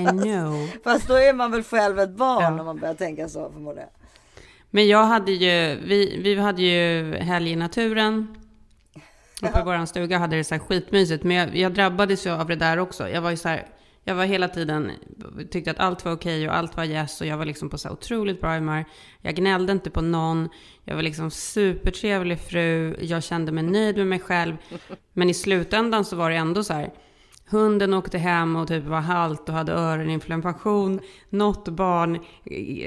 I 0.01 0.05
know. 0.23 0.69
Fast 0.85 1.09
då 1.09 1.15
är 1.15 1.33
man 1.33 1.51
väl 1.51 1.63
själv 1.63 1.99
ett 1.99 2.11
barn 2.17 2.43
Ja. 2.43 2.61
om 2.61 2.67
man 2.67 2.79
börjar 2.79 2.95
tänka 2.95 3.29
så 3.29 3.51
förmodligen. 3.53 3.89
Men 4.71 4.89
jag 4.89 5.05
hade 5.05 5.33
ju, 5.33 5.81
vi, 5.87 6.21
vi 6.23 6.35
hade 6.41 6.63
ju 6.63 7.15
helg 7.17 7.51
i 7.51 7.57
naturen. 7.57 8.37
Uppe 9.43 9.61
i 9.61 9.63
våran 9.63 9.87
stuga 9.87 10.19
hade 10.19 10.37
det 10.37 10.45
så 10.45 10.55
här 10.55 10.63
skitmysigt. 10.63 11.25
Men 11.25 11.37
jag, 11.37 11.57
jag 11.57 11.75
drabbades 11.75 12.27
ju 12.27 12.31
av 12.31 12.49
det 12.49 12.57
där 12.57 12.79
också. 12.79 13.09
Jag 13.09 13.21
var 13.23 13.31
ju 13.31 13.37
så 13.37 13.49
här, 13.49 13.67
jag 14.05 14.15
var 14.15 14.25
hela 14.25 14.49
tiden, 14.49 14.91
tyckte 15.51 15.71
att 15.71 15.79
allt 15.79 16.05
var 16.05 16.13
okej 16.13 16.49
och 16.49 16.57
allt 16.57 16.77
var 16.77 16.85
yes. 16.85 17.21
Och 17.21 17.27
jag 17.27 17.37
var 17.37 17.45
liksom 17.45 17.71
på 17.71 17.79
så 17.79 17.91
otroligt 17.91 18.41
bra 18.41 18.55
humör. 18.55 18.85
Jag 19.21 19.35
gnällde 19.35 19.73
inte 19.73 19.91
på 19.91 20.01
någon. 20.01 20.49
Jag 20.85 20.95
var 20.95 21.03
liksom 21.03 21.31
supertrevlig 21.31 22.41
fru. 22.41 22.97
Jag 23.01 23.23
kände 23.23 23.53
mig 23.53 23.65
nöjd 23.65 23.97
med 23.97 24.07
mig 24.07 24.21
själv. 24.21 24.57
Men 25.13 25.31
i 25.31 25.35
slutändan 25.35 26.05
så 26.05 26.17
var 26.17 26.31
det 26.31 26.37
ändå 26.37 26.65
så 26.65 26.73
här. 26.73 26.93
Hunden 27.51 27.95
åkte 27.95 28.19
hem 28.19 28.57
och 28.57 28.69
typ 28.69 28.85
var 28.85 29.01
halt 29.01 29.49
och 29.49 29.55
hade 29.55 29.73
öroninflammation. 29.73 31.01
Något 31.31 31.69
barn 31.69 32.19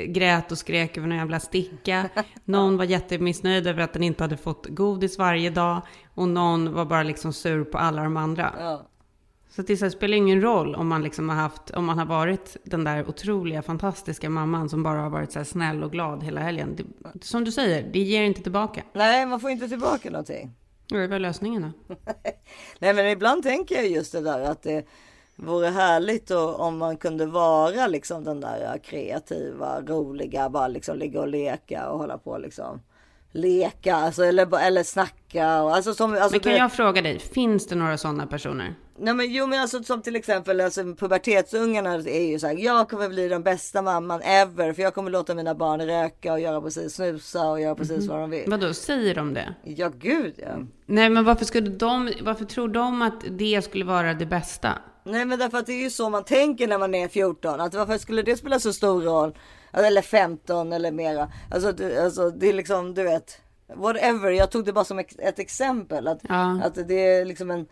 grät 0.07 0.51
och 0.51 0.57
skrek 0.57 0.97
över 0.97 1.07
någon 1.07 1.17
jävla 1.17 1.39
sticka. 1.39 2.09
Någon 2.45 2.77
var 2.77 2.85
jättemissnöjd 2.85 3.67
över 3.67 3.83
att 3.83 3.93
den 3.93 4.03
inte 4.03 4.23
hade 4.23 4.37
fått 4.37 4.67
godis 4.69 5.17
varje 5.17 5.49
dag. 5.49 5.81
Och 6.15 6.27
någon 6.27 6.73
var 6.73 6.85
bara 6.85 7.03
liksom 7.03 7.33
sur 7.33 7.63
på 7.63 7.77
alla 7.77 8.03
de 8.03 8.17
andra. 8.17 8.79
Så 9.57 9.63
det 9.63 9.77
så 9.77 9.89
spelar 9.89 10.17
ingen 10.17 10.41
roll 10.41 10.75
om 10.75 10.87
man 10.87 11.03
liksom 11.03 11.29
har 11.29 11.35
haft, 11.35 11.71
om 11.71 11.85
man 11.85 11.97
har 11.97 12.05
varit 12.05 12.57
den 12.63 12.83
där 12.83 13.09
otroliga, 13.09 13.61
fantastiska 13.61 14.29
mamman 14.29 14.69
som 14.69 14.83
bara 14.83 15.01
har 15.01 15.09
varit 15.09 15.31
så 15.31 15.39
här 15.39 15.43
snäll 15.43 15.83
och 15.83 15.91
glad 15.91 16.23
hela 16.23 16.41
helgen. 16.41 16.75
Det, 16.75 17.23
som 17.25 17.43
du 17.43 17.51
säger, 17.51 17.83
det 17.93 17.99
ger 17.99 18.23
inte 18.23 18.43
tillbaka. 18.43 18.83
Nej, 18.93 19.25
man 19.25 19.39
får 19.39 19.49
inte 19.49 19.67
tillbaka 19.67 20.09
någonting. 20.09 20.53
Det 20.89 21.07
var 21.07 21.19
lösningen 21.19 21.61
då. 21.61 21.95
Nej, 22.79 22.93
men 22.93 23.07
ibland 23.07 23.43
tänker 23.43 23.75
jag 23.75 23.87
just 23.87 24.11
det 24.11 24.21
där 24.21 24.41
att 24.41 24.63
det 24.63 24.85
vore 25.35 25.67
härligt 25.67 26.31
och, 26.31 26.59
om 26.59 26.77
man 26.77 26.97
kunde 26.97 27.25
vara 27.25 27.87
liksom 27.87 28.23
den 28.23 28.41
där 28.41 28.77
kreativa, 28.83 29.81
roliga, 29.81 30.49
bara 30.49 30.67
liksom 30.67 30.97
ligga 30.97 31.21
och 31.21 31.27
leka 31.27 31.89
och 31.89 31.99
hålla 31.99 32.17
på 32.17 32.37
liksom. 32.37 32.81
Leka, 33.37 33.95
alltså, 33.95 34.23
eller, 34.23 34.59
eller 34.59 34.83
snacka. 34.83 35.63
Och, 35.63 35.75
alltså, 35.75 35.93
som, 35.93 36.13
alltså, 36.13 36.31
Men 36.31 36.39
kan 36.39 36.51
det- 36.51 36.57
jag 36.57 36.71
fråga 36.73 37.01
dig, 37.01 37.19
finns 37.19 37.67
det 37.67 37.75
några 37.75 37.97
sådana 37.97 38.27
personer? 38.27 38.75
Nej 38.99 39.13
men 39.13 39.33
jo 39.33 39.47
men 39.47 39.61
alltså 39.61 39.83
som 39.83 40.01
till 40.01 40.15
exempel 40.15 40.61
alltså, 40.61 40.83
pubertetsungarna 40.83 41.93
är 41.93 42.27
ju 42.31 42.39
så 42.39 42.47
här. 42.47 42.55
Jag 42.57 42.89
kommer 42.89 43.09
bli 43.09 43.27
den 43.27 43.43
bästa 43.43 43.81
mamman 43.81 44.21
ever 44.21 44.73
för 44.73 44.81
jag 44.81 44.93
kommer 44.93 45.11
låta 45.11 45.35
mina 45.35 45.55
barn 45.55 45.81
röka 45.81 46.33
och 46.33 46.39
göra 46.39 46.61
precis 46.61 46.93
snusa 46.95 47.49
och 47.49 47.61
göra 47.61 47.75
precis 47.75 48.07
vad 48.07 48.19
de 48.19 48.29
vill. 48.29 48.43
Vadå, 48.47 48.73
säger 48.73 49.15
de 49.15 49.33
det? 49.33 49.53
Ja 49.63 49.89
gud 49.99 50.33
ja. 50.37 50.47
Nej, 50.85 51.09
men 51.09 51.25
varför 51.25 51.45
skulle 51.45 51.69
de, 51.69 52.13
varför 52.21 52.45
tror 52.45 52.67
de 52.67 53.01
att 53.01 53.23
det 53.29 53.61
skulle 53.61 53.85
vara 53.85 54.13
det 54.13 54.25
bästa? 54.25 54.73
Nej 55.11 55.25
men 55.25 55.39
därför 55.39 55.57
att 55.57 55.65
det 55.65 55.73
är 55.73 55.83
ju 55.83 55.89
så 55.89 56.09
man 56.09 56.23
tänker 56.23 56.67
när 56.67 56.77
man 56.77 56.95
är 56.95 57.07
14. 57.07 57.61
Att 57.61 57.73
varför 57.75 57.97
skulle 57.97 58.21
det 58.21 58.37
spela 58.37 58.59
så 58.59 58.73
stor 58.73 59.01
roll? 59.01 59.37
Eller 59.73 60.01
15 60.01 60.73
eller 60.73 60.91
mera. 60.91 61.31
Alltså, 61.51 61.71
det- 61.71 62.03
alltså 62.03 62.29
det 62.29 62.49
är 62.49 62.53
liksom 62.53 62.93
du 62.93 63.03
vet. 63.03 63.41
Whatever. 63.75 64.31
Jag 64.31 64.51
tog 64.51 64.65
det 64.65 64.73
bara 64.73 64.85
som 64.85 64.99
ett 64.99 65.39
exempel. 65.39 66.07
Att, 66.07 66.19
Ja. 66.29 66.59
att 66.63 66.87
det 66.87 66.93
är 67.07 67.25
liksom 67.25 67.51
en. 67.51 67.65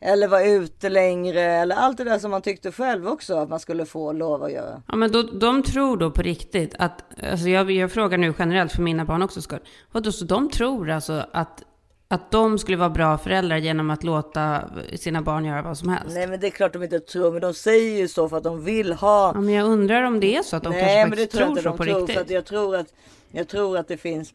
Eller 0.00 0.28
vara 0.28 0.44
ute 0.44 0.88
längre. 0.88 1.40
Eller 1.42 1.76
allt 1.76 1.96
det 1.98 2.04
där 2.04 2.18
som 2.18 2.30
man 2.30 2.42
tyckte 2.42 2.72
själv 2.72 3.08
också 3.08 3.34
att 3.36 3.48
man 3.48 3.60
skulle 3.60 3.86
få 3.86 4.12
lov 4.12 4.42
att 4.42 4.52
göra. 4.52 4.82
Ja, 4.88 4.96
men 4.96 5.12
då, 5.12 5.22
de 5.22 5.62
tror 5.62 5.96
då 5.96 6.10
på 6.10 6.22
riktigt 6.22 6.74
att, 6.78 7.04
alltså 7.30 7.48
jag, 7.48 7.70
jag 7.70 7.92
frågar 7.92 8.18
nu 8.18 8.34
generellt 8.38 8.72
för 8.72 8.82
mina 8.82 9.04
barn 9.04 9.22
också 9.22 9.42
skull. 9.42 9.60
Vadå, 9.92 10.12
så 10.12 10.24
de 10.24 10.50
tror 10.50 10.90
alltså 10.90 11.24
att, 11.32 11.62
att 12.08 12.30
de 12.30 12.58
skulle 12.58 12.76
vara 12.76 12.90
bra 12.90 13.18
föräldrar 13.18 13.56
genom 13.56 13.90
att 13.90 14.04
låta 14.04 14.64
sina 14.96 15.22
barn 15.22 15.44
göra 15.44 15.62
vad 15.62 15.78
som 15.78 15.88
helst? 15.88 16.14
Nej 16.14 16.26
men 16.26 16.40
det 16.40 16.46
är 16.46 16.50
klart 16.50 16.72
de 16.72 16.82
inte 16.82 17.00
tror. 17.00 17.32
Men 17.32 17.40
de 17.40 17.54
säger 17.54 17.98
ju 17.98 18.08
så 18.08 18.28
för 18.28 18.36
att 18.36 18.44
de 18.44 18.64
vill 18.64 18.92
ha. 18.92 19.32
Ja, 19.34 19.40
men 19.40 19.54
jag 19.54 19.66
undrar 19.66 20.02
om 20.02 20.20
det 20.20 20.36
är 20.36 20.42
så 20.42 20.56
att 20.56 20.62
de 20.62 20.72
Nej 20.72 20.80
kanske 20.80 21.08
men 21.08 21.18
det 21.18 21.26
tror 21.26 21.46
tror 21.46 21.56
så 21.56 21.62
de 21.62 21.76
på 21.76 21.84
tror. 21.84 21.98
riktigt. 22.00 22.14
För 22.14 22.22
att 22.22 22.30
jag 22.30 22.44
tror 22.44 22.76
att. 22.76 22.86
Jag 23.30 23.48
tror 23.48 23.78
att 23.78 23.88
det 23.88 23.96
finns. 23.96 24.34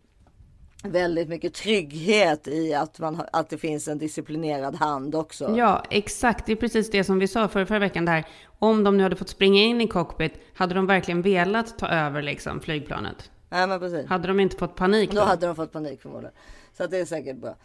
Väldigt 0.83 1.29
mycket 1.29 1.53
trygghet 1.53 2.47
i 2.47 2.73
att, 2.73 2.99
man, 2.99 3.21
att 3.33 3.49
det 3.49 3.57
finns 3.57 3.87
en 3.87 3.97
disciplinerad 3.97 4.75
hand 4.75 5.15
också. 5.15 5.55
Ja, 5.57 5.83
exakt. 5.89 6.45
Det 6.45 6.51
är 6.51 6.55
precis 6.55 6.91
det 6.91 7.03
som 7.03 7.19
vi 7.19 7.27
sa 7.27 7.47
förra, 7.47 7.65
förra 7.65 7.79
veckan 7.79 8.05
där. 8.05 8.25
Om 8.59 8.83
de 8.83 8.97
nu 8.97 9.03
hade 9.03 9.15
fått 9.15 9.29
springa 9.29 9.61
in 9.61 9.81
i 9.81 9.87
cockpit, 9.87 10.33
hade 10.53 10.75
de 10.75 10.87
verkligen 10.87 11.21
velat 11.21 11.77
ta 11.77 11.87
över 11.87 12.21
liksom 12.21 12.59
flygplanet? 12.59 13.31
Nej 13.49 13.67
men 13.67 13.79
precis. 13.79 14.09
Hade 14.09 14.27
de 14.27 14.39
inte 14.39 14.57
fått 14.57 14.75
panik 14.75 15.11
då? 15.11 15.15
Då 15.15 15.23
hade 15.25 15.45
de 15.45 15.55
fått 15.55 15.71
panik 15.71 16.01
förmodligen. 16.01 16.33
Så 16.81 16.87
det 16.87 16.97
är 16.97 17.05
säkert 17.05 17.37
bra. 17.37 17.55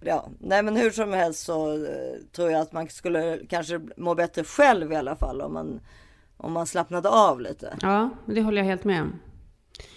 Ja, 0.00 0.28
nej 0.38 0.62
men 0.62 0.76
hur 0.76 0.90
som 0.90 1.12
helst 1.12 1.44
så 1.44 1.72
eh, 1.72 2.14
tror 2.32 2.50
jag 2.50 2.60
att 2.60 2.72
man 2.72 2.88
skulle 2.88 3.40
kanske 3.48 3.80
må 3.96 4.14
bättre 4.14 4.44
själv 4.44 4.92
i 4.92 4.96
alla 4.96 5.16
fall 5.16 5.40
om 5.40 5.52
man, 5.52 5.80
om 6.36 6.52
man 6.52 6.66
slappnade 6.66 7.08
av 7.08 7.40
lite. 7.40 7.76
Ja, 7.82 8.10
det 8.26 8.42
håller 8.42 8.58
jag 8.58 8.64
helt 8.64 8.84
med 8.84 9.02
om. 9.02 9.20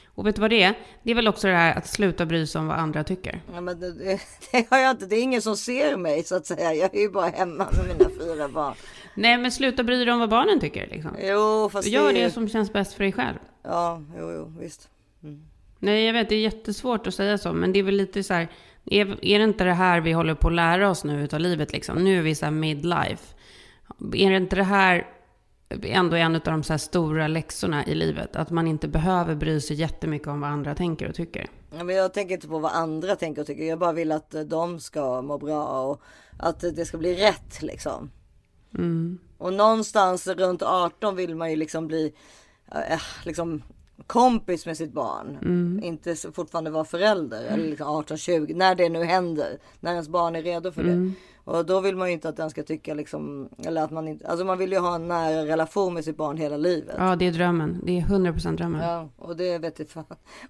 Och 0.05 0.27
vet 0.27 0.35
du 0.35 0.41
vad 0.41 0.49
det 0.49 0.63
är? 0.63 0.73
Det 1.03 1.11
är 1.11 1.15
väl 1.15 1.27
också 1.27 1.47
det 1.47 1.53
här 1.53 1.77
att 1.77 1.87
sluta 1.87 2.25
bry 2.25 2.47
sig 2.47 2.59
om 2.59 2.67
vad 2.67 2.77
andra 2.77 3.03
tycker. 3.03 3.41
Ja, 3.53 3.61
men 3.61 3.79
det, 3.79 3.93
det, 3.93 4.19
det 4.51 4.69
har 4.69 4.77
jag 4.77 4.91
inte. 4.91 5.05
Det 5.05 5.15
är 5.15 5.23
ingen 5.23 5.41
som 5.41 5.57
ser 5.57 5.97
mig 5.97 6.23
så 6.23 6.35
att 6.35 6.45
säga. 6.45 6.73
Jag 6.73 6.95
är 6.95 7.01
ju 7.01 7.09
bara 7.09 7.27
hemma 7.27 7.67
med 7.71 7.97
mina 7.97 8.09
fyra 8.19 8.47
barn. 8.47 8.75
Nej, 9.15 9.37
men 9.37 9.51
sluta 9.51 9.83
bry 9.83 10.05
dig 10.05 10.13
om 10.13 10.19
vad 10.19 10.29
barnen 10.29 10.59
tycker. 10.59 10.87
Liksom. 10.87 11.11
Jo, 11.21 11.69
fast 11.71 11.87
Gör 11.87 12.13
det, 12.13 12.23
det 12.23 12.31
som 12.31 12.49
känns 12.49 12.73
bäst 12.73 12.93
för 12.93 13.03
dig 13.03 13.13
själv. 13.13 13.37
Ja, 13.63 14.01
jo, 14.17 14.31
jo, 14.31 14.53
visst. 14.59 14.89
Nej, 15.79 16.05
jag 16.05 16.13
vet, 16.13 16.29
det 16.29 16.35
är 16.35 16.39
jättesvårt 16.39 17.07
att 17.07 17.13
säga 17.13 17.37
så, 17.37 17.53
men 17.53 17.73
det 17.73 17.79
är 17.79 17.83
väl 17.83 17.95
lite 17.95 18.23
så 18.23 18.33
här, 18.33 18.47
är, 18.85 19.25
är 19.25 19.39
det 19.39 19.45
inte 19.45 19.63
det 19.63 19.73
här 19.73 20.01
vi 20.01 20.11
håller 20.11 20.35
på 20.35 20.47
att 20.47 20.53
lära 20.53 20.89
oss 20.89 21.03
nu 21.03 21.23
utav 21.23 21.39
livet 21.39 21.73
liksom? 21.73 22.03
Nu 22.03 22.17
är 22.17 22.21
vi 22.21 22.35
så 22.35 22.45
här 22.45 22.51
midlife. 22.51 23.35
Är 24.13 24.29
det 24.29 24.37
inte 24.37 24.55
det 24.55 24.63
här 24.63 25.07
ändå 25.83 26.15
en 26.15 26.35
av 26.35 26.41
de 26.41 26.63
så 26.63 26.73
här 26.73 26.77
stora 26.77 27.27
läxorna 27.27 27.85
i 27.85 27.95
livet? 27.95 28.35
Att 28.35 28.49
man 28.49 28.67
inte 28.67 28.87
behöver 28.87 29.35
bry 29.35 29.61
sig 29.61 29.75
jättemycket 29.75 30.27
om 30.27 30.41
vad 30.41 30.49
andra 30.49 30.75
tänker 30.75 31.09
och 31.09 31.15
tycker. 31.15 31.47
Ja, 31.77 31.83
men 31.83 31.95
jag 31.95 32.13
tänker 32.13 32.35
inte 32.35 32.47
på 32.47 32.59
vad 32.59 32.71
andra 32.71 33.15
tänker 33.15 33.41
och 33.41 33.47
tycker. 33.47 33.63
Jag 33.63 33.79
bara 33.79 33.93
vill 33.93 34.11
att 34.11 34.33
eh, 34.33 34.41
de 34.41 34.79
ska 34.79 35.21
må 35.21 35.37
bra 35.37 35.83
och 35.83 36.01
att 36.37 36.59
det 36.59 36.85
ska 36.85 36.97
bli 36.97 37.15
rätt 37.15 37.61
liksom. 37.61 38.11
Och 39.37 39.53
någonstans 39.53 40.27
runt 40.27 40.61
18 40.61 41.15
vill 41.15 41.35
man 41.35 41.49
ju 41.49 41.55
liksom 41.55 41.87
bli 41.87 42.13
eh, 42.71 43.01
liksom 43.25 43.63
kompis 44.07 44.65
med 44.65 44.77
sitt 44.77 44.93
barn. 44.93 45.79
Inte 45.83 46.15
så- 46.15 46.31
fortfarande 46.31 46.69
vara 46.71 46.83
förälder. 46.85 47.45
Eller 47.45 47.67
liksom 47.69 47.87
18-20. 47.87 48.53
När 48.55 48.75
det 48.75 48.89
nu 48.89 49.03
händer. 49.03 49.57
När 49.79 49.91
ens 49.91 50.09
barn 50.09 50.35
är 50.35 50.41
redo 50.41 50.71
för 50.71 50.83
det. 50.83 51.11
Och 51.43 51.65
då 51.65 51.79
vill 51.79 51.95
man 51.95 52.07
ju 52.07 52.13
inte 52.13 52.29
att 52.29 52.37
den 52.37 52.49
ska 52.49 52.63
tycka 52.63 52.93
liksom. 52.93 53.49
Eller 53.65 53.83
att 53.83 53.91
man 53.91 54.07
inte. 54.07 54.27
Alltså 54.27 54.45
man 54.45 54.57
vill 54.57 54.71
ju 54.71 54.77
ha 54.79 54.95
en 54.95 55.07
nära 55.07 55.45
relation 55.45 55.93
med 55.93 56.05
sitt 56.05 56.17
barn 56.17 56.37
hela 56.37 56.57
livet. 56.57 56.95
Ja, 56.97 57.15
det 57.15 57.27
är 57.27 57.31
drömmen. 57.31 57.81
Det 57.83 57.97
är 57.97 58.01
100% 58.01 58.57
drömmen. 58.57 58.81
Ja, 58.81 59.09
och 59.17 59.35
det 59.35 59.57
vet 59.57 59.79
jag 59.79 59.89
fan. 59.89 60.05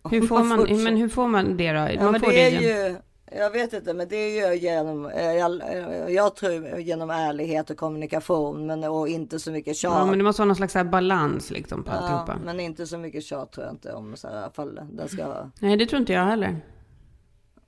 Hur 0.09 0.21
får 0.27 0.43
man, 0.43 0.57
fortsätter. 0.57 0.83
men 0.83 0.97
hur 0.97 1.09
får 1.09 1.27
man 1.27 1.57
det 1.57 1.71
då? 1.71 1.77
Ja, 1.93 2.03
man 2.03 2.11
men 2.11 2.21
får 2.21 2.31
det 2.31 2.41
är 2.55 2.61
genom- 2.61 2.91
ju, 2.91 2.95
jag 3.31 3.51
vet 3.51 3.73
inte, 3.73 3.93
men 3.93 4.07
det 4.07 4.15
är 4.15 4.51
ju 4.51 4.59
genom, 4.59 5.05
eh, 5.05 5.31
jag, 5.33 5.61
eh, 5.61 6.07
jag 6.13 6.35
tror 6.35 6.79
genom 6.79 7.09
ärlighet 7.09 7.69
och 7.69 7.77
kommunikation, 7.77 8.65
men 8.67 8.83
och 8.83 9.07
inte 9.07 9.39
så 9.39 9.51
mycket 9.51 9.75
tjat. 9.77 9.93
Ja, 9.93 10.05
men 10.05 10.17
det 10.17 10.23
måste 10.23 10.41
vara 10.41 10.47
någon 10.47 10.55
slags 10.69 10.73
balans 10.91 11.51
liksom 11.51 11.83
på 11.83 11.91
Ja, 11.91 11.95
alltihopa. 11.97 12.39
men 12.45 12.59
inte 12.59 12.87
så 12.87 12.97
mycket 12.97 13.23
tjat 13.23 13.51
tror 13.51 13.65
jag 13.65 13.73
inte 13.73 13.93
om 13.93 14.15
så 14.17 14.27
här 14.27 14.49
fall 14.49 14.79
den 14.91 15.09
ska. 15.09 15.49
Nej, 15.59 15.77
det 15.77 15.85
tror 15.85 15.99
inte 15.99 16.13
jag 16.13 16.25
heller. 16.25 16.61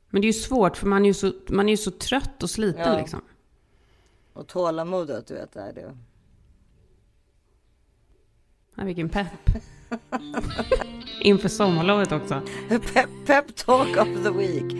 Men 0.10 0.21
det 0.21 0.26
är 0.26 0.30
ju 0.30 0.39
svårt, 0.39 0.78
för 0.78 0.88
man 0.88 1.02
är 1.02 1.08
ju 1.08 1.13
så, 1.13 1.32
man 1.50 1.67
är 1.69 1.74
ju 1.74 1.78
så 1.78 1.91
trött 1.91 2.43
och 2.43 2.50
sliten 2.50 2.93
Ja. 2.93 2.97
liksom. 3.00 3.21
Och 4.34 4.47
tålamodet, 4.47 5.28
du 5.28 5.34
vet, 5.34 5.56
är 5.56 5.74
det. 5.74 5.97
Ja, 8.76 8.84
vilken 8.84 9.10
pepp. 9.10 9.28
Inför 11.21 11.50
sommarlovet 11.50 12.12
också. 12.12 12.41
Pep, 12.69 13.10
pep 13.26 13.56
talk 13.56 13.97
of 13.97 14.24
the 14.24 14.30
week. 14.30 14.71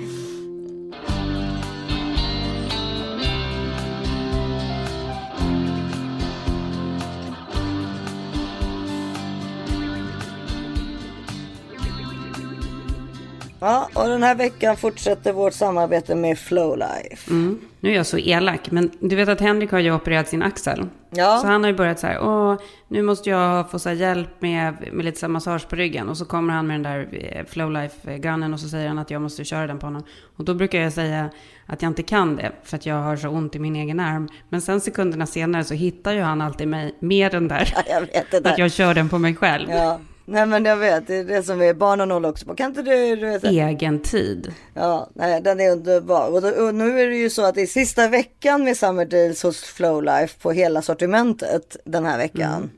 Ja, 13.64 13.90
och 13.94 14.08
den 14.08 14.24
här 14.24 14.36
veckan 14.36 14.78
fortsätter 14.78 15.34
vårt 15.34 15.54
samarbete 15.54 16.16
med 16.16 16.40
Flowlife. 16.40 17.32
Mm. 17.32 17.60
Nu 17.80 17.92
är 17.92 17.96
jag 17.96 18.06
så 18.06 18.18
elak, 18.18 18.72
men 18.72 18.92
du 19.00 19.16
vet 19.16 19.30
att 19.30 19.40
Henrik 19.42 19.72
har 19.72 19.80
ju 19.80 19.94
opererat 19.94 20.28
sin 20.28 20.44
axel. 20.44 20.86
Ja. 21.10 21.38
Så 21.42 21.48
han 21.48 21.64
har 21.64 21.72
ju 21.72 21.78
börjat 21.78 22.00
så 22.00 22.08
här, 22.08 22.20
åh, 22.22 22.56
nu 22.88 23.02
måste 23.02 23.30
jag 23.30 23.72
få 23.72 23.80
så 23.80 23.92
hjälp 23.92 24.30
med, 24.40 24.76
med 24.92 25.06
lite 25.06 25.20
så 25.20 25.28
massage 25.28 25.68
på 25.70 25.76
ryggen. 25.76 26.10
Och 26.10 26.18
så 26.18 26.26
kommer 26.26 26.54
han 26.54 26.68
med 26.68 26.76
den 26.76 26.84
där 26.84 27.08
eh, 27.12 27.46
Flowlife-gunnen 27.46 28.54
och 28.54 28.60
så 28.60 28.70
säger 28.70 28.88
han 28.88 29.00
att 29.00 29.12
jag 29.12 29.22
måste 29.22 29.44
köra 29.44 29.68
den 29.68 29.80
på 29.80 29.88
honom. 29.88 30.04
Och 30.36 30.46
då 30.46 30.54
brukar 30.54 30.80
jag 30.82 30.94
säga 30.94 31.30
att 31.66 31.82
jag 31.82 31.90
inte 31.90 32.04
kan 32.04 32.36
det, 32.36 32.52
för 32.64 32.76
att 32.78 32.86
jag 32.86 32.96
har 32.96 33.16
så 33.16 33.30
ont 33.30 33.56
i 33.56 33.60
min 33.60 33.76
egen 33.76 34.00
arm. 34.00 34.30
Men 34.50 34.62
sen 34.62 34.82
sekunderna 34.82 35.26
senare 35.26 35.64
så 35.64 35.74
hittar 35.74 36.14
ju 36.14 36.22
han 36.22 36.42
alltid 36.42 36.68
mig 36.68 36.96
med 37.00 37.32
den 37.32 37.48
där. 37.48 37.74
Jag 37.90 38.02
vet 38.02 38.32
det 38.32 38.38
Att 38.38 38.44
där. 38.44 38.56
jag 38.58 38.72
kör 38.72 38.94
den 38.94 39.10
på 39.10 39.18
mig 39.18 39.36
själv. 39.36 39.70
Ja, 39.70 40.00
Nej 40.26 40.46
men 40.46 40.66
jag 40.66 40.78
vet, 40.78 41.08
det 41.08 41.16
är 41.16 41.24
det 41.24 41.44
som 41.44 41.62
är 41.62 41.74
barnen 41.74 42.12
håller 42.12 42.30
också 42.30 42.46
på. 42.46 42.56
Kan 42.56 42.70
inte 42.70 42.82
du, 42.82 43.16
du 43.16 43.26
vet, 43.26 43.44
Egen 43.44 44.00
tid. 44.00 44.54
Ja, 44.74 45.10
nej, 45.14 45.42
den 45.42 45.60
är 45.60 45.72
underbar. 45.72 46.34
Och, 46.34 46.42
då, 46.42 46.50
och 46.50 46.76
nu 46.76 47.00
är 47.00 47.08
det 47.08 47.16
ju 47.16 47.30
så 47.30 47.46
att 47.46 47.56
det 47.56 47.62
är 47.62 47.68
sista 47.68 48.08
veckan 48.08 48.64
med 48.64 48.78
Summer 48.78 49.06
Deals 49.06 49.44
hos 49.44 49.64
Flowlife 49.64 50.40
på 50.42 50.52
hela 50.52 50.82
sortimentet 50.82 51.78
den 51.86 52.06
här 52.06 52.18
veckan. 52.18 52.70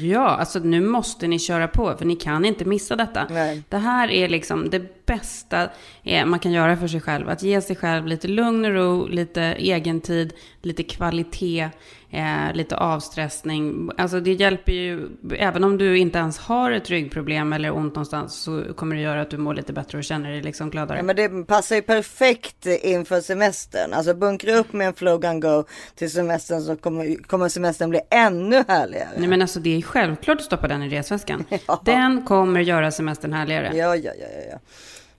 Ja, 0.00 0.28
alltså 0.28 0.58
nu 0.58 0.80
måste 0.80 1.26
ni 1.26 1.38
köra 1.38 1.68
på, 1.68 1.94
för 1.98 2.04
ni 2.04 2.16
kan 2.16 2.44
inte 2.44 2.64
missa 2.64 2.96
detta. 2.96 3.26
Nej. 3.30 3.62
Det 3.68 3.76
här 3.76 4.10
är 4.10 4.28
liksom 4.28 4.70
det 4.70 5.03
bästa 5.06 5.68
eh, 6.02 6.26
man 6.26 6.38
kan 6.38 6.52
göra 6.52 6.76
för 6.76 6.88
sig 6.88 7.00
själv. 7.00 7.28
Att 7.28 7.42
ge 7.42 7.60
sig 7.60 7.76
själv 7.76 8.06
lite 8.06 8.28
lugn 8.28 8.64
och 8.64 8.74
ro, 8.74 9.06
lite 9.06 9.54
egentid, 9.58 10.32
lite 10.62 10.82
kvalitet, 10.82 11.70
eh, 12.10 12.54
lite 12.54 12.76
avstressning. 12.76 13.90
Alltså 13.98 14.20
det 14.20 14.32
hjälper 14.32 14.72
ju, 14.72 15.08
även 15.38 15.64
om 15.64 15.78
du 15.78 15.98
inte 15.98 16.18
ens 16.18 16.38
har 16.38 16.70
ett 16.70 16.90
ryggproblem 16.90 17.52
eller 17.52 17.70
ont 17.70 17.94
någonstans, 17.94 18.34
så 18.34 18.64
kommer 18.76 18.96
det 18.96 19.02
göra 19.02 19.20
att 19.20 19.30
du 19.30 19.38
mår 19.38 19.54
lite 19.54 19.72
bättre 19.72 19.98
och 19.98 20.04
känner 20.04 20.30
dig 20.30 20.42
liksom 20.42 20.70
gladare. 20.70 20.98
Ja, 20.98 21.02
men 21.02 21.16
det 21.16 21.46
passar 21.46 21.76
ju 21.76 21.82
perfekt 21.82 22.66
inför 22.66 23.20
semestern. 23.20 23.92
Alltså 23.92 24.14
bunkra 24.14 24.56
upp 24.56 24.72
med 24.72 24.86
en 24.86 24.94
Flow 24.94 25.20
Gun 25.20 25.40
Go 25.40 25.64
till 25.94 26.10
semestern 26.10 26.60
så 26.60 26.76
kommer, 26.76 27.22
kommer 27.22 27.48
semestern 27.48 27.90
bli 27.90 28.00
ännu 28.10 28.64
härligare. 28.68 29.08
Nej 29.18 29.28
men 29.28 29.42
alltså 29.42 29.60
det 29.60 29.76
är 29.76 29.82
självklart 29.82 30.38
att 30.38 30.44
stoppa 30.44 30.68
den 30.68 30.82
i 30.82 30.88
resväskan. 30.88 31.44
Den 31.84 32.24
kommer 32.24 32.60
göra 32.60 32.90
semestern 32.90 33.32
härligare. 33.32 33.70
Ja, 33.74 33.96
ja, 33.96 34.12
ja, 34.18 34.26
ja, 34.34 34.50
ja. 34.50 34.58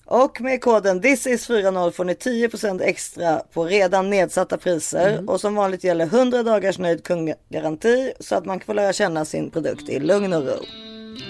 Och 0.05 0.41
med 0.41 0.61
koden 0.61 1.01
thisis40 1.01 1.91
får 1.91 2.05
ni 2.05 2.13
10% 2.13 2.81
extra 2.81 3.41
på 3.53 3.65
redan 3.65 4.09
nedsatta 4.09 4.57
priser. 4.57 5.29
Och 5.29 5.41
som 5.41 5.55
vanligt 5.55 5.83
gäller 5.83 6.05
100 6.05 6.43
dagars 6.43 6.79
nöjd 6.79 7.03
kundgaranti 7.03 8.13
så 8.19 8.35
att 8.35 8.45
man 8.45 8.59
kan 8.59 8.65
få 8.65 8.73
lära 8.73 8.93
känna 8.93 9.25
sin 9.25 9.49
produkt 9.49 9.89
i 9.89 9.99
lugn 9.99 10.33
och 10.33 10.45
ro. 10.45 10.65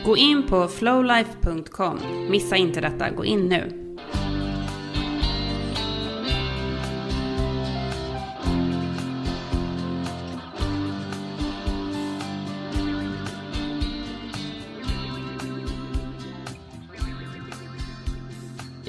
Gå 0.05 0.17
in 0.17 0.47
på 0.47 0.67
flowlife.com. 0.67 1.99
Missa 2.29 2.55
inte 2.55 2.81
detta. 2.81 3.09
Gå 3.09 3.25
in 3.25 3.49
nu. 3.49 3.84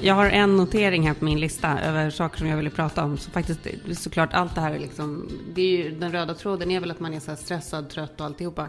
Jag 0.01 0.15
har 0.15 0.29
en 0.29 0.57
notering 0.57 1.07
här 1.07 1.13
på 1.13 1.25
min 1.25 1.39
lista 1.39 1.79
över 1.79 2.09
saker 2.09 2.37
som 2.37 2.47
jag 2.47 2.57
ville 2.57 2.69
prata 2.69 3.03
om. 3.03 3.17
Så 3.17 3.31
faktiskt, 3.31 3.59
såklart 3.93 4.33
allt 4.33 4.55
det 4.55 4.61
här 4.61 4.73
är 4.73 4.79
liksom, 4.79 5.29
det 5.53 5.61
är 5.61 5.77
ju, 5.77 5.99
den 5.99 6.11
röda 6.11 6.33
tråden 6.33 6.71
är 6.71 6.79
väl 6.79 6.91
att 6.91 6.99
man 6.99 7.13
är 7.13 7.19
så 7.19 7.31
här 7.31 7.35
stressad, 7.35 7.89
trött 7.89 8.19
och 8.19 8.25
alltihopa. 8.25 8.67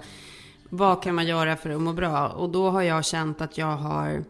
Vad 0.68 1.02
kan 1.02 1.14
man 1.14 1.26
göra 1.26 1.56
för 1.56 1.70
att 1.70 1.80
må 1.80 1.92
bra? 1.92 2.28
Och 2.28 2.50
då 2.50 2.70
har 2.70 2.82
jag 2.82 3.04
känt 3.04 3.40
att 3.40 3.58
jag 3.58 3.76
har 3.76 4.24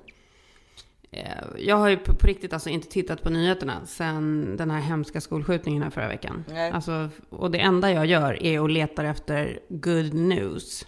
jag 1.58 1.76
har 1.76 1.88
ju 1.88 1.96
på, 1.96 2.14
på 2.14 2.26
riktigt 2.26 2.52
alltså 2.52 2.68
inte 2.68 2.88
tittat 2.88 3.22
på 3.22 3.30
nyheterna 3.30 3.86
sen 3.86 4.56
den 4.56 4.70
här 4.70 4.80
hemska 4.80 5.20
skolskjutningen 5.20 5.82
här 5.82 5.90
förra 5.90 6.08
veckan. 6.08 6.44
Nej. 6.48 6.70
Alltså, 6.70 7.08
och 7.30 7.50
det 7.50 7.58
enda 7.58 7.92
jag 7.92 8.06
gör 8.06 8.42
är 8.42 8.64
att 8.64 8.70
leta 8.70 9.02
efter 9.02 9.58
good 9.68 10.14
news. 10.14 10.86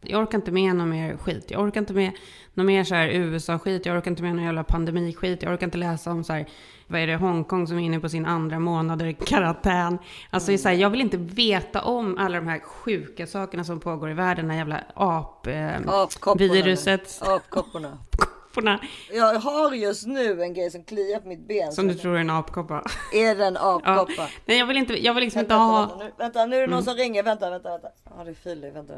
Jag 0.00 0.22
orkar 0.22 0.38
inte 0.38 0.52
med 0.52 0.76
någon 0.76 0.90
mer 0.90 1.16
skit. 1.16 1.50
Jag 1.50 1.62
orkar 1.62 1.80
inte 1.80 1.92
med 1.92 2.12
någon 2.54 2.66
mer 2.66 2.84
så 2.84 2.94
här 2.94 3.08
USA-skit. 3.08 3.86
Jag 3.86 3.96
orkar 3.96 4.10
inte 4.10 4.22
med 4.22 4.34
någon 4.34 4.44
jävla 4.44 4.64
pandemiskit. 4.64 5.42
Jag 5.42 5.52
orkar 5.52 5.66
inte 5.66 5.78
läsa 5.78 6.10
om 6.10 6.24
så 6.24 6.32
här, 6.32 6.46
vad 6.86 7.00
är 7.00 7.06
det, 7.06 7.16
Hongkong 7.16 7.66
som 7.66 7.78
är 7.78 7.82
inne 7.82 8.00
på 8.00 8.08
sin 8.08 8.26
andra 8.26 8.58
månader 8.58 9.12
karantän. 9.12 9.98
Alltså 10.30 10.58
så 10.58 10.68
här, 10.68 10.76
jag 10.76 10.90
vill 10.90 11.00
inte 11.00 11.16
veta 11.16 11.82
om 11.82 12.18
alla 12.18 12.36
de 12.40 12.46
här 12.46 12.58
sjuka 12.60 13.26
sakerna 13.26 13.64
som 13.64 13.80
pågår 13.80 14.10
i 14.10 14.14
världen. 14.14 14.44
Den 14.44 14.50
här 14.50 14.58
jävla 14.58 14.84
ap... 14.94 15.46
Eh, 15.46 15.76
Apkopporna. 15.86 16.52
viruset. 16.52 17.22
Apkopporna. 17.22 17.98
Kopporna, 18.58 18.80
Jag 19.12 19.34
har 19.40 19.72
just 19.72 20.06
nu 20.06 20.42
en 20.42 20.54
grej 20.54 20.70
som 20.70 20.84
kliar 20.84 21.20
på 21.20 21.28
mitt 21.28 21.48
ben. 21.48 21.72
som 21.72 21.88
du 21.88 21.94
tror 21.94 22.16
är 22.16 22.20
en 22.20 22.30
apkoppa. 22.30 22.84
Är 23.12 23.34
det 23.34 23.46
en 23.46 23.54
Ja. 23.60 23.80
apkoppa? 23.84 24.28
Nej, 24.46 24.58
jag 24.58 24.66
vill 24.66 24.76
inte, 24.76 25.04
jag 25.04 25.14
vill 25.14 25.24
liksom 25.24 25.40
inte 25.40 25.54
Vänta, 25.54 25.64
ha... 25.64 25.80
vänta, 25.86 26.04
nu, 26.04 26.12
vänta, 26.18 26.46
nu 26.46 26.56
är 26.56 26.60
det 26.60 26.66
någon 26.66 26.84
som 26.84 26.94
ringer. 26.94 27.22
Vänta, 27.22 27.50
vänta, 27.50 27.70
vänta. 27.70 27.88
Ja, 28.04 28.24
det 28.24 28.30
är 28.30 28.34
Filip. 28.34 28.74
Vänta. 28.76 28.94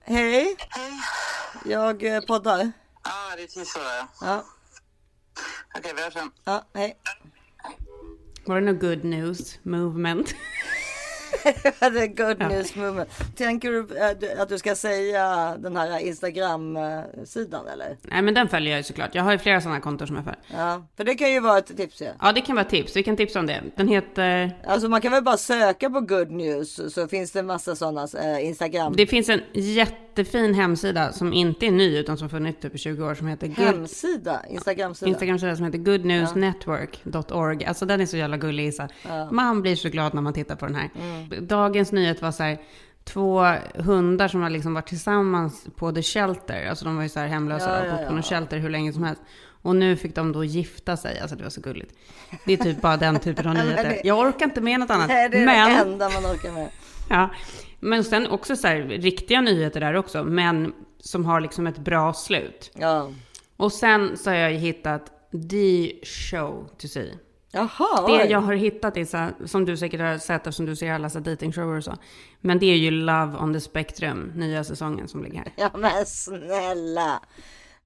Hej. 0.00 0.56
Jag 1.64 2.04
eh, 2.04 2.20
poddar. 2.20 2.58
Ja, 2.58 3.10
ah, 3.32 3.36
det 3.36 3.42
är 3.42 3.78
där. 3.78 4.06
Ja, 4.20 4.44
Okej, 5.78 5.92
vi 5.96 6.02
hörs 6.02 6.12
sen. 6.12 6.30
ja, 6.44 6.64
hej. 6.74 6.96
Var 8.46 8.60
det 8.60 8.72
något 8.72 8.80
good 8.80 9.04
news 9.04 9.58
movement? 9.62 10.34
är 11.80 12.06
good 12.06 12.52
news 12.52 12.76
movement. 12.76 13.08
Tänker 13.36 13.70
du 13.70 13.78
eh, 13.78 14.10
du- 14.20 14.32
att 14.32 14.48
du 14.48 14.58
ska 14.58 14.74
säga 14.74 15.56
den 15.58 15.76
här 15.76 15.98
Instagram-sidan 15.98 17.66
eller? 17.68 17.96
Nej, 18.02 18.22
men 18.22 18.34
den 18.34 18.48
följer 18.48 18.70
jag 18.70 18.78
ju 18.78 18.82
såklart. 18.82 19.14
Jag 19.14 19.22
har 19.22 19.32
ju 19.32 19.38
flera 19.38 19.60
sådana 19.60 19.80
konton 19.80 20.06
som 20.06 20.16
jag 20.16 20.24
följer. 20.24 20.42
Ja, 20.66 20.86
för 20.96 21.04
det 21.04 21.14
kan 21.14 21.32
ju 21.32 21.40
vara 21.40 21.58
ett 21.58 21.76
tips 21.76 22.02
ju. 22.02 22.08
Ja, 22.20 22.32
det 22.32 22.40
kan 22.40 22.56
vara 22.56 22.64
tips. 22.64 22.96
Vi 22.96 23.02
kan 23.02 23.16
tipsa 23.16 23.38
om 23.40 23.46
det. 23.46 23.62
Den 23.76 23.88
heter... 23.88 24.50
Alltså 24.66 24.88
man 24.88 25.00
kan 25.00 25.12
väl 25.12 25.22
bara 25.22 25.36
söka 25.36 25.90
på 25.90 26.00
good 26.00 26.30
news 26.30 26.94
så 26.94 27.08
finns 27.08 27.32
det 27.32 27.38
en 27.38 27.46
massa 27.46 27.76
sådana 27.76 28.08
eh, 28.22 28.46
Instagram. 28.46 28.94
Det 28.96 29.06
finns 29.06 29.28
en 29.28 29.40
jättefin 30.18 30.54
hemsida 30.54 31.12
som 31.12 31.32
inte 31.32 31.66
är 31.66 31.70
ny 31.70 31.98
utan 31.98 32.18
som 32.18 32.28
funnits 32.28 32.60
typ 32.60 32.74
i 32.74 32.78
20 32.78 33.04
år 33.04 33.14
som 33.14 33.26
heter. 33.26 33.48
Hemsida, 33.48 34.42
Instagram-sida. 34.50 35.08
Instagram-sida 35.08 35.56
som 35.56 35.64
heter 35.64 35.78
goodnewsnetwork.org. 35.78 37.64
Alltså 37.64 37.86
den 37.86 38.00
är 38.00 38.06
så 38.06 38.16
jävla 38.16 38.36
gullig 38.36 38.66
Isa. 38.66 38.88
Man 39.30 39.62
blir 39.62 39.76
så 39.76 39.88
glad 39.88 40.14
när 40.14 40.22
man 40.22 40.32
tittar 40.32 40.56
på 40.56 40.66
den 40.66 40.74
här. 40.74 40.90
Mm. 41.00 41.46
Dagens 41.46 41.92
nyhet 41.92 42.22
var 42.22 42.32
så 42.32 42.42
här. 42.42 42.58
Två 43.04 43.54
hundar 43.74 44.28
som 44.28 44.42
har 44.42 44.50
liksom 44.50 44.74
varit 44.74 44.88
tillsammans 44.88 45.66
på 45.76 45.92
The 45.92 46.02
Shelter. 46.02 46.66
Alltså 46.68 46.84
de 46.84 46.96
var 46.96 47.02
ju 47.02 47.08
så 47.08 47.20
här 47.20 47.26
hemlösa 47.26 47.70
Ja, 47.70 47.80
och 47.80 47.86
ja, 47.86 47.90
bott 47.90 48.00
på 48.00 48.12
ja. 48.12 48.16
något 48.16 48.26
shelter 48.26 48.58
hur 48.58 48.70
länge 48.70 48.92
som 48.92 49.02
helst. 49.02 49.22
Och 49.62 49.76
nu 49.76 49.96
fick 49.96 50.14
de 50.14 50.32
då 50.32 50.44
gifta 50.44 50.96
sig. 50.96 51.20
Alltså 51.20 51.36
det 51.36 51.42
var 51.42 51.50
så 51.50 51.60
gulligt. 51.60 51.92
Det 52.46 52.52
är 52.52 52.56
typ 52.56 52.80
bara 52.80 52.96
den 52.96 53.18
typen 53.18 53.48
av 53.48 53.54
nyheter. 53.64 54.00
Jag 54.04 54.18
orkar 54.18 54.46
inte 54.46 54.60
med 54.60 54.80
något 54.80 54.90
annat. 54.90 55.08
Nej, 55.08 55.28
det 55.28 55.38
är 55.38 55.46
men... 55.46 55.70
det 55.70 55.92
enda 55.92 56.10
man 56.10 56.26
orkar 56.26 56.52
med. 56.52 56.68
Ja, 57.08 57.30
men 57.80 58.04
sen 58.04 58.26
också 58.26 58.56
så 58.56 58.66
här 58.66 58.78
riktiga 58.80 59.40
nyheter 59.40 59.80
där 59.80 59.94
också, 59.94 60.24
men 60.24 60.72
som 61.00 61.24
har 61.24 61.40
liksom 61.40 61.66
ett 61.66 61.78
bra 61.78 62.12
slut. 62.12 62.70
Ja. 62.74 63.12
Och 63.56 63.72
sen 63.72 64.16
så 64.16 64.30
har 64.30 64.36
jag 64.36 64.52
ju 64.52 64.58
hittat 64.58 65.12
the 65.50 65.92
show 66.04 66.70
to 66.78 66.88
see. 66.88 67.14
Jaha, 67.52 68.06
Det 68.06 68.22
oj. 68.24 68.26
jag 68.30 68.40
har 68.40 68.54
hittat 68.54 68.96
är 68.96 69.04
så 69.04 69.16
här, 69.16 69.32
som 69.44 69.64
du 69.64 69.76
säkert 69.76 70.00
har 70.00 70.18
sett 70.18 70.46
eftersom 70.46 70.66
du 70.66 70.76
ser 70.76 70.92
alla 70.92 71.10
så 71.10 71.18
här 71.18 71.24
datingshower 71.24 71.76
och 71.76 71.84
så. 71.84 71.96
Men 72.40 72.58
det 72.58 72.66
är 72.66 72.76
ju 72.76 72.90
Love 72.90 73.38
on 73.38 73.52
the 73.52 73.60
Spectrum, 73.60 74.32
nya 74.34 74.64
säsongen 74.64 75.08
som 75.08 75.24
ligger 75.24 75.38
här. 75.38 75.52
Ja 75.56 75.70
men 75.78 76.06
snälla. 76.06 77.20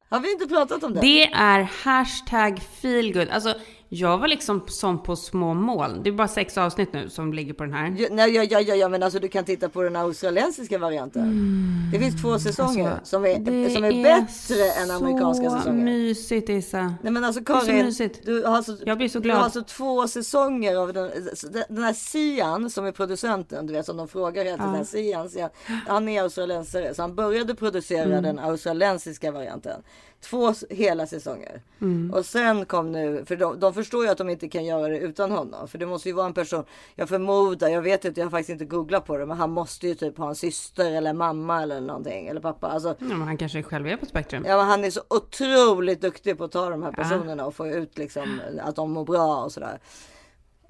Har 0.09 0.21
vi 0.21 0.33
inte 0.33 0.47
pratat 0.47 0.83
om 0.85 0.95
det? 0.95 1.01
Det 1.01 1.25
är 1.33 1.61
hashtag 1.85 2.61
feelgood. 2.83 3.29
Alltså, 3.29 3.55
jag 3.93 4.19
var 4.19 4.29
liksom 4.29 4.63
som 4.67 5.03
på 5.03 5.17
små 5.17 5.55
moln. 5.55 6.01
Det 6.03 6.11
är 6.11 6.13
bara 6.13 6.29
sex 6.29 6.59
avsnitt 6.59 6.93
nu 6.93 7.09
som 7.11 7.33
ligger 7.33 7.55
på 7.55 7.65
den 7.65 7.73
här. 7.73 7.95
Ja, 7.99 8.09
nej, 8.11 8.35
ja, 8.35 8.43
ja, 8.51 8.61
ja, 8.61 8.75
ja, 8.75 8.89
men 8.89 9.03
alltså 9.03 9.19
du 9.19 9.29
kan 9.29 9.45
titta 9.45 9.69
på 9.69 9.83
den 9.83 9.97
australiensiska 9.97 10.79
varianten. 10.79 11.35
Det 11.93 11.99
finns 11.99 12.23
två 12.23 12.39
säsonger 12.39 12.91
Alltså, 12.91 13.05
som, 13.07 13.25
är, 13.25 13.39
det 13.39 13.71
som 13.71 13.85
är 13.85 14.03
bättre 14.03 14.83
än 14.83 14.91
amerikanska 14.91 15.51
så 15.51 15.57
säsonger. 15.57 15.85
mysigt 15.85 16.49
Isa. 16.49 16.95
Nej 17.03 17.13
men 17.13 17.25
alltså 17.25 17.41
Det 17.41 17.53
är 17.53 17.61
så 17.61 17.67
Karin, 17.67 17.85
mysigt. 17.87 18.27
du 18.27 18.43
har 18.45 18.57
alltså, 18.57 18.77
Jag 18.87 18.99
blir 18.99 19.09
så 19.09 19.19
du 19.19 19.23
glad. 19.23 19.37
har 19.37 19.45
alltså 19.45 19.63
två 19.63 20.09
säsonger 20.09 20.77
av 20.77 20.93
den, 20.93 21.11
den 21.69 21.85
här 21.85 21.93
Sian 21.93 22.71
som 22.71 22.87
är 22.87 22.93
producenten, 22.93 23.67
du 23.67 23.73
vet 23.73 23.87
som 23.87 23.97
de 23.97 24.09
frågar 24.09 24.45
hela 24.45 24.57
tiden, 24.57 24.87
Sian, 24.87 25.31
Sian, 25.31 25.51
han 25.89 26.09
är 26.09 26.23
australiensare 26.23 26.95
så 26.95 27.03
han 27.03 27.15
började 27.15 27.55
producera 27.55 28.01
Mm. 28.05 28.23
den 28.23 28.39
australiensiska 28.39 29.33
varianten. 29.33 29.83
Två 30.21 30.55
hela 30.71 31.07
säsonger. 31.07 31.63
Mm. 31.81 32.11
Och 32.15 32.27
sen 32.27 32.65
kom 32.67 32.93
nu, 32.93 33.25
för 33.25 33.37
de, 33.37 33.61
de 33.61 33.75
förstår 33.75 34.05
ju 34.05 34.11
att 34.11 34.19
de 34.19 34.29
inte 34.31 34.49
kan 34.49 34.65
göra 34.65 34.89
det 34.89 34.99
utan 34.99 35.31
honom. 35.31 35.69
För 35.69 35.79
det 35.79 35.87
måste 35.87 36.09
ju 36.09 36.15
vara 36.15 36.27
en 36.27 36.35
person, 36.35 36.65
jag 36.95 37.09
förmodar, 37.09 37.69
jag 37.69 37.83
vet 37.83 38.05
inte, 38.05 38.21
jag 38.21 38.27
har 38.27 38.31
faktiskt 38.31 38.51
inte 38.51 38.65
googlat 38.65 39.07
på 39.07 39.17
det, 39.17 39.27
men 39.27 39.37
han 39.37 39.51
måste 39.51 39.89
ju 39.89 39.95
typ 39.95 40.19
ha 40.19 40.29
en 40.29 40.35
syster 40.35 40.93
eller 40.93 41.13
mamma 41.13 41.63
eller 41.63 41.81
någonting, 41.81 42.27
eller 42.27 42.41
pappa. 42.41 42.67
Alltså, 42.67 42.89
Ja, 42.99 43.07
men 43.07 43.23
han 43.23 43.37
kanske 43.37 43.63
själv 43.63 43.87
är 43.87 43.97
på 43.97 44.07
Spektrum. 44.07 44.45
Ja, 44.47 44.57
men 44.57 44.67
han 44.67 44.85
är 44.85 44.91
så 44.91 45.01
otroligt 45.09 46.01
duktig 46.01 46.39
på 46.39 46.45
att 46.45 46.53
ta 46.53 46.71
de 46.71 46.83
här 46.83 46.93
personerna 46.93 47.47
och 47.47 47.55
få 47.55 47.67
ut 47.67 47.99
liksom 47.99 48.41
att 48.61 48.77
de 48.77 48.93
mår 48.93 49.05
bra 49.05 49.45
och 49.45 49.53
sådär. 49.53 49.81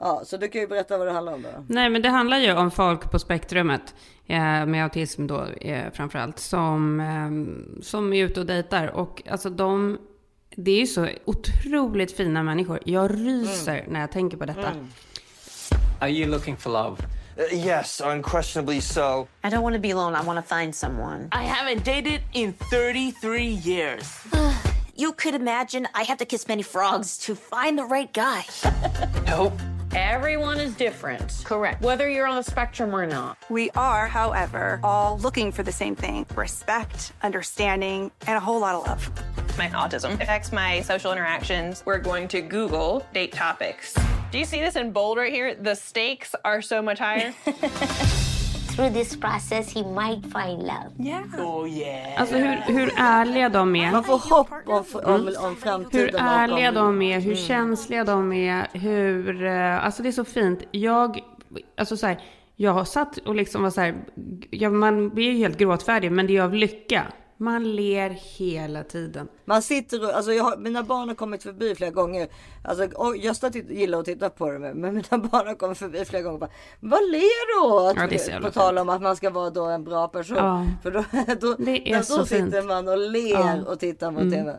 Ja, 0.00 0.22
så 0.24 0.36
du 0.36 0.48
kan 0.48 0.60
ju 0.60 0.66
berätta 0.66 0.98
vad 0.98 1.06
det 1.06 1.12
handlar 1.12 1.32
om 1.32 1.42
då. 1.42 1.48
Nej, 1.66 1.90
men 1.90 2.02
det 2.02 2.08
handlar 2.08 2.38
ju 2.38 2.52
om 2.52 2.70
folk 2.70 3.10
på 3.10 3.18
spektrumet 3.18 3.94
eh, 4.26 4.66
med 4.66 4.82
autism 4.82 5.26
då 5.26 5.46
eh, 5.46 5.92
framförallt 5.92 6.38
som, 6.38 7.00
eh, 7.00 7.82
som 7.82 8.12
är 8.12 8.24
ute 8.24 8.40
och 8.40 8.46
dejtar. 8.46 8.86
Och 8.86 9.22
alltså 9.30 9.50
de, 9.50 9.98
det 10.56 10.70
är 10.70 10.80
ju 10.80 10.86
så 10.86 11.08
otroligt 11.24 12.16
fina 12.16 12.42
människor. 12.42 12.80
Jag 12.84 13.10
ryser 13.10 13.84
när 13.88 14.00
jag 14.00 14.12
tänker 14.12 14.36
på 14.36 14.44
detta. 14.44 14.72
Are 16.00 16.10
you 16.10 16.30
looking 16.30 16.56
for 16.56 16.70
love? 16.70 16.96
Uh, 17.38 17.66
yes, 17.66 18.00
unquestionably 18.00 18.80
so. 18.80 19.28
I 19.44 19.48
don't 19.48 19.62
want 19.62 19.74
to 19.74 19.80
be 19.80 19.92
alone. 19.92 20.14
I 20.22 20.26
want 20.26 20.46
to 20.46 20.54
find 20.56 20.74
someone. 20.74 21.28
I 21.32 21.44
haven't 21.44 21.84
dated 21.84 22.20
in 22.32 22.52
33 22.52 23.44
years. 23.44 24.18
You 24.96 25.12
could 25.12 25.34
imagine 25.34 25.88
I 25.94 26.02
have 26.02 26.18
to 26.18 26.26
kiss 26.26 26.46
many 26.46 26.62
frogs 26.62 27.16
to 27.18 27.34
find 27.34 27.78
the 27.78 27.84
right 27.84 28.12
guy. 28.12 28.42
Nope. 29.26 29.54
Everyone 29.92 30.60
is 30.60 30.74
different. 30.76 31.42
Correct. 31.44 31.82
Whether 31.82 32.08
you're 32.08 32.26
on 32.26 32.36
the 32.36 32.44
spectrum 32.44 32.94
or 32.94 33.06
not. 33.06 33.36
We 33.48 33.70
are, 33.70 34.06
however, 34.06 34.78
all 34.84 35.18
looking 35.18 35.50
for 35.50 35.64
the 35.64 35.72
same 35.72 35.96
thing 35.96 36.26
respect, 36.36 37.12
understanding, 37.22 38.12
and 38.26 38.36
a 38.36 38.40
whole 38.40 38.60
lot 38.60 38.76
of 38.76 38.86
love. 38.86 39.58
My 39.58 39.68
autism 39.70 40.14
affects 40.20 40.52
my 40.52 40.80
social 40.82 41.10
interactions. 41.10 41.82
We're 41.84 41.98
going 41.98 42.28
to 42.28 42.40
Google 42.40 43.04
date 43.12 43.32
topics. 43.32 43.96
Do 44.30 44.38
you 44.38 44.44
see 44.44 44.60
this 44.60 44.76
in 44.76 44.92
bold 44.92 45.18
right 45.18 45.32
here? 45.32 45.56
The 45.56 45.74
stakes 45.74 46.36
are 46.44 46.62
so 46.62 46.80
much 46.80 47.00
higher. 47.00 47.34
Through 48.80 48.92
this 48.94 49.16
process 49.16 49.74
he 49.74 49.82
might 49.84 50.22
find 50.22 50.58
love. 50.62 50.90
Yeah. 50.98 51.46
Oh 51.46 51.68
yeah. 51.68 52.20
Alltså 52.20 52.36
hur, 52.36 52.56
hur 52.66 52.92
ärliga 52.96 53.48
de 53.48 53.76
är. 53.76 53.92
Man 53.92 54.04
får 54.04 54.18
hopp 54.18 54.48
om, 54.66 54.84
om, 55.04 55.34
om 55.46 55.56
framtiden. 55.56 56.20
Hur 56.20 56.20
ärliga 56.20 56.72
de 56.72 57.02
är, 57.02 57.20
hur 57.20 57.32
Mm. 57.32 57.36
känsliga 57.44 58.04
de 58.04 58.32
är, 58.32 58.66
hur... 58.72 59.44
eh, 59.44 59.84
Alltså 59.84 60.02
det 60.02 60.08
är 60.08 60.12
så 60.12 60.24
fint. 60.24 60.62
Jag, 60.70 61.20
alltså 61.78 61.96
så 61.96 62.06
här, 62.06 62.20
jag 62.56 62.72
har 62.72 62.84
satt 62.84 63.16
och 63.18 63.34
liksom 63.34 63.62
var 63.62 63.70
så 63.70 63.80
här, 63.80 63.94
ja, 64.50 64.70
man 64.70 65.08
blir 65.08 65.30
ju 65.30 65.38
helt 65.38 65.58
gråtfärdig, 65.58 66.12
men 66.12 66.26
det 66.26 66.36
är 66.36 66.42
av 66.42 66.54
lycka. 66.54 67.06
Man 67.42 67.76
ler 67.76 68.10
hela 68.38 68.82
tiden. 68.84 69.28
Man 69.44 69.62
sitter 69.62 70.04
och, 70.04 70.10
alltså 70.10 70.32
jag 70.32 70.44
har, 70.44 70.56
mina 70.56 70.82
barn 70.82 71.08
har 71.08 71.14
kommit 71.16 71.42
förbi 71.42 71.74
flera 71.74 71.90
gånger. 71.90 72.28
Alltså, 72.64 72.88
och 72.96 73.16
Gösta 73.16 73.50
titt- 73.50 73.70
gillar 73.70 73.98
att 73.98 74.04
titta 74.04 74.30
på 74.30 74.50
det 74.50 74.58
men 74.58 74.80
mina 74.94 75.18
barn 75.32 75.46
har 75.46 75.54
kommit 75.54 75.78
förbi 75.78 76.04
flera 76.04 76.22
gånger. 76.22 76.34
och 76.34 76.40
Bara, 76.40 76.50
Vad 76.80 77.00
ler 77.10 77.54
du 77.54 77.74
åt? 77.74 77.96
Ja, 77.96 78.06
det 78.06 78.28
är 78.28 78.40
på 78.40 78.50
tal 78.50 78.78
om 78.78 78.88
att 78.88 79.02
man 79.02 79.16
ska 79.16 79.30
vara 79.30 79.50
då 79.50 79.64
en 79.64 79.84
bra 79.84 80.08
person. 80.08 80.36
Ja. 80.36 80.66
För 80.82 80.90
då, 80.90 81.04
då, 81.40 81.54
Det 81.58 81.92
är 81.92 81.96
då 81.96 82.02
så 82.02 82.26
sitter 82.26 82.50
fint. 82.52 82.66
man 82.66 82.88
och 82.88 82.98
ler 82.98 83.30
Ja. 83.30 83.56
och 83.66 83.80
tittar 83.80 84.12
på 84.12 84.20
Mm. 84.20 84.32
tv. 84.32 84.58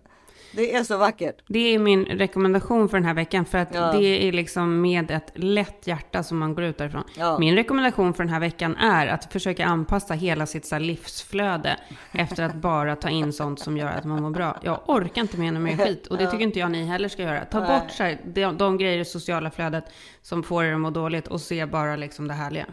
Det 0.51 0.75
är 0.75 0.83
så 0.83 0.97
vackert. 0.97 1.35
Det 1.47 1.59
är 1.75 1.79
min 1.79 2.05
rekommendation 2.05 2.89
för 2.89 2.97
den 2.97 3.05
här 3.05 3.13
veckan. 3.13 3.45
För 3.45 3.57
att 3.57 3.73
Ja. 3.75 3.91
det 3.91 4.27
är 4.27 4.31
liksom 4.31 4.81
med 4.81 5.11
ett 5.11 5.31
lätt 5.35 5.87
hjärta 5.87 6.23
som 6.23 6.37
man 6.37 6.55
går 6.55 6.63
ut 6.63 6.77
därifrån. 6.77 7.03
Ja. 7.17 7.39
Min 7.39 7.55
rekommendation 7.55 8.13
för 8.13 8.23
den 8.23 8.33
här 8.33 8.39
veckan 8.39 8.75
är 8.75 9.07
att 9.07 9.31
försöka 9.33 9.65
anpassa 9.65 10.13
hela 10.13 10.45
sitt 10.45 10.65
så 10.65 10.79
livsflöde 10.79 11.77
efter 12.11 12.43
att 12.43 12.55
bara 12.55 12.95
ta 12.95 13.09
in 13.09 13.33
sånt 13.33 13.59
som 13.59 13.77
gör 13.77 13.87
att 13.87 14.05
man 14.05 14.21
mår 14.21 14.29
bra. 14.31 14.59
Jag 14.63 14.79
orkar 14.87 15.21
inte 15.21 15.37
med 15.37 15.47
ännu 15.47 15.59
mer 15.59 15.77
skit. 15.77 16.07
Och 16.07 16.17
det 16.17 16.31
tycker 16.31 16.43
inte 16.43 16.59
jag 16.59 16.71
ni 16.71 16.83
heller 16.85 17.07
ska 17.09 17.21
göra. 17.21 17.45
Ta 17.45 17.59
Nej. 17.59 17.67
bort 17.79 17.91
så 17.91 18.03
här, 18.03 18.21
de, 18.25 18.57
de 18.57 18.77
grejer 18.77 18.99
i 18.99 19.05
sociala 19.05 19.51
flödet 19.51 19.85
som 20.21 20.43
får 20.43 20.63
er 20.63 20.73
att 20.73 20.79
må 20.79 20.89
dåligt 20.89 21.27
och 21.27 21.41
se 21.41 21.65
bara 21.65 21.95
liksom 21.95 22.27
det 22.27 22.33
härliga. 22.33 22.65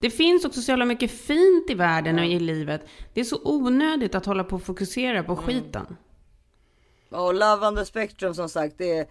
Det 0.00 0.10
finns 0.10 0.44
också 0.44 0.60
så 0.62 0.72
jävla 0.72 0.84
mycket 0.84 1.10
fint 1.10 1.70
i 1.70 1.74
världen 1.74 2.18
och 2.18 2.24
i 2.24 2.40
livet. 2.40 2.86
Det 3.14 3.20
är 3.20 3.24
så 3.24 3.38
onödigt 3.44 4.14
att 4.14 4.26
hålla 4.26 4.44
på 4.44 4.56
och 4.56 4.62
fokusera 4.62 5.22
på 5.22 5.36
skiten. 5.36 5.96
Och 7.14 7.34
Love 7.34 7.66
on 7.66 7.76
the 7.76 7.84
Spectrum 7.84 8.34
som 8.34 8.48
sagt, 8.48 8.74
det 8.78 8.98
är 8.98 9.06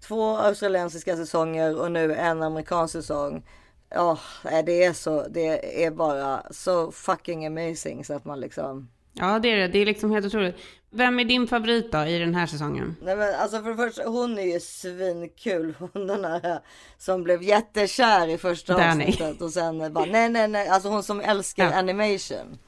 två 0.00 0.36
australiensiska 0.36 1.16
säsonger 1.16 1.80
och 1.80 1.92
nu 1.92 2.14
en 2.14 2.42
amerikansk 2.42 2.92
säsong. 2.92 3.42
Ja, 3.88 4.18
nej, 4.44 4.62
det 4.62 4.84
är 4.84 4.92
så, 4.92 5.26
det 5.28 5.84
är 5.84 5.90
bara 5.90 6.42
så 6.50 6.92
fucking 6.92 7.46
amazing 7.46 8.04
så 8.04 8.14
att 8.14 8.24
man 8.24 8.40
liksom. 8.40 8.88
Ja, 9.12 9.38
det 9.38 9.48
är 9.52 9.56
det. 9.56 9.68
Det 9.68 9.78
är 9.78 9.86
liksom 9.86 10.10
helt 10.10 10.26
otroligt. 10.26 10.56
Vem 10.90 11.18
är 11.20 11.24
din 11.24 11.46
favorit 11.46 11.92
då 11.92 12.04
i 12.04 12.18
den 12.18 12.34
här 12.34 12.46
säsongen? 12.46 12.96
Nej 13.02 13.16
men 13.16 13.34
alltså 13.34 13.62
för 13.62 13.70
det 13.70 13.76
första, 13.76 14.08
hon 14.08 14.38
är 14.38 14.42
ju 14.54 14.60
svinkul. 14.60 15.74
Hon 15.92 16.06
den 16.06 16.24
här 16.24 16.60
som 16.98 17.22
blev 17.22 17.42
jättekär 17.42 18.28
i 18.28 18.38
första 18.38 18.76
Danny. 18.76 19.04
avsnittet 19.08 19.42
och 19.42 19.50
sen 19.52 19.92
bara 19.92 20.04
nej 20.04 20.28
nej 20.28 20.48
nej, 20.48 20.68
alltså 20.68 20.88
hon 20.88 21.02
som 21.02 21.20
älskar 21.20 21.64
Ja. 21.64 21.74
animation. 21.78 22.58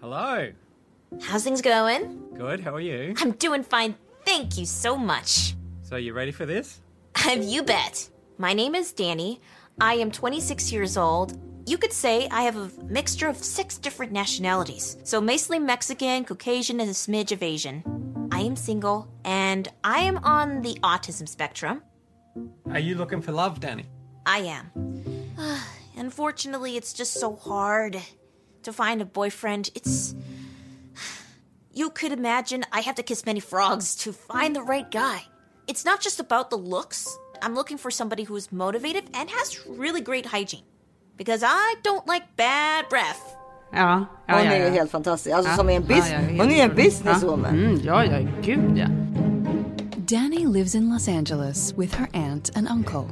Hello. 0.00 0.52
How's 1.20 1.44
things 1.44 1.62
going? 1.62 2.34
Good. 2.34 2.60
How 2.60 2.74
are 2.74 2.80
you? 2.80 3.14
I'm 3.18 3.32
doing 3.32 3.62
fine. 3.62 3.94
Thank 4.24 4.58
you 4.58 4.66
so 4.66 4.96
much. 4.96 5.54
So 5.82 5.96
you 5.96 6.12
ready 6.12 6.32
for 6.32 6.46
this? 6.46 6.80
Have 7.16 7.42
you 7.42 7.62
bet. 7.62 8.08
My 8.36 8.52
name 8.52 8.74
is 8.74 8.92
Danny. 8.92 9.40
I 9.80 9.94
am 9.94 10.10
26 10.10 10.70
years 10.70 10.96
old. 10.96 11.38
You 11.66 11.78
could 11.78 11.92
say 11.92 12.28
I 12.30 12.42
have 12.42 12.56
a 12.56 12.70
mixture 12.84 13.28
of 13.28 13.36
six 13.36 13.78
different 13.78 14.12
nationalities. 14.12 14.96
So 15.04 15.20
mostly 15.20 15.58
Mexican, 15.58 16.24
Caucasian, 16.24 16.80
and 16.80 16.90
a 16.90 16.94
smidge 16.94 17.32
of 17.32 17.42
Asian. 17.42 18.28
I 18.30 18.40
am 18.40 18.56
single, 18.56 19.08
and 19.24 19.68
I 19.82 20.00
am 20.00 20.18
on 20.18 20.62
the 20.62 20.74
autism 20.82 21.28
spectrum. 21.28 21.82
Are 22.70 22.78
you 22.78 22.94
looking 22.94 23.20
for 23.20 23.32
love, 23.32 23.60
Danny? 23.60 23.86
I 24.26 24.38
am. 24.40 24.70
Unfortunately, 25.96 26.76
it's 26.76 26.92
just 26.92 27.14
so 27.14 27.34
hard 27.36 28.00
to 28.62 28.72
find 28.72 29.02
a 29.02 29.04
boyfriend. 29.06 29.70
It's. 29.74 30.14
You 31.78 31.90
could 31.90 32.12
imagine 32.12 32.64
I 32.72 32.80
have 32.80 32.96
to 32.96 33.02
kiss 33.04 33.24
many 33.26 33.40
frogs 33.40 33.94
to 34.04 34.12
find 34.12 34.56
the 34.56 34.62
right 34.62 34.90
guy. 34.90 35.18
It's 35.68 35.84
not 35.84 36.00
just 36.00 36.18
about 36.20 36.50
the 36.50 36.56
looks. 36.56 37.06
I'm 37.42 37.54
looking 37.54 37.78
for 37.78 37.90
somebody 37.92 38.24
who 38.24 38.36
is 38.36 38.50
motivated 38.50 39.04
and 39.14 39.30
has 39.30 39.64
really 39.78 40.00
great 40.00 40.26
hygiene. 40.26 40.64
Because 41.16 41.42
I 41.44 41.76
don't 41.84 42.04
like 42.12 42.24
bad 42.36 42.88
breath. 42.88 43.20
Ja, 43.72 44.06
ja, 44.28 44.34
Hon 44.34 44.44
ja, 44.44 44.52
är 44.52 44.58
ju 44.58 44.64
ja. 44.64 44.70
helt 44.72 44.90
fantastisk. 44.90 45.34
Alltså 45.36 45.50
Ja. 45.50 45.56
som 45.56 45.68
är 45.70 45.76
en 45.76 45.82
bis- 45.84 46.10
Ja, 46.10 46.20
ja, 46.20 46.42
hon 46.42 46.50
är 46.52 46.64
en 46.64 46.74
businesswoman. 46.74 47.54
Ja. 47.58 47.64
Mm, 47.66 47.80
ja, 47.84 48.04
ja, 48.04 48.28
gud 48.42 48.78
ja. 48.78 48.86
Danny 50.18 50.46
lives 50.46 50.74
in 50.74 50.90
Los 50.90 51.08
Angeles 51.08 51.74
with 51.76 51.94
her 51.94 52.08
aunt 52.14 52.50
and 52.56 52.68
uncle. 52.70 53.04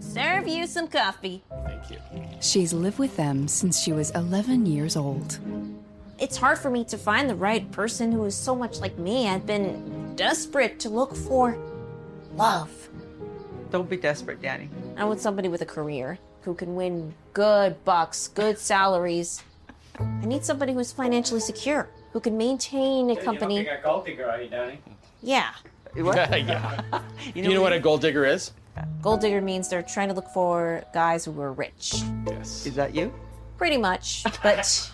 Serve 0.00 0.46
you 0.48 0.66
some 0.66 0.86
coffee. 0.86 1.42
Thank 1.48 1.90
you. 1.90 1.98
She's 2.40 2.72
lived 2.72 2.98
with 2.98 3.16
them 3.16 3.48
since 3.48 3.80
she 3.84 3.92
was 3.92 4.10
11 4.10 4.66
years 4.66 4.96
old. 4.96 5.38
It's 6.18 6.36
hard 6.36 6.58
for 6.58 6.70
me 6.70 6.84
to 6.84 6.98
find 6.98 7.28
the 7.28 7.34
right 7.34 7.70
person 7.72 8.12
who 8.12 8.24
is 8.24 8.36
so 8.36 8.54
much 8.54 8.80
like 8.80 8.96
me. 8.98 9.28
I've 9.28 9.46
been 9.46 10.14
desperate 10.14 10.78
to 10.80 10.88
look 10.88 11.16
for 11.16 11.58
love. 12.36 12.70
Don't 13.70 13.88
be 13.90 13.96
desperate, 13.96 14.40
Danny. 14.40 14.68
I 14.96 15.04
want 15.04 15.20
somebody 15.20 15.48
with 15.48 15.62
a 15.62 15.66
career 15.66 16.18
who 16.42 16.54
can 16.54 16.76
win 16.76 17.14
good 17.32 17.84
bucks, 17.84 18.28
good 18.28 18.58
salaries. 18.58 19.42
I 19.98 20.26
need 20.26 20.44
somebody 20.44 20.72
who's 20.72 20.92
financially 20.92 21.40
secure, 21.40 21.88
who 22.12 22.20
can 22.20 22.36
maintain 22.36 23.10
a 23.10 23.16
company. 23.16 23.56
You're 23.56 23.64
not 23.64 23.70
being 23.70 23.80
a 23.80 23.82
gold 23.82 24.06
digger, 24.06 24.30
are 24.30 24.40
you, 24.40 24.48
Danny? 24.48 24.78
Yeah. 25.22 25.50
yeah. 25.96 26.80
You 27.34 27.42
know, 27.42 27.62
what 27.62 27.72
a 27.72 27.80
gold 27.80 28.02
digger 28.02 28.24
is? 28.24 28.52
Gold 29.02 29.20
digger 29.20 29.40
means 29.40 29.68
they're 29.68 29.82
trying 29.82 30.08
to 30.08 30.14
look 30.14 30.28
for 30.28 30.84
guys 30.92 31.24
who 31.24 31.40
are 31.40 31.52
rich. 31.52 32.02
Yes. 32.26 32.66
Is 32.66 32.74
that 32.74 32.94
you? 32.94 33.12
Pretty 33.56 33.76
much, 33.76 34.24
but 34.42 34.90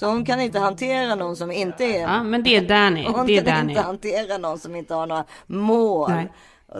Så 0.00 0.06
hon 0.06 0.24
kan 0.24 0.40
inte 0.40 0.58
hantera 0.58 1.14
någon 1.14 1.36
som 1.36 1.50
inte 1.50 1.84
är... 1.84 2.00
Ja, 2.00 2.22
men 2.22 2.42
det 2.42 2.56
är 2.56 2.68
Danny. 2.68 3.06
Hon 3.06 3.26
Det 3.26 3.38
är 3.38 3.44
kan 3.44 3.54
Danny. 3.56 3.72
inte 3.72 3.82
hantera 3.82 4.38
någon 4.38 4.58
som 4.58 4.76
inte 4.76 4.94
har 4.94 5.06
några 5.06 5.24
mål. 5.46 6.10
Nej. 6.10 6.32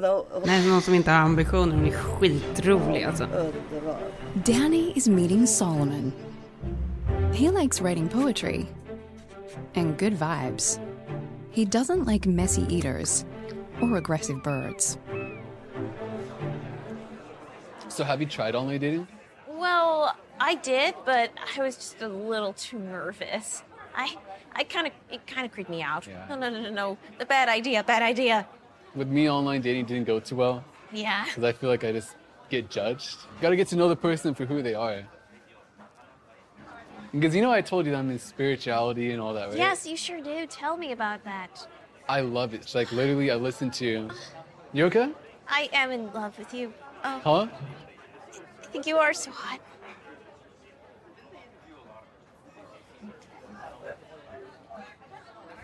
Då, 0.03 0.27
Nej, 0.45 0.69
någon 0.69 0.83
som 0.83 0.95
inte 0.95 1.11
har 1.11 1.19
ambitioner. 1.19 1.77
Hon 1.77 1.87
är 1.87 1.91
skitrolig 1.91 3.05
alltså. 3.05 3.25
Underbar. 3.25 3.97
Danny 4.35 4.93
is 4.95 5.09
meeting 5.09 5.47
Solomon. 5.47 6.13
He 7.35 7.51
likes 7.63 7.81
writing 7.81 8.09
poetry 8.09 8.65
and 9.75 9.99
good 9.99 10.13
vibes. 10.13 10.81
He 11.53 11.65
doesn't 11.65 12.13
like 12.13 12.29
messy 12.29 12.63
eaters 12.71 13.25
or 13.83 13.97
aggressive 13.97 14.43
birds. 14.45 14.99
So 17.89 18.05
have 18.05 18.23
you 18.23 18.31
tried 18.31 18.55
online 18.55 18.81
dating? 18.81 19.07
Well, 19.61 20.17
I 20.41 20.55
did, 20.57 20.95
but 21.05 21.31
I 21.57 21.63
was 21.63 21.77
just 21.77 22.01
a 22.03 22.09
little 22.09 22.53
too 22.55 22.79
nervous. 22.79 23.63
I, 23.95 24.17
I 24.55 24.65
kind 24.65 24.87
of, 24.87 24.93
it 25.11 25.27
kind 25.27 25.45
of 25.47 25.53
creeped 25.53 25.71
me 25.71 25.83
out. 25.83 26.09
No, 26.29 26.37
no, 26.37 26.49
no, 26.51 26.61
no, 26.63 26.71
no. 26.71 26.99
The 27.19 27.27
bad 27.27 27.49
idea, 27.49 27.83
bad 27.85 28.03
idea. 28.03 28.47
With 28.95 29.09
me, 29.09 29.29
online 29.31 29.61
dating 29.61 29.85
didn't 29.87 30.07
go 30.07 30.19
too 30.21 30.37
well 30.37 30.65
Yeah. 30.93 31.25
because 31.27 31.45
I 31.45 31.53
feel 31.53 31.69
like 31.71 31.85
I 31.85 31.93
just 31.93 32.17
get 32.49 32.71
judged. 32.71 33.19
You 33.37 33.43
gotta 33.43 33.57
get 33.57 33.69
to 33.69 33.77
know 33.77 33.89
the 33.89 33.97
person 33.97 34.35
for 34.35 34.45
who 34.47 34.63
they 34.63 34.75
are. 34.75 35.05
Because 37.13 37.35
you 37.35 37.43
know, 37.43 37.51
I 37.53 37.61
told 37.61 37.87
you 37.87 37.93
that 37.93 37.99
I'm 37.99 38.11
in 38.11 38.19
spirituality 38.19 39.11
and 39.11 39.21
all 39.21 39.35
that, 39.35 39.49
right? 39.49 39.59
Yes, 39.59 39.87
you 39.87 39.97
sure 39.97 40.21
do. 40.21 40.47
Tell 40.47 40.77
me 40.77 40.93
about 40.93 41.25
that. 41.25 41.67
I 42.09 42.21
love 42.21 42.55
it. 42.55 42.63
It's 42.63 42.75
like 42.75 42.91
literally, 42.93 43.31
I 43.31 43.35
listen 43.37 43.71
to. 43.73 44.09
You 44.73 44.85
okay? 44.87 45.11
I 45.49 45.69
am 45.73 45.91
in 45.91 46.13
love 46.13 46.39
with 46.39 46.55
you. 46.55 46.73
Oh, 47.05 47.21
Huh? 47.25 47.47
I 48.71 48.73
think 48.73 48.87
you 48.87 48.99
are 48.99 49.13
so 49.13 49.33
hot. 49.33 49.59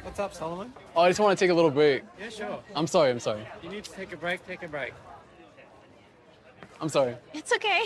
What's 0.02 0.18
up, 0.18 0.34
Solomon? 0.34 0.72
Oh, 0.96 1.02
I 1.02 1.10
just 1.10 1.20
want 1.20 1.38
to 1.38 1.44
take 1.44 1.52
a 1.52 1.54
little 1.54 1.70
break. 1.70 2.02
Yeah, 2.18 2.30
sure. 2.30 2.58
I'm 2.74 2.88
sorry. 2.88 3.12
I'm 3.12 3.20
sorry. 3.20 3.46
You 3.62 3.68
need 3.68 3.84
to 3.84 3.92
take 3.92 4.12
a 4.12 4.16
break. 4.16 4.44
Take 4.44 4.64
a 4.64 4.68
break. 4.68 4.92
I'm 6.80 6.88
sorry. 6.88 7.14
It's 7.32 7.52
okay. 7.52 7.84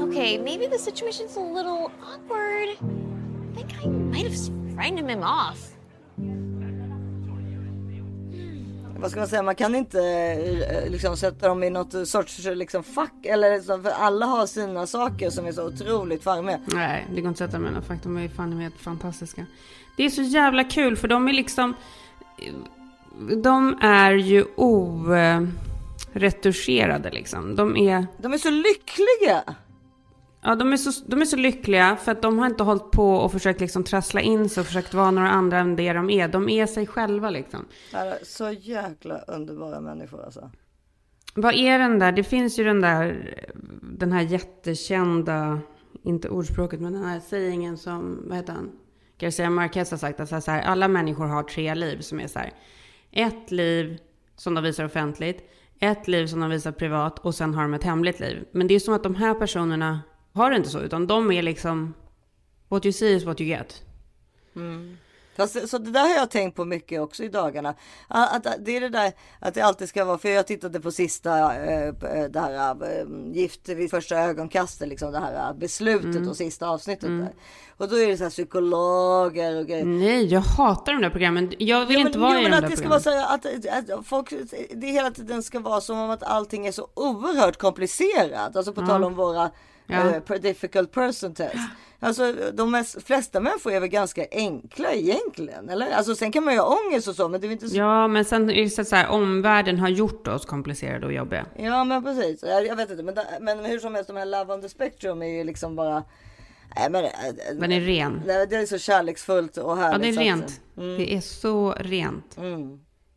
okay, 0.00 0.36
maybe 0.36 0.66
the 0.66 0.80
situation's 0.80 1.36
a 1.36 1.40
little 1.40 1.92
awkward. 2.02 2.70
I 2.70 3.54
think 3.54 3.72
I 3.80 3.86
might 3.86 4.26
have 4.26 4.74
frightened 4.74 5.08
him 5.08 5.22
off. 5.22 5.76
Vad 9.00 9.10
ska 9.10 9.20
man 9.20 9.28
säga, 9.28 9.42
man 9.42 9.54
kan 9.54 9.74
inte 9.74 10.00
eh, 10.00 10.90
liksom 10.90 11.16
sätta 11.16 11.48
dem 11.48 11.62
i 11.62 11.70
något 11.70 12.08
sorts 12.08 12.44
liksom 12.44 12.82
fack 12.82 13.26
eller 13.26 13.60
så, 13.60 13.82
för 13.82 13.90
alla 13.90 14.26
har 14.26 14.46
sina 14.46 14.86
saker 14.86 15.30
som 15.30 15.46
är 15.46 15.52
så 15.52 15.66
otroligt 15.66 16.24
charmiga. 16.24 16.60
Nej, 16.66 17.06
det 17.14 17.20
går 17.20 17.28
inte 17.28 17.44
att 17.44 17.50
sätta 17.50 17.62
dem 17.62 17.66
i 17.66 17.70
något 17.74 17.86
fack. 17.86 18.02
De 18.02 18.16
är 18.16 18.28
fan 18.28 18.60
helt 18.60 18.80
fantastiska. 18.80 19.46
Det 19.96 20.04
är 20.04 20.10
så 20.10 20.22
jävla 20.22 20.64
kul 20.64 20.96
för 20.96 21.08
de 21.08 21.28
är 21.28 21.32
liksom... 21.32 21.74
De 23.42 23.78
är 23.80 24.12
ju 24.12 24.44
oretuscherade 24.56 27.10
liksom. 27.10 27.56
De 27.56 27.76
är... 27.76 28.06
De 28.18 28.32
är 28.32 28.38
så 28.38 28.50
lyckliga! 28.50 29.54
Ja, 30.42 30.54
de 30.54 30.72
är, 30.72 30.76
så, 30.76 31.04
de 31.06 31.20
är 31.20 31.24
så 31.24 31.36
lyckliga 31.36 31.96
för 31.96 32.12
att 32.12 32.22
de 32.22 32.38
har 32.38 32.46
inte 32.46 32.62
hållit 32.62 32.90
på 32.90 33.10
och 33.10 33.32
försökt 33.32 33.60
liksom 33.60 33.84
trassla 33.84 34.20
in 34.20 34.48
sig 34.48 34.60
och 34.60 34.66
försökt 34.66 34.94
vara 34.94 35.10
några 35.10 35.30
andra 35.30 35.58
än 35.58 35.76
det 35.76 35.92
de 35.92 36.10
är. 36.10 36.28
De 36.28 36.48
är 36.48 36.66
sig 36.66 36.86
själva 36.86 37.30
liksom. 37.30 37.64
Så 38.22 38.50
jäkla 38.50 39.18
underbara 39.18 39.80
människor 39.80 40.24
alltså. 40.24 40.50
Vad 41.34 41.54
är 41.54 41.78
den 41.78 41.98
där? 41.98 42.12
Det 42.12 42.24
finns 42.24 42.58
ju 42.58 42.64
den 42.64 42.80
där, 42.80 43.34
den 43.82 44.12
här 44.12 44.22
jättekända, 44.22 45.60
inte 46.02 46.28
ordspråket, 46.28 46.80
men 46.80 46.92
den 46.92 47.04
här 47.04 47.20
sägningen 47.20 47.76
som, 47.76 48.22
vad 48.28 48.36
heter 48.36 48.52
han? 48.52 48.72
Garcia 49.18 49.50
Marquez 49.50 49.90
har 49.90 49.98
sagt 49.98 50.20
att 50.20 50.44
så 50.44 50.50
här, 50.50 50.62
alla 50.62 50.88
människor 50.88 51.26
har 51.26 51.42
tre 51.42 51.74
liv 51.74 52.00
som 52.00 52.20
är 52.20 52.26
så 52.26 52.38
här. 52.38 52.52
Ett 53.12 53.50
liv 53.50 53.98
som 54.36 54.54
de 54.54 54.64
visar 54.64 54.84
offentligt, 54.84 55.50
ett 55.78 56.08
liv 56.08 56.26
som 56.26 56.40
de 56.40 56.50
visar 56.50 56.72
privat 56.72 57.18
och 57.18 57.34
sen 57.34 57.54
har 57.54 57.62
de 57.62 57.74
ett 57.74 57.84
hemligt 57.84 58.20
liv. 58.20 58.44
Men 58.52 58.66
det 58.66 58.74
är 58.74 58.80
som 58.80 58.94
att 58.94 59.02
de 59.02 59.14
här 59.14 59.34
personerna 59.34 60.00
har 60.36 60.50
det 60.50 60.56
inte 60.56 60.68
så, 60.70 60.80
utan 60.80 61.06
de 61.06 61.32
är 61.32 61.42
liksom 61.42 61.94
what 62.68 62.84
you 62.86 62.92
see 62.92 63.14
is 63.14 63.24
what 63.24 63.40
you 63.40 63.48
get. 63.50 63.82
Mm. 64.56 64.96
Fast, 65.36 65.68
så 65.68 65.78
det 65.78 65.90
där 65.90 66.00
har 66.00 66.14
jag 66.14 66.30
tänkt 66.30 66.54
på 66.56 66.64
mycket 66.64 67.00
också 67.00 67.22
i 67.24 67.28
dagarna. 67.28 67.74
Att, 68.08 68.46
att, 68.46 68.56
det 68.64 68.76
är 68.76 68.80
det 68.80 68.88
där 68.88 69.12
att 69.40 69.54
det 69.54 69.60
alltid 69.60 69.88
ska 69.88 70.04
vara, 70.04 70.18
för 70.18 70.28
jag 70.28 70.46
tittade 70.46 70.80
på 70.80 70.90
sista, 70.90 71.54
äh, 71.54 71.92
det 72.30 72.40
här 72.40 72.76
äh, 73.00 73.06
gift 73.34 73.68
vid 73.68 73.90
första 73.90 74.16
ögonkastet, 74.18 74.88
liksom 74.88 75.12
det 75.12 75.18
här 75.18 75.54
beslutet 75.54 76.16
Mm. 76.16 76.28
och 76.28 76.36
sista 76.36 76.68
avsnittet 76.68 77.04
Mm. 77.04 77.20
där. 77.20 77.34
Och 77.76 77.88
då 77.88 77.96
är 77.98 78.08
det 78.08 78.16
så 78.16 78.22
här 78.22 78.30
psykologer 78.30 79.58
och 79.60 79.66
grejer. 79.66 79.84
Nej, 79.84 80.24
jag 80.26 80.40
hatar 80.40 80.92
de 80.92 81.02
där 81.02 81.10
programmen. 81.10 81.52
Jag 81.58 81.86
vill 81.86 81.96
Ja, 82.00 82.06
inte 82.06 82.18
men, 82.18 82.28
vara 82.28 82.40
jo, 82.40 82.40
i 82.40 82.42
men 82.42 82.50
de 82.50 82.56
att 82.56 82.62
där 82.62 82.70
det 82.70 82.76
ska 82.76 82.88
vara 82.88 83.00
så 83.00 83.10
att, 83.10 83.46
att 84.00 84.06
folk, 84.06 84.32
det 84.74 84.86
hela 84.86 85.10
tiden 85.10 85.42
ska 85.42 85.60
vara 85.60 85.80
som 85.80 85.98
om 85.98 86.10
att 86.10 86.22
allting 86.22 86.66
är 86.66 86.72
så 86.72 86.88
oerhört 86.94 87.56
komplicerat. 87.56 88.56
Alltså 88.56 88.72
på 88.72 88.80
Ja. 88.82 88.86
tal 88.86 89.04
om 89.04 89.14
våra 89.14 89.50
Ja. 89.86 90.14
eh, 90.14 90.20
per 90.20 90.38
difficult 90.38 90.92
person 90.92 91.34
test. 91.34 91.56
Alltså 92.00 92.32
de 92.52 92.70
mest, 92.70 93.02
flesta 93.02 93.40
människor 93.40 93.72
är 93.72 93.80
väl 93.80 93.88
ganska 93.88 94.26
enkla 94.30 94.92
egentligen, 94.92 95.68
eller? 95.68 95.90
Alltså 95.90 96.14
sen 96.14 96.32
kan 96.32 96.44
man 96.44 96.54
ju 96.54 96.60
ha 96.60 96.78
ångest 96.86 97.08
och 97.08 97.14
så, 97.14 97.28
men 97.28 97.40
det 97.40 97.46
är 97.46 97.50
inte 97.52 97.68
så. 97.68 97.76
Ja, 97.76 98.08
men 98.08 98.24
sen 98.24 98.50
är 98.50 98.62
det 98.76 98.84
så 98.84 98.96
här, 98.96 99.08
omvärlden 99.08 99.78
har 99.78 99.88
gjort 99.88 100.28
oss 100.28 100.44
komplicerade 100.46 101.06
och 101.06 101.12
jobbiga. 101.12 101.46
Ja, 101.56 101.84
men 101.84 102.02
precis. 102.02 102.42
Jag, 102.42 102.66
jag 102.66 102.76
vet 102.76 102.90
inte, 102.90 103.02
men, 103.02 103.14
men 103.40 103.64
hur 103.64 103.78
som 103.78 103.94
helst, 103.94 104.08
de 104.08 104.16
här 104.16 104.26
Love 104.26 104.54
on 104.54 104.62
the 104.62 104.68
Spectrum 104.68 105.22
är 105.22 105.26
ju 105.26 105.44
liksom 105.44 105.76
bara. 105.76 106.04
Nej, 106.76 106.90
men, 106.90 107.04
Den 107.60 107.72
är 107.72 107.80
ren. 107.80 108.22
Nej, 108.26 108.46
det 108.46 108.56
är 108.56 108.66
så 108.66 108.78
kärleksfullt 108.78 109.56
och 109.56 109.70
Ja, 109.70 109.74
härligt. 109.74 110.16
det 110.16 110.22
är 110.22 110.24
rent. 110.24 110.60
Mm. 110.76 110.96
Det 110.98 111.14
är 111.14 111.20
så 111.20 111.72
rent. 111.72 112.36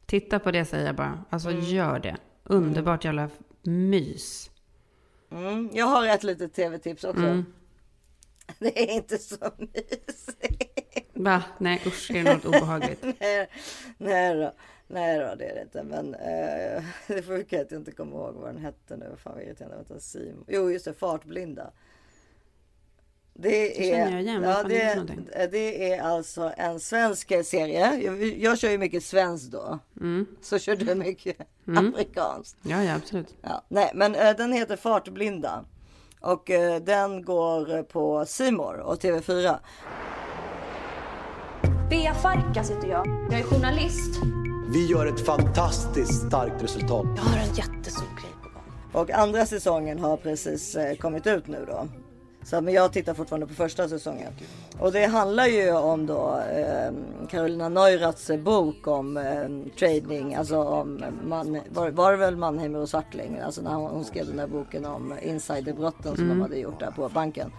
Titta 0.06 0.40
på 0.40 0.52
det 0.52 0.66
säger 0.66 0.86
jag 0.86 0.96
bara. 0.96 1.24
Alltså 1.30 1.52
gör 1.52 2.00
det. 2.00 2.18
Underbart 2.44 3.06
jävla 3.06 3.30
mys. 3.64 4.49
Mm. 5.32 5.70
Jag 5.74 5.86
har 5.86 6.08
ett 6.08 6.24
litet 6.24 6.54
tv-tips 6.54 7.04
också. 7.04 7.24
Mm. 7.24 7.46
Det 8.60 8.84
är 8.84 8.96
inte 8.96 9.18
så 9.18 9.52
mysigt. 9.58 11.08
Va? 11.14 11.44
Nej 11.58 11.82
usch, 11.86 12.12
är 12.12 12.24
det 12.24 12.34
något 12.34 12.46
obehagligt? 12.46 13.06
nej, 13.20 13.50
nej 13.98 14.36
då. 14.36 14.54
Nej 14.88 15.20
då, 15.20 15.36
det 15.36 15.46
är 15.46 15.56
det 15.56 15.62
inte. 15.62 15.84
Men 15.84 16.16
eh, 16.16 16.84
det 17.08 17.22
får 17.22 17.34
att 17.40 17.52
jag 17.52 17.72
inte 17.72 17.92
kommer 17.92 18.16
ihåg 18.16 18.36
vad 18.36 18.54
den 18.54 18.58
hette 18.58 18.98
nu. 18.98 19.16
Fan 19.18 19.34
vad 19.34 19.44
irriterande. 19.44 20.00
Jo, 20.48 20.72
just 20.72 20.86
det. 20.86 20.94
Fartblinda. 20.94 21.72
Det 23.42 23.92
är, 23.94 24.12
jag 24.12 24.22
igen. 24.22 24.42
Vad 24.42 24.52
ja, 24.52 24.64
det, 24.64 25.48
det 25.52 25.94
är 25.94 26.02
alltså 26.02 26.52
en 26.58 26.80
svensk 26.80 27.46
serie. 27.46 27.96
Jag, 27.96 28.24
jag 28.24 28.58
kör 28.60 28.70
ju 28.70 28.78
mycket 28.78 29.04
svenskt 29.04 29.52
då. 29.52 29.80
Mm. 30.02 30.26
Så 30.42 30.60
kör 30.60 30.76
du 30.76 30.96
mycket 30.96 31.38
Mm. 31.68 31.86
amerikanskt. 31.88 32.58
Ja, 32.62 32.84
ja, 32.84 32.96
absolut. 32.96 33.36
Ja, 33.42 33.64
nej, 33.68 33.92
men 33.96 34.16
eh, 34.16 34.36
den 34.38 34.54
heter 34.54 34.76
Fartblinda. 34.76 35.66
Och 36.22 36.50
eh, 36.50 36.82
den 36.82 37.26
går 37.26 37.84
på 37.84 38.26
Simor 38.28 38.80
och 38.80 39.02
TV4. 39.02 39.56
Bea 41.90 42.14
Farkas 42.14 42.72
heter 42.72 42.88
jag. 42.88 43.08
Jag 43.32 43.40
är 43.40 43.44
journalist. 43.44 44.20
Vi 44.74 44.86
gör 44.86 45.06
ett 45.06 45.26
fantastiskt 45.26 46.28
starkt 46.28 46.64
resultat. 46.64 47.06
Jag 47.16 47.24
har 47.24 47.38
en 47.40 47.56
jättestor 47.56 48.06
grej 48.22 48.32
på 48.44 48.50
gång. 48.50 49.02
Och 49.04 49.12
andra 49.12 49.46
säsongen 49.46 50.00
har 50.00 50.18
precis 50.18 50.76
eh, 50.76 50.96
kommit 50.96 51.28
ut 51.28 51.48
nu 51.48 51.66
då. 51.68 51.88
Så, 52.50 52.62
men 52.62 52.74
jag 52.74 52.94
tittar 52.94 53.14
fortfarande 53.14 53.48
på 53.48 53.54
första 53.54 53.90
säsongen. 53.90 54.32
Och 54.80 54.92
det 54.92 55.06
handlar 55.06 55.46
ju 55.46 55.72
om 55.72 56.06
då 56.06 56.40
eh, 56.52 56.92
Carolina 57.30 57.70
Neuraths 57.70 58.32
bok 58.44 58.88
om 58.88 59.18
eh, 59.18 59.74
trading. 59.80 60.36
Alltså 60.36 60.58
om 60.64 61.04
man, 61.24 61.60
var, 61.70 61.90
var 61.90 62.12
det 62.12 62.18
väl 62.18 62.36
Mannheimer 62.38 62.80
och 62.80 62.90
Swartling. 62.90 63.40
Alltså 63.40 63.62
när 63.62 63.74
hon, 63.76 63.92
hon 63.92 64.06
skrev 64.06 64.26
den 64.28 64.38
där 64.38 64.48
boken 64.48 64.86
om 64.86 65.14
insiderbrotten 65.22 66.16
som 66.16 66.24
Mm. 66.26 66.38
de 66.38 66.42
hade 66.42 66.58
gjort 66.60 66.80
där 66.80 66.92
på 66.92 67.10
banken. 67.10 67.52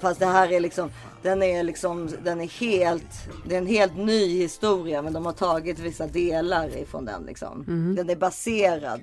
Fast 0.00 0.20
det 0.20 0.26
här 0.26 0.52
är 0.52 0.60
liksom, 0.60 0.90
den 1.22 1.42
är 1.42 1.62
liksom, 1.62 2.08
den 2.24 2.40
är 2.40 2.46
helt, 2.60 3.28
det 3.48 3.54
är 3.54 3.58
en 3.58 3.66
helt 3.66 3.96
ny 3.96 4.38
historia 4.38 5.02
men 5.02 5.12
de 5.12 5.26
har 5.26 5.32
tagit 5.32 5.78
vissa 5.78 6.06
delar 6.06 6.76
ifrån 6.76 7.04
den 7.04 7.22
liksom. 7.26 7.64
Mhm. 7.68 7.94
Den 7.94 8.10
är 8.10 8.16
baserad 8.16 9.00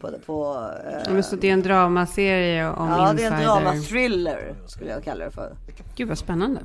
på, 0.00 0.10
på 0.26 0.68
eh, 1.08 1.20
så 1.20 1.36
det 1.36 1.48
är 1.48 1.52
en 1.52 1.62
dramaserie 1.62 2.68
om 2.70 2.88
Ja, 2.88 3.10
insider. 3.10 3.30
det 3.30 3.36
är 3.36 3.40
en 3.40 3.44
drama-thriller 3.46 4.54
skulle 4.66 4.90
jag 4.90 5.04
kalla 5.04 5.24
det 5.24 5.30
för. 5.30 5.56
Gud 5.96 6.08
vad 6.08 6.18
spännande. 6.18 6.60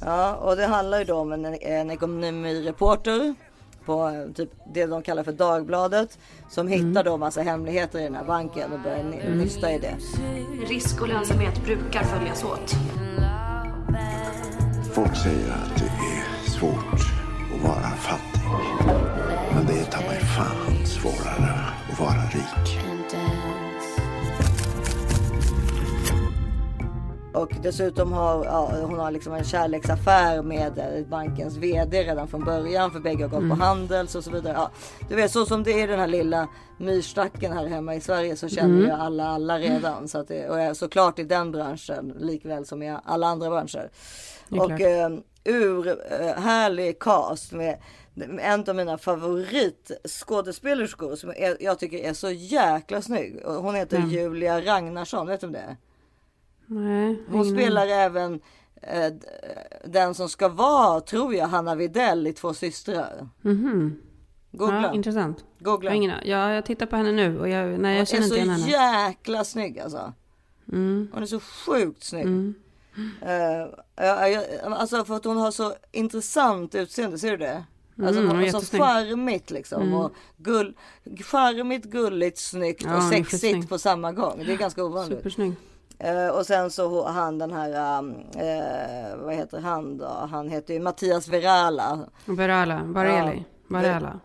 Ja, 0.00 0.34
och 0.34 0.56
det 0.56 0.66
handlar 0.66 0.98
ju 0.98 1.04
då 1.04 1.14
om 1.16 1.32
en, 1.32 1.44
en 1.44 1.90
ekonomireporter 1.90 3.34
på 3.86 4.26
typ 4.34 4.50
det 4.74 4.86
de 4.86 5.02
kallar 5.02 5.22
för 5.22 5.32
Dagbladet 5.32 6.18
som 6.50 6.68
hittar 6.68 7.04
då 7.04 7.16
massa 7.16 7.42
hemligheter 7.42 7.98
i 7.98 8.02
den 8.02 8.14
här 8.14 8.24
banken 8.24 8.72
och 8.72 8.80
börjar 8.80 9.00
Mm. 9.00 9.38
nysta 9.38 9.72
i 9.72 9.78
det. 9.78 9.96
Risk 10.68 11.02
och 11.02 11.08
lönsamhet 11.08 11.64
brukar 11.64 12.02
följas 12.02 12.44
åt. 12.44 12.74
Folk 14.92 15.16
säger 15.16 15.50
att 15.52 15.78
det 15.78 15.84
är 15.84 16.50
svårt 16.50 17.00
att 17.54 17.62
vara 17.62 17.90
fattig. 17.90 18.42
Men 19.54 19.66
det 19.66 19.80
är 19.80 19.84
ta 19.84 20.00
mig 20.00 20.20
fan 20.20 20.86
svårare 20.86 21.54
att 21.92 22.00
vara 22.00 22.22
rik. 22.22 22.95
Och 27.36 27.52
dessutom 27.62 28.12
har 28.12 28.44
ja, 28.44 28.72
hon 28.82 28.98
har 28.98 29.10
liksom 29.10 29.32
en 29.32 29.44
kärleksaffär 29.44 30.42
med 30.42 30.78
eh, 30.78 31.06
bankens 31.06 31.56
vd 31.56 32.02
redan 32.04 32.28
från 32.28 32.44
början 32.44 32.90
för 32.90 33.00
bägge 33.00 33.24
har 33.24 33.28
gått 33.30 33.38
Mm. 33.42 33.58
på 33.58 33.64
Handels 33.64 34.14
och 34.14 34.24
så 34.24 34.30
vidare. 34.30 34.52
Ja, 34.56 34.70
du 35.08 35.14
vet 35.16 35.30
så 35.30 35.46
som 35.46 35.62
det 35.62 35.82
är 35.82 35.88
den 35.88 36.00
här 36.00 36.06
lilla 36.06 36.48
myrstacken 36.78 37.52
här 37.52 37.66
hemma 37.66 37.94
i 37.94 38.00
Sverige 38.00 38.36
så 38.36 38.48
känner 38.48 38.74
Mm. 38.74 38.84
ju 38.84 38.90
alla 38.90 39.28
alla 39.28 39.58
redan. 39.58 40.08
Så 40.08 40.18
att 40.18 40.28
det, 40.28 40.48
och 40.48 40.60
jag- 40.60 40.76
såklart 40.76 41.18
i 41.18 41.24
den 41.24 41.52
branschen 41.52 42.14
likväl 42.18 42.66
som 42.66 42.82
i 42.82 42.96
alla 43.04 43.26
andra 43.26 43.50
branscher. 43.50 43.90
Och 44.50 44.66
klart. 44.66 44.80
eh, 44.80 45.08
ur 45.44 45.88
eh, 45.88 45.94
härlig 46.42 46.98
cast 46.98 47.52
med 47.52 47.78
en 48.40 48.64
av 48.68 48.76
mina 48.76 48.98
favoritskådespelerskor 48.98 51.16
som 51.16 51.30
är, 51.30 51.56
jag 51.60 51.78
tycker 51.78 51.98
är 51.98 52.12
så 52.12 52.30
jäkla 52.30 53.02
snygg. 53.02 53.40
Hon 53.44 53.74
heter 53.74 53.98
Ja. 53.98 54.06
Julia 54.06 54.60
Ragnarsson, 54.60 55.26
vet 55.26 55.40
du 55.40 55.46
om 55.46 55.52
det 55.52 55.58
är? 55.58 55.76
Nej, 56.66 57.22
Hon 57.30 57.44
spelar 57.44 57.86
även 57.86 58.40
eh, 58.82 59.12
den 59.84 60.14
som 60.14 60.28
ska 60.28 60.48
vara, 60.48 61.00
tror 61.00 61.34
jag, 61.34 61.46
Hanna 61.46 61.74
Videll 61.74 62.26
i 62.26 62.32
Två 62.32 62.54
systrar. 62.54 63.28
Mhm. 63.42 63.96
Googla. 64.52 64.82
Ja, 64.82 64.92
intressant. 64.94 65.44
Googla. 65.58 65.90
Jag, 65.90 65.96
ingen, 65.96 66.10
ja, 66.24 66.52
jag 66.52 66.66
tittar 66.66 66.86
på 66.86 66.96
henne 66.96 67.12
nu 67.12 67.38
och 67.40 67.48
jag, 67.48 67.80
nej, 67.80 67.92
jag 67.92 68.00
Hon 68.00 68.06
känner 68.06 68.24
inte 68.24 68.36
igen 68.36 68.50
är 68.50 68.56
så 68.58 68.76
henne. 68.76 69.06
jäkla 69.08 69.44
snygg 69.44 69.80
alltså. 69.80 70.12
Mm. 70.72 71.08
Hon 71.12 71.22
är 71.22 71.26
så 71.26 71.40
sjukt 71.40 72.04
snygg. 72.04 72.24
Mm. 72.26 72.54
Eh, 73.22 73.68
ja, 73.96 74.28
ja, 74.28 74.42
alltså 74.64 75.04
för 75.04 75.14
att 75.16 75.24
hon 75.24 75.36
har 75.36 75.50
så 75.50 75.74
intressant 75.92 76.74
utseende, 76.74 77.18
ser 77.18 77.30
du 77.30 77.36
det? 77.36 77.64
Alltså 77.98 78.20
Mm, 78.20 78.26
hon 78.28 78.36
hon 78.36 78.46
är 78.46 78.50
så 78.50 78.76
charmigt 78.76 79.50
liksom. 79.50 79.82
Mm. 79.82 79.94
Och 79.94 80.12
gull, 80.36 80.74
charmigt, 81.20 81.84
gulligt, 81.84 82.38
snyggt 82.38 82.82
Ja, 82.84 82.96
och 82.96 83.02
hon 83.02 83.10
sexigt 83.10 83.68
på 83.68 83.78
samma 83.78 84.12
gång. 84.12 84.42
Det 84.46 84.52
är 84.52 84.56
ganska 84.56 84.84
ovanligt. 84.84 85.18
Supersnygg. 85.18 85.52
Eh, 85.98 86.28
och 86.28 86.46
sen 86.46 86.70
så 86.70 87.02
har 87.04 87.12
han 87.12 87.38
den 87.38 87.52
här, 87.52 87.98
eh, 88.36 89.16
vad 89.16 89.34
heter 89.34 89.60
han 89.60 89.98
då? 89.98 90.28
Han 90.30 90.48
heter 90.48 90.74
ju 90.74 90.80
Mattias 90.80 91.28
Verala. 91.28 91.98
Varela, 92.24 92.82
Vareli, 92.84 93.36
Ja. 93.36 93.44
Varela. 93.68 94.20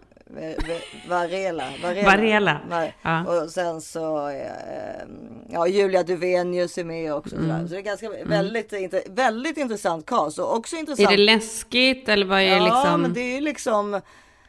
Varela. 1.09 1.63
Varela. 1.83 2.05
Varela. 2.05 2.57
Nej. 2.69 2.95
Ja. 3.01 3.25
Och 3.43 3.49
sen 3.49 3.81
så, 3.81 4.27
eh, 4.29 5.01
ja 5.49 5.67
Julia 5.67 6.03
Duvenius 6.03 6.77
är 6.77 6.83
med 6.83 7.13
också. 7.13 7.35
Mm. 7.35 7.67
Så 7.67 7.73
det 7.73 7.79
är 7.79 7.83
ganska 7.83 8.09
väldigt, 8.25 8.73
inte, 8.73 9.03
väldigt 9.09 9.57
intressant 9.57 10.05
cast 10.05 10.39
och 10.39 10.55
också 10.55 10.75
Är 10.75 10.79
intressant. 10.79 11.09
det 11.09 11.17
läskigt 11.17 12.09
eller 12.09 12.25
vad 12.25 12.39
är 12.41 12.43
det 12.45 12.55
ja, 12.55 12.63
liksom? 12.63 13.01
men 13.01 13.13
det 13.13 13.21
är 13.21 13.35
ju 13.35 13.41
liksom, 13.41 13.93
Är 13.93 14.01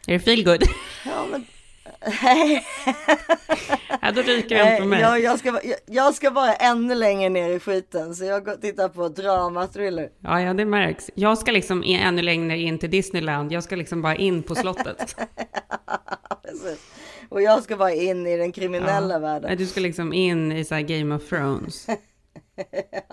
det 0.06 0.18
feelgood? 0.18 0.62
ja 1.06 1.26
men 1.30 1.46
Nej. 2.22 2.66
Ja, 4.04 4.10
då 4.12 4.22
ryker 4.22 4.56
den 4.58 4.76
från 4.76 4.88
mig. 4.88 5.00
Jag, 5.00 5.20
jag, 5.20 5.38
ska, 5.38 5.48
jag, 5.48 5.76
jag 5.86 6.14
ska 6.14 6.30
vara 6.30 6.54
ännu 6.54 6.94
längre 6.94 7.28
ner 7.28 7.50
i 7.50 7.60
skiten. 7.60 8.14
Så 8.14 8.24
jag 8.24 8.44
går 8.44 8.56
tittar 8.56 8.88
på 8.88 9.08
drama 9.08 9.66
thriller. 9.66 10.08
Ja, 10.20 10.40
ja, 10.40 10.54
det 10.54 10.64
märks. 10.64 11.10
Jag 11.14 11.38
ska 11.38 11.52
liksom 11.52 11.84
in, 11.84 12.00
ännu 12.00 12.22
längre 12.22 12.58
in 12.58 12.78
till 12.78 12.90
Disneyland. 12.90 13.52
Jag 13.52 13.62
ska 13.64 13.76
liksom 13.76 14.02
bara 14.02 14.16
in 14.16 14.42
på 14.42 14.54
slottet. 14.54 15.16
Och 17.28 17.42
jag 17.42 17.62
ska 17.62 17.76
bara 17.76 17.92
in 17.92 18.26
i 18.26 18.36
den 18.36 18.52
kriminella 18.52 19.14
Ja. 19.14 19.18
världen. 19.18 19.56
Du 19.58 19.66
ska 19.66 19.80
liksom 19.80 20.12
in 20.12 20.52
i 20.52 20.64
så 20.64 20.74
Game 20.74 21.14
of 21.14 21.28
Thrones. 21.28 21.86
Ja 21.88 21.94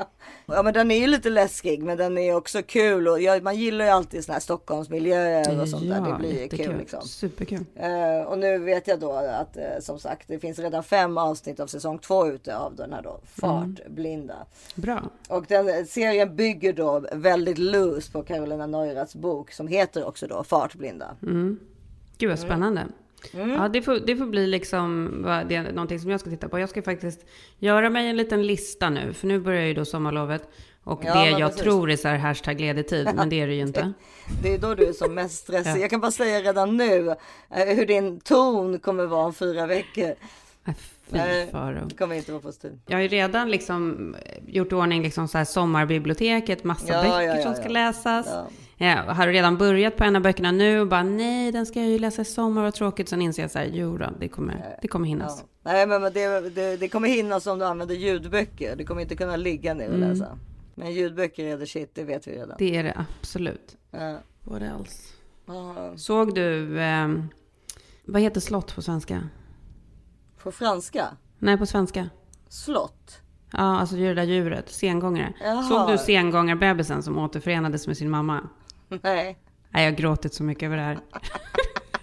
men 0.64 0.74
den 0.74 0.92
är 0.92 1.00
ju 1.00 1.08
lite 1.08 1.30
läskig 1.30 1.84
men 1.84 1.98
den 1.98 2.18
är 2.18 2.36
också 2.36 2.62
kul 2.64 3.08
och 3.08 3.22
jag, 3.22 3.44
man 3.44 3.56
gillar 3.56 3.86
ju 3.86 3.92
alltid 3.92 4.26
såna 4.26 4.34
här 4.34 4.40
Stockholmsmiljöer 4.40 5.62
och 5.62 5.70
sånt 5.70 5.90
där. 5.90 6.02
Det 6.02 6.18
blir 6.20 6.34
ju 6.34 6.40
jättekul. 6.40 6.66
kul 6.66 6.78
liksom. 6.78 7.02
Superkul. 7.02 7.66
Eh, 7.76 8.22
och 8.28 8.40
nu 8.40 8.58
vet 8.58 8.88
jag 8.88 9.00
då 9.00 9.12
att 9.12 9.58
eh, 9.58 9.64
som 9.82 10.00
sagt 10.00 10.28
det 10.28 10.40
finns 10.40 10.60
redan 10.60 10.84
fem 10.84 11.18
avsnitt 11.18 11.60
av 11.60 11.68
säsong 11.68 12.00
två 12.00 12.28
ute 12.28 12.58
av 12.58 12.76
den 12.76 12.94
här 12.94 13.02
då 13.02 13.20
Fartblinda. 13.24 14.46
Bra. 14.76 15.04
Och 15.28 15.46
den 15.48 15.86
serien 15.88 16.36
bygger 16.36 16.74
då 16.74 17.06
väldigt 17.14 17.58
loose 17.58 18.12
på 18.12 18.24
Carolina 18.24 18.68
Neuraths 18.68 19.16
bok 19.16 19.52
som 19.52 19.68
heter 19.68 20.08
också 20.08 20.28
då 20.28 20.44
Fartblinda. 20.44 21.16
Mm. 21.22 21.60
Gud 22.18 22.30
vad 22.30 22.40
spännande. 22.40 22.82
Mm. 22.82 22.94
Ja, 23.32 23.70
det 23.74 23.82
får, 23.82 24.00
det 24.00 24.16
får 24.16 24.26
bli 24.26 24.48
liksom 24.48 25.12
det 25.48 25.56
är 25.56 25.72
någonting 25.72 26.00
som 26.00 26.12
jag 26.12 26.20
ska 26.20 26.30
titta 26.30 26.50
på. 26.50 26.60
Jag 26.60 26.70
ska 26.70 26.82
faktiskt 26.82 27.26
göra 27.60 27.90
mig 27.90 28.08
en 28.10 28.18
liten 28.18 28.48
lista 28.48 28.90
nu, 28.90 29.14
för 29.14 29.28
nu 29.28 29.40
börjar 29.40 29.66
ju 29.66 29.74
då 29.74 29.86
sommarlovet. 29.86 30.50
Och 30.84 31.02
Ja, 31.06 31.14
det 31.24 31.30
jag 31.30 31.50
precis. 31.50 31.64
tror 31.64 31.92
är 31.92 31.96
så 31.96 32.08
här 32.08 32.18
hashtag 32.18 32.60
ledig 32.62 32.88
tid, 32.88 33.10
men 33.16 33.30
det 33.30 33.42
är 33.42 33.48
det 33.48 33.54
ju 33.54 33.62
inte. 33.62 33.94
Det 34.44 34.54
är 34.54 34.58
då 34.58 34.76
du 34.76 34.86
är 34.90 34.94
som 34.94 35.14
mest 35.14 35.36
stressig. 35.44 35.72
Ja. 35.72 35.78
Jag 35.78 35.90
kan 35.90 36.00
bara 36.00 36.12
säga 36.12 36.42
redan 36.42 36.78
nu 36.78 37.10
eh, 37.50 37.76
hur 37.76 37.86
din 37.86 38.20
ton 38.20 38.80
kommer 38.80 39.06
vara 39.06 39.26
om 39.26 39.34
fyra 39.34 39.68
veckor. 39.68 40.16
Fy 40.66 40.74
Nej, 41.18 41.48
faro. 41.52 41.90
kommer 41.98 42.16
inte 42.16 42.32
vara 42.32 42.42
positivt. 42.42 42.82
Jag 42.88 42.98
har 42.98 43.02
ju 43.02 43.08
redan 43.08 43.52
liksom 43.52 44.16
gjort 44.48 44.72
i 44.72 44.76
ordning 44.76 45.04
liksom 45.04 45.28
så 45.28 45.38
här 45.38 45.46
sommarbiblioteket, 45.46 46.64
massa 46.64 46.94
Ja, 46.94 47.04
böcker 47.04 47.42
som 47.42 47.56
ska 47.56 47.70
läsas. 47.70 48.28
Ja. 48.82 48.88
Jag 49.06 49.14
har 49.14 49.28
redan 49.28 49.58
börjat 49.58 49.96
på 49.98 50.04
en 50.04 50.16
av 50.16 50.22
böckerna 50.22 50.52
nu 50.52 50.80
och 50.82 50.88
bara 50.88 51.04
nej, 51.04 51.52
den 51.52 51.66
ska 51.66 51.80
jag 51.80 51.90
ju 51.90 52.00
läsa 52.00 52.22
i 52.22 52.26
sommar, 52.26 52.62
vad 52.64 52.74
tråkigt. 52.74 53.10
Sen 53.10 53.22
inser 53.22 53.44
jag 53.44 53.52
så 53.52 53.60
här, 53.60 53.70
jo 53.74 53.98
då, 53.98 54.06
det 54.20 54.28
kommer, 54.28 54.78
det 54.82 54.88
kommer 54.88 55.08
hinnas. 55.08 55.40
Ja. 55.64 55.72
Nej 55.72 55.88
men 55.88 56.02
det, 56.02 56.50
det, 56.50 56.78
det 56.78 56.90
kommer 56.90 57.08
hinnas 57.08 57.48
om 57.48 57.60
du 57.60 57.66
använder 57.66 57.96
ljudböcker. 57.96 58.76
Du 58.76 58.86
kommer 58.86 59.02
inte 59.02 59.16
kunna 59.16 59.36
ligga 59.36 59.74
ner 59.74 59.88
och 59.90 59.96
Mm. 59.96 60.10
läsa. 60.10 60.38
Men 60.76 60.92
ljudböcker 60.94 61.46
är 61.46 61.58
the 61.58 61.66
shit, 61.66 61.96
det 61.96 62.04
vet 62.04 62.28
vi 62.28 62.32
redan. 62.32 62.56
Det 62.60 62.76
är 62.78 62.84
det 62.84 63.06
absolut. 63.20 63.78
Ja. 63.92 64.18
What 64.44 64.62
else? 64.62 65.14
Ja. 65.46 65.94
Såg 65.98 66.36
du, 66.36 66.82
ehm, 66.82 67.28
vad 68.06 68.22
heter 68.22 68.42
slott 68.42 68.76
på 68.76 68.82
svenska? 68.82 69.22
På 70.44 70.52
franska? 70.52 71.08
Nej, 71.40 71.58
på 71.58 71.66
svenska. 71.66 72.10
Slott? 72.50 73.22
Ja, 73.52 73.58
alltså 73.80 73.96
det 73.96 74.14
där 74.14 74.24
djuret, 74.24 74.70
sengångare. 74.70 75.34
Jaha. 75.44 75.64
Såg 75.64 75.88
du 75.90 75.98
sengångarbebisen 75.98 77.04
som 77.04 77.18
återförenades 77.18 77.88
med 77.88 77.98
sin 77.98 78.10
mamma? 78.10 78.50
Nej. 79.04 79.38
Nej, 79.72 79.84
jag 79.86 79.92
har 79.92 79.98
gråtit 79.98 80.34
så 80.34 80.44
mycket 80.44 80.64
över 80.64 80.78
det 80.78 80.84
här. 80.84 81.00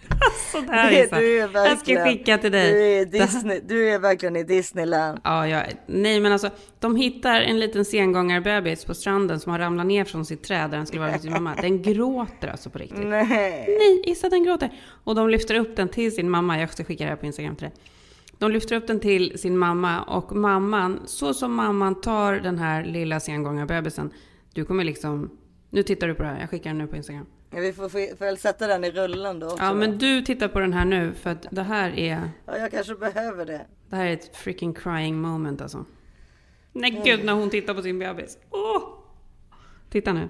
alltså 0.08 0.60
det 0.60 0.72
här 0.72 0.90
Det- 0.90 1.00
är 1.00 1.08
så. 1.08 1.14
du 1.14 1.36
är 1.36 1.40
Jag 1.40 1.50
ska 1.50 1.62
verkligen- 1.62 2.04
skicka 2.04 2.38
till 2.38 2.52
dig. 2.52 2.72
Du 2.72 2.82
är, 2.82 3.04
Disney, 3.26 3.60
du 3.66 3.88
är 3.90 3.98
verkligen 3.98 4.36
i 4.36 4.42
Disneyland. 4.42 5.20
Ja, 5.24 5.48
ja, 5.48 5.62
nej 5.86 6.20
men 6.20 6.32
alltså, 6.32 6.50
de 6.80 6.96
hittar 6.96 7.40
en 7.40 7.60
liten 7.60 7.84
sengångarbebis 7.84 8.84
på 8.84 8.94
stranden 8.94 9.40
som 9.40 9.52
har 9.52 9.58
ramlat 9.58 9.86
ner 9.86 10.04
från 10.04 10.24
sitt 10.24 10.42
träd 10.42 10.70
där 10.70 10.76
den 10.76 10.86
skulle 10.86 11.00
vara 11.00 11.10
med 11.10 11.20
sin 11.20 11.32
mamma. 11.32 11.54
Den 11.54 11.82
gråter 11.94 12.48
alltså 12.48 12.70
på 12.70 12.78
riktigt. 12.78 13.06
Nej. 13.06 13.26
Nej, 13.78 14.02
Issa 14.04 14.28
den 14.28 14.44
gråter. 14.44 14.70
Och 15.04 15.14
de 15.14 15.28
lyfter 15.30 15.54
upp 15.54 15.76
den 15.76 15.88
till 15.88 16.14
sin 16.14 16.30
mamma. 16.30 16.60
Jag 16.60 16.72
ska 16.72 16.84
skicka 16.84 17.04
det 17.04 17.10
här 17.10 17.16
på 17.16 17.26
Instagram 17.26 17.56
till 17.56 17.64
dig. 17.64 17.74
De 18.38 18.50
lyfter 18.50 18.76
upp 18.76 18.86
den 18.86 19.00
till 19.00 19.38
sin 19.38 19.58
mamma 19.58 20.02
och 20.02 20.36
mamman, 20.36 21.00
så 21.06 21.34
som 21.34 21.54
mamman 21.54 22.00
tar 22.00 22.32
den 22.32 22.58
här 22.58 22.84
lilla 22.84 23.20
sengångarbebisen. 23.20 24.10
Du 24.54 24.64
kommer 24.64 24.84
liksom, 24.84 25.30
nu 25.70 25.82
tittar 25.82 26.08
du 26.08 26.14
på 26.14 26.22
det 26.22 26.28
här, 26.28 26.40
jag 26.40 26.50
skickar 26.50 26.70
den 26.70 26.78
nu 26.78 26.86
på 26.86 26.96
Instagram. 26.96 27.26
Ja, 27.50 27.58
vi 27.60 27.72
får, 27.72 27.88
får 27.88 28.24
väl 28.24 28.38
sätta 28.38 28.66
den 28.66 28.84
i 28.84 28.90
rullen 28.90 29.38
då 29.40 29.46
också. 29.46 29.64
Ja, 29.64 29.74
men 29.74 29.98
du 29.98 30.22
tittar 30.22 30.48
på 30.48 30.60
den 30.60 30.72
här 30.72 30.84
nu 30.84 31.14
för 31.14 31.30
att 31.30 31.46
det 31.50 31.62
här 31.62 31.90
är, 31.98 32.30
ja, 32.46 32.58
jag 32.58 32.70
kanske 32.70 32.94
behöver 32.94 33.46
det. 33.46 33.66
det 33.90 33.96
här 33.96 34.06
är 34.06 34.12
ett 34.12 34.36
freaking 34.36 34.74
crying 34.74 35.20
moment 35.20 35.60
alltså. 35.60 35.84
Nej 36.72 37.02
gud, 37.04 37.24
när 37.24 37.32
hon 37.32 37.50
tittar 37.50 37.74
på 37.74 37.82
sin 37.82 37.98
bebis. 37.98 38.38
Åh! 38.50 38.82
Titta 39.90 40.12
nu. 40.12 40.28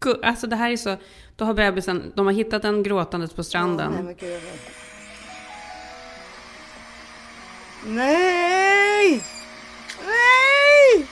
Gu- 0.00 0.20
Alltså 0.22 0.46
det 0.46 0.56
här 0.56 0.70
är 0.70 0.76
så, 0.76 0.96
då 1.36 1.44
har 1.44 1.54
bebisen, 1.54 2.12
de 2.16 2.26
har 2.26 2.32
hittat 2.32 2.62
den 2.62 2.82
gråtandes 2.82 3.32
på 3.32 3.44
stranden. 3.44 3.92
Nej, 3.92 4.02
men 4.02 4.14
gud. 4.14 4.40
Nej! 7.86 9.22
Nej! 10.06 11.06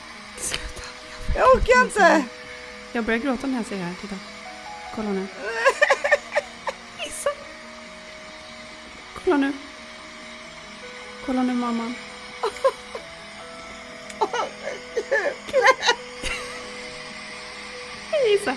Jag 1.36 1.48
orkar 1.56 1.84
inte! 1.84 2.24
Jag 2.92 3.04
börjar 3.04 3.20
gråta 3.20 3.46
när 3.46 3.56
jag 3.56 3.66
ser 3.66 3.76
det 3.76 3.82
här. 3.82 3.94
Titta. 4.00 4.16
Kolla 4.94 5.08
nu. 5.10 5.26
Issa. 7.06 7.30
Kolla 9.24 9.36
nu. 9.36 9.52
Kolla 11.26 11.42
nu 11.42 11.54
mamman. 11.54 11.94
Hej 18.10 18.34
Issa. 18.34 18.56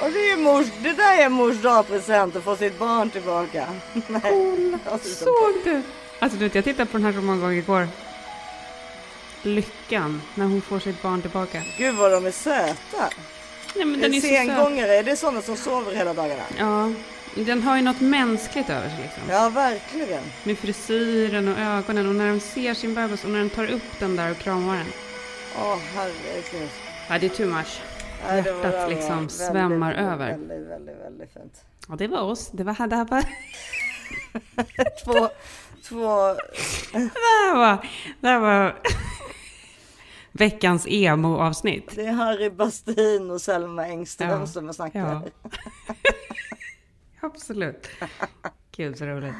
Och 0.00 0.10
det, 0.12 0.30
är 0.30 0.36
mors, 0.36 0.66
det 0.82 0.92
där 0.92 1.22
är 1.24 1.28
mors 1.28 1.56
dagpresent 1.56 2.36
att 2.36 2.44
få 2.44 2.56
sitt 2.56 2.78
barn 2.78 3.10
tillbaka. 3.10 3.66
Kolla. 4.22 4.98
Såg 5.02 5.54
du? 5.64 5.82
Alltså 6.18 6.38
du 6.38 6.44
vet, 6.44 6.54
jag 6.54 6.64
tittade 6.64 6.86
på 6.86 6.96
den 6.96 7.06
här 7.06 7.12
så 7.12 7.20
många 7.20 7.40
gånger 7.40 7.56
igår. 7.56 7.88
Lyckan 9.42 10.22
när 10.34 10.44
hon 10.44 10.62
får 10.62 10.78
sitt 10.78 11.02
barn 11.02 11.22
tillbaka. 11.22 11.62
Gud 11.78 11.94
vad 11.94 12.12
de 12.12 12.26
är 12.26 12.30
söta. 12.30 13.10
Nej, 13.76 13.84
men 13.84 14.00
den 14.00 14.14
är. 14.14 14.20
Sengångare, 14.20 14.94
är 14.94 15.02
det 15.02 15.16
sådana 15.16 15.42
som 15.42 15.56
sover 15.56 15.94
hela 15.94 16.14
dagarna? 16.14 16.42
Ja, 16.58 16.92
den 17.34 17.62
har 17.62 17.76
ju 17.76 17.82
något 17.82 18.00
mänskligt 18.00 18.70
över 18.70 18.88
sig 18.88 18.98
liksom. 19.02 19.22
Ja, 19.30 19.48
verkligen. 19.48 20.22
Med 20.44 20.58
frisyren 20.58 21.48
och 21.48 21.58
ögonen 21.58 22.08
och 22.08 22.14
när 22.14 22.28
de 22.28 22.40
ser 22.40 22.74
sin 22.74 22.94
bebis 22.94 23.24
och 23.24 23.30
när 23.30 23.38
den 23.38 23.50
tar 23.50 23.70
upp 23.70 23.98
den 23.98 24.16
där 24.16 24.30
och 24.30 24.38
kramar 24.38 24.76
den. 24.76 24.86
Åh, 25.58 25.78
herregud. 25.94 26.70
Ja, 27.08 27.18
det 27.18 27.26
är 27.26 27.30
too 27.30 27.46
much. 27.46 27.80
Var 28.28 28.36
Hjärtat 28.36 28.90
liksom 28.90 29.16
väldigt, 29.16 29.32
svämmar 29.32 29.94
väldigt, 29.94 30.12
över. 30.12 30.30
Väldigt, 30.30 30.68
väldigt, 30.68 30.96
väldigt 31.04 31.32
fint. 31.32 31.64
Ja, 31.88 31.94
det 31.96 32.08
var 32.08 32.20
oss. 32.20 32.50
Det 32.52 32.64
var 32.64 32.86
det 32.88 32.96
här 32.96 33.04
var... 33.04 33.24
två, 35.04 35.28
två... 35.88 36.34
Det 36.92 37.10
här 37.44 37.56
var, 37.56 37.88
det 38.20 38.28
här 38.28 38.38
var 38.38 38.76
veckans 40.38 40.86
emo-avsnitt. 40.88 41.92
Det 41.96 42.06
är 42.06 42.12
Harry 42.12 42.50
Bastin 42.50 43.30
och 43.30 43.40
Selma 43.40 43.86
Engström 43.86 44.30
Ja. 44.40 44.46
som 44.46 44.72
snackar. 44.74 45.00
Ja. 45.00 45.22
Absolut. 47.20 47.88
Gud 48.76 48.98
så 48.98 49.04
roligt. 49.06 49.34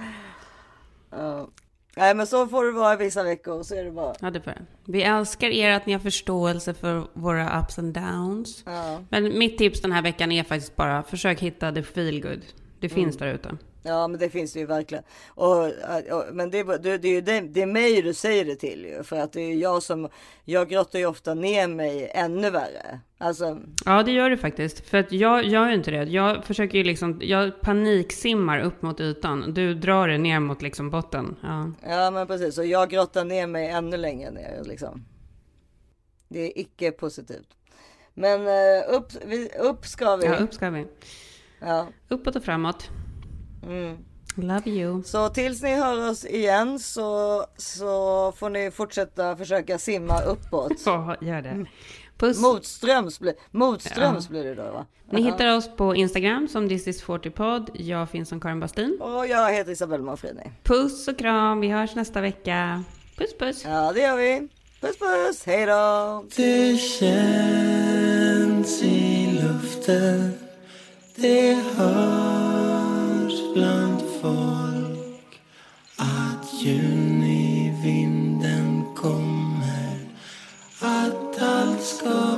Ja. 1.10 1.48
Nej, 1.96 2.14
men 2.14 2.26
så 2.26 2.46
får 2.48 2.64
det 2.64 2.72
vara 2.72 2.96
vissa 2.96 3.22
veckor. 3.22 3.62
Så 3.62 3.74
är 3.74 3.84
det 3.84 3.90
bara. 3.90 4.14
Ja, 4.20 4.30
det 4.30 4.40
får. 4.40 4.54
Vi 4.84 5.02
älskar 5.02 5.48
er 5.48 5.70
att 5.70 5.86
ni 5.86 5.92
har 5.92 6.00
förståelse 6.00 6.74
för 6.74 7.06
våra 7.12 7.60
ups 7.60 7.78
and 7.78 7.94
downs. 7.94 8.62
Ja. 8.66 9.00
Men 9.08 9.38
mitt 9.38 9.58
tips 9.58 9.80
den 9.82 9.92
här 9.92 10.02
veckan 10.02 10.32
är 10.32 10.44
faktiskt 10.44 10.76
bara 10.76 11.02
försök 11.02 11.40
hitta 11.40 11.72
the 11.72 11.82
feel 11.82 12.20
good. 12.22 12.42
Det 12.80 12.88
finns 12.88 13.16
Mm. 13.16 13.28
där 13.28 13.34
ute. 13.34 13.56
Ja, 13.88 14.08
men 14.08 14.20
det 14.20 14.30
finns 14.30 14.52
det 14.52 14.58
ju 14.60 14.66
verkligen. 14.66 15.04
Och, 15.28 15.64
och, 15.66 16.24
men 16.32 16.50
det, 16.50 16.58
är- 16.58 16.78
det, 16.78 16.98
det 16.98 17.08
är 17.08 17.12
ju 17.12 17.20
det, 17.20 17.40
det 17.40 17.62
är 17.62 17.66
mig 17.66 18.02
du 18.02 18.14
säger 18.14 18.44
det 18.44 18.56
till 18.56 18.84
ju. 18.84 19.02
För 19.02 19.16
att 19.20 19.32
det 19.32 19.40
är 19.40 19.54
jag 19.54 19.82
som, 19.82 20.08
jag 20.44 20.68
grottar 20.68 20.98
ju 20.98 21.06
ofta 21.06 21.34
ner 21.34 21.68
mig 21.68 22.10
ännu 22.14 22.50
värre. 22.50 23.00
Alltså, 23.18 23.58
Ja, 23.84 24.02
det 24.02 24.12
gör 24.12 24.30
du 24.30 24.36
faktiskt. 24.36 24.88
För 24.88 24.98
att 24.98 25.12
jag 25.12 25.44
gör 25.44 25.68
ju 25.68 25.74
inte 25.74 25.90
det. 25.90 26.02
Jag 26.04 26.44
försöker 26.44 26.78
ju 26.78 26.84
liksom, 26.84 27.18
jag 27.22 27.60
paniksimmar 27.60 28.58
upp 28.60 28.82
mot 28.82 29.00
ytan. 29.00 29.54
Du 29.54 29.74
drar 29.74 30.08
det 30.08 30.18
ner 30.18 30.40
mot 30.40 30.62
liksom 30.62 30.90
botten. 30.90 31.36
Ja. 31.42 31.72
ja 31.88 32.10
men 32.10 32.26
precis. 32.26 32.58
Och 32.58 32.66
jag 32.66 32.90
grottar 32.90 33.24
ner 33.24 33.46
mig 33.46 33.66
ännu 33.68 33.96
längre 33.96 34.30
ner 34.30 34.62
liksom. 34.64 35.04
Det 36.28 36.40
är 36.40 36.58
icke 36.58 36.90
positivt. 36.92 37.48
Men 38.14 38.46
eh, 38.46 38.94
upp, 38.94 39.06
upp 39.60 39.86
ska 39.86 40.16
vi. 40.16 40.26
ja, 40.26 40.36
upp 40.36 40.54
ska 40.54 40.70
vi. 40.70 40.86
Ja. 41.60 41.86
Uppåt 42.08 42.36
och 42.36 42.44
framåt. 42.44 42.88
Mm. 43.68 43.96
Love 44.34 44.70
you. 44.70 45.02
Så 45.02 45.28
tills 45.28 45.62
ni 45.62 45.74
hör 45.74 46.10
oss 46.10 46.24
igen 46.24 46.78
så, 46.78 47.44
så 47.56 48.32
får 48.36 48.50
ni 48.50 48.70
fortsätta 48.70 49.36
försöka 49.36 49.78
simma 49.78 50.22
uppåt. 50.22 50.72
Ja, 50.86 51.16
gör 51.20 51.42
det. 51.42 51.66
Puss. 52.18 52.40
Motströms, 52.40 53.20
blir, 53.20 53.34
motströms 53.50 54.24
Ja. 54.24 54.30
blir 54.30 54.44
det 54.44 54.54
då 54.54 54.62
va? 54.62 54.86
Ni 55.10 55.22
hittar 55.22 55.56
oss 55.56 55.76
på 55.76 55.94
Instagram 55.94 56.48
som 56.48 56.68
This 56.68 56.86
is 56.88 57.04
40pod. 57.04 57.70
Jag 57.74 58.10
finns 58.10 58.28
som 58.28 58.40
Karin 58.40 58.60
Bastin. 58.60 58.98
Och 59.00 59.26
jag 59.26 59.52
heter 59.52 59.72
Isabelle 59.72 60.04
Manfrini. 60.04 60.52
Puss 60.62 61.08
och 61.08 61.18
kram. 61.18 61.60
Vi 61.60 61.68
hörs 61.68 61.94
nästa 61.94 62.20
vecka. 62.20 62.84
Puss 63.16 63.38
puss. 63.38 63.64
Ja 63.64 63.92
det 63.94 64.00
gör 64.00 64.16
vi. 64.16 64.48
Puss 64.80 64.98
puss, 64.98 65.46
hej 65.46 65.66
då! 65.66 66.24
Det 66.36 66.76
känns 66.80 68.82
i 68.82 69.26
luften 69.42 70.32
Det 71.16 71.54
hörs 71.54 72.67
bland 73.58 74.02
folk 74.22 75.40
att 75.96 76.62
jun 76.62 77.22
i 77.24 77.72
vinden 77.84 78.84
kommer, 78.96 79.98
att 80.80 81.42
allt 81.42 81.82
ska 81.82 82.37